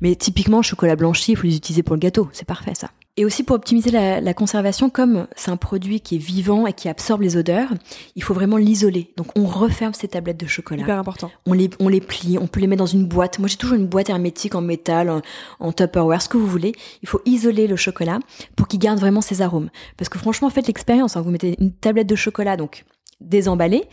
[0.00, 2.28] Mais typiquement, chocolat blanchi, il faut les utiliser pour le gâteau.
[2.32, 2.90] C'est parfait ça.
[3.18, 6.88] Et aussi pour optimiser la, conservation, comme c'est un produit qui est vivant et qui
[6.88, 7.68] absorbe les odeurs,
[8.16, 9.12] il faut vraiment l'isoler.
[9.18, 10.82] Donc on referme ces tablettes de chocolat.
[10.82, 11.30] Hyper important.
[11.44, 13.38] On les, on les plie, on peut les mettre dans une boîte.
[13.38, 15.20] Moi j'ai toujours une boîte hermétique en métal, en,
[15.60, 16.72] en Tupperware, ce que vous voulez.
[17.02, 18.18] Il faut isoler le chocolat
[18.56, 19.68] pour qu'il garde vraiment ses arômes.
[19.98, 21.14] Parce que franchement, faites l'expérience.
[21.16, 21.20] Hein.
[21.20, 22.84] Vous mettez une tablette de chocolat, donc
[23.22, 23.84] désemballé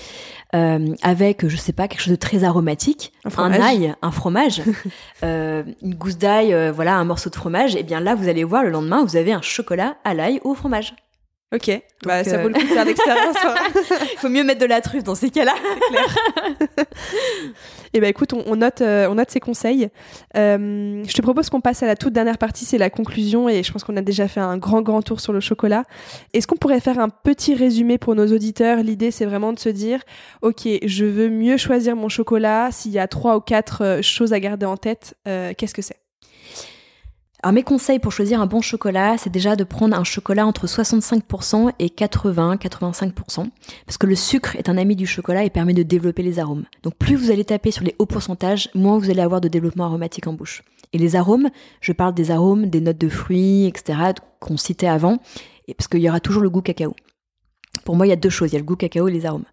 [0.56, 4.64] euh, avec je sais pas quelque chose de très aromatique un, ail un fromage
[5.24, 8.44] euh, une gousse d'ail euh, voilà un morceau de fromage et bien là vous allez
[8.44, 10.96] voir le lendemain vous avez un chocolat à l'ail ou au fromage
[11.52, 13.36] Ok, bah, ça vaut le coup de faire l'expérience.
[14.14, 15.54] Il faut mieux mettre de la truffe dans ces cas-là.
[16.78, 16.84] et
[17.96, 19.90] eh ben écoute, on, note, on note ces conseils.
[20.36, 23.72] je te propose qu'on passe à la toute dernière partie, c'est la conclusion, et je
[23.72, 25.86] pense qu'on a déjà fait un grand grand tour sur le chocolat.
[26.34, 28.84] Est-ce qu'on pourrait faire un petit résumé pour nos auditeurs?
[28.84, 30.02] L'idée, c'est vraiment de se dire,
[30.44, 32.70] ok, je veux mieux choisir mon chocolat.
[32.72, 35.98] S'il y a trois ou quatre choses à garder en tête, qu'est-ce que c'est?
[37.42, 40.68] Alors mes conseils pour choisir un bon chocolat, c'est déjà de prendre un chocolat entre
[40.68, 43.50] 65% et 80-85%,
[43.86, 46.66] parce que le sucre est un ami du chocolat et permet de développer les arômes.
[46.84, 49.86] Donc plus vous allez taper sur les hauts pourcentages, moins vous allez avoir de développement
[49.86, 50.64] aromatique en bouche.
[50.92, 54.00] Et les arômes, je parle des arômes, des notes de fruits, etc.,
[54.42, 55.20] qu'on citait avant,
[55.70, 56.94] et parce qu'il y aura toujours le goût cacao.
[57.86, 59.26] Pour moi, il y a deux choses, il y a le goût cacao et les
[59.26, 59.46] arômes.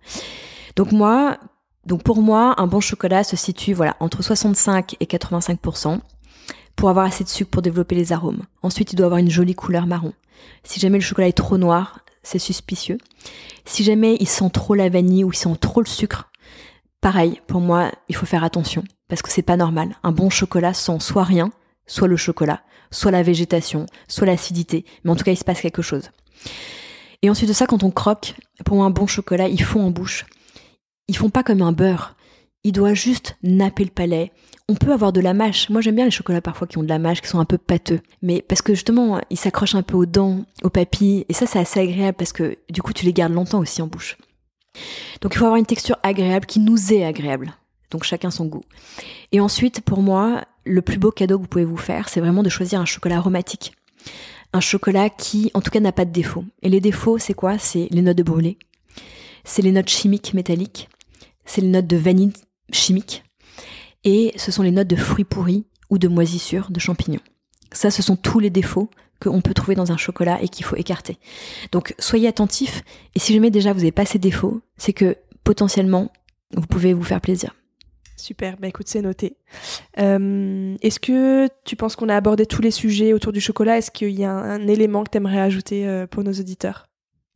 [0.75, 1.39] Donc moi,
[1.85, 5.61] donc pour moi, un bon chocolat se situe voilà entre 65 et 85
[6.77, 8.43] pour avoir assez de sucre pour développer les arômes.
[8.63, 10.13] Ensuite, il doit avoir une jolie couleur marron.
[10.63, 12.99] Si jamais le chocolat est trop noir, c'est suspicieux.
[13.65, 16.31] Si jamais il sent trop la vanille ou il sent trop le sucre,
[17.01, 19.97] pareil, pour moi, il faut faire attention parce que c'est pas normal.
[20.03, 21.51] Un bon chocolat sent soit rien,
[21.87, 25.61] soit le chocolat, soit la végétation, soit l'acidité, mais en tout cas, il se passe
[25.61, 26.11] quelque chose.
[27.23, 29.91] Et ensuite de ça, quand on croque, pour moi, un bon chocolat, ils font en
[29.91, 30.27] bouche.
[31.09, 32.17] Ils font pas comme un beurre.
[32.65, 34.33] Il doit juste napper le palais,
[34.69, 35.71] on peut avoir de la mâche.
[35.71, 37.59] Moi, j'aime bien les chocolats parfois qui ont de la mâche, qui sont un peu
[37.59, 38.01] pâteux.
[38.23, 41.25] Mais parce que justement, ils s'accrochent un peu aux dents, aux papilles.
[41.29, 43.87] Et ça, c'est assez agréable parce que du coup, tu les gardes longtemps aussi en
[43.87, 44.19] bouche.
[45.21, 47.55] Donc, il faut avoir une texture agréable qui nous est agréable.
[47.91, 48.65] Donc, chacun son goût.
[49.31, 52.43] Et ensuite, pour moi, le plus beau cadeau que vous pouvez vous faire, c'est vraiment
[52.43, 53.73] de choisir un chocolat aromatique.
[54.53, 56.45] Un chocolat qui, en tout cas, n'a pas de défaut.
[56.63, 57.59] Et les défauts, c'est quoi?
[57.59, 58.59] C'est les notes de brûlé.
[59.45, 60.89] C'est les notes chimiques métalliques.
[61.45, 62.33] C'est les notes de vanille
[62.73, 63.23] chimique
[64.07, 67.21] et ce sont les notes de fruits pourris ou de moisissures, de champignons.
[67.73, 68.89] Ça, ce sont tous les défauts
[69.21, 71.19] qu'on peut trouver dans un chocolat et qu'il faut écarter.
[71.73, 72.83] Donc soyez attentifs
[73.15, 76.13] et si jamais déjà vous n'avez pas ces défauts, c'est que potentiellement
[76.55, 77.55] vous pouvez vous faire plaisir.
[78.17, 79.37] Super, bah écoute, c'est noté.
[79.99, 83.77] Euh, est-ce que tu penses qu'on a abordé tous les sujets autour du chocolat?
[83.77, 86.89] Est-ce qu'il y a un, élément que tu aimerais ajouter euh, pour nos auditeurs?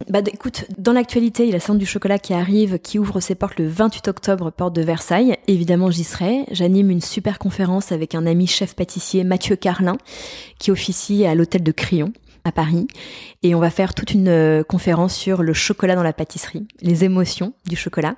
[0.08, 3.20] Bah écoute, dans l'actualité, il y a la Sainte du chocolat qui arrive, qui ouvre
[3.20, 5.36] ses portes le 28 octobre, porte de Versailles.
[5.46, 6.46] Évidemment, j'y serai.
[6.50, 9.98] J'anime une super conférence avec un ami chef pâtissier, Mathieu Carlin,
[10.58, 12.12] qui officie à l'hôtel de Crillon
[12.44, 12.86] à Paris
[13.42, 17.04] et on va faire toute une euh, conférence sur le chocolat dans la pâtisserie, les
[17.04, 18.16] émotions du chocolat.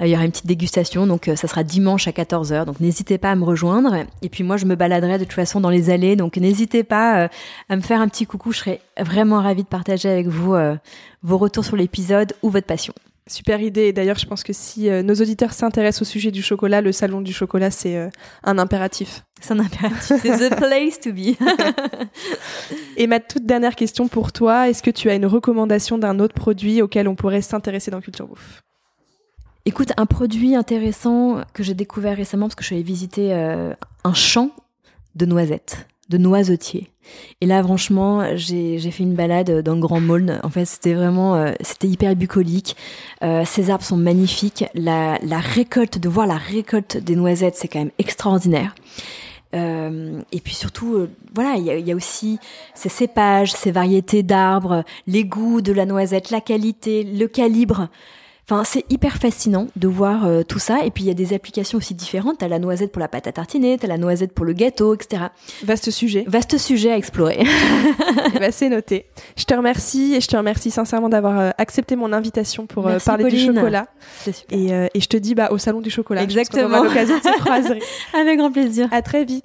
[0.00, 2.80] Euh, il y aura une petite dégustation, donc euh, ça sera dimanche à 14h, donc
[2.80, 4.04] n'hésitez pas à me rejoindre.
[4.22, 7.28] Et puis moi, je me baladerai de toute façon dans les allées, donc n'hésitez pas
[7.68, 10.54] à me faire un petit coucou, je serai vraiment ravie de partager avec vous
[11.22, 12.94] vos retours sur l'épisode ou votre passion.
[13.28, 13.92] Super idée.
[13.92, 17.20] D'ailleurs, je pense que si euh, nos auditeurs s'intéressent au sujet du chocolat, le salon
[17.20, 18.08] du chocolat, c'est euh,
[18.44, 19.24] un impératif.
[19.40, 20.16] C'est un impératif.
[20.22, 21.36] C'est the place to be.
[22.96, 26.34] Et ma toute dernière question pour toi, est-ce que tu as une recommandation d'un autre
[26.34, 28.62] produit auquel on pourrait s'intéresser dans Culture Bouffe?
[29.64, 33.74] Écoute, un produit intéressant que j'ai découvert récemment parce que je suis allée visiter euh,
[34.04, 34.52] un champ
[35.16, 36.90] de noisettes, de noisetiers.
[37.40, 40.40] Et là, franchement, j'ai fait une balade dans le Grand Maulne.
[40.42, 42.76] En fait, c'était vraiment, euh, c'était hyper bucolique.
[43.22, 44.64] Euh, ces arbres sont magnifiques.
[44.74, 48.74] La, la récolte, de voir la récolte des noisettes, c'est quand même extraordinaire.
[49.54, 52.38] Euh, et puis surtout, euh, voilà, il y a, y a, aussi
[52.74, 57.88] ces cépages, ces variétés d'arbres, les goûts de la noisette, la qualité, le calibre.
[58.48, 60.84] Enfin, c'est hyper fascinant de voir euh, tout ça.
[60.84, 62.38] Et puis, il y a des applications aussi différentes.
[62.38, 65.24] T'as la noisette pour la pâte à tartiner, t'as la noisette pour le gâteau, etc.
[65.64, 66.22] Vaste sujet.
[66.28, 67.42] Vaste sujet à explorer.
[68.38, 69.06] bah, c'est noté.
[69.36, 72.98] Je te remercie et je te remercie sincèrement d'avoir euh, accepté mon invitation pour euh,
[73.04, 73.52] parler Pauline.
[73.52, 73.88] du chocolat.
[74.52, 76.22] Et, et, je te dis bah, au salon du chocolat.
[76.22, 76.84] Exactement.
[76.84, 77.82] l'occasion de se croiser.
[78.12, 78.88] Avec grand plaisir.
[78.92, 79.44] À très vite.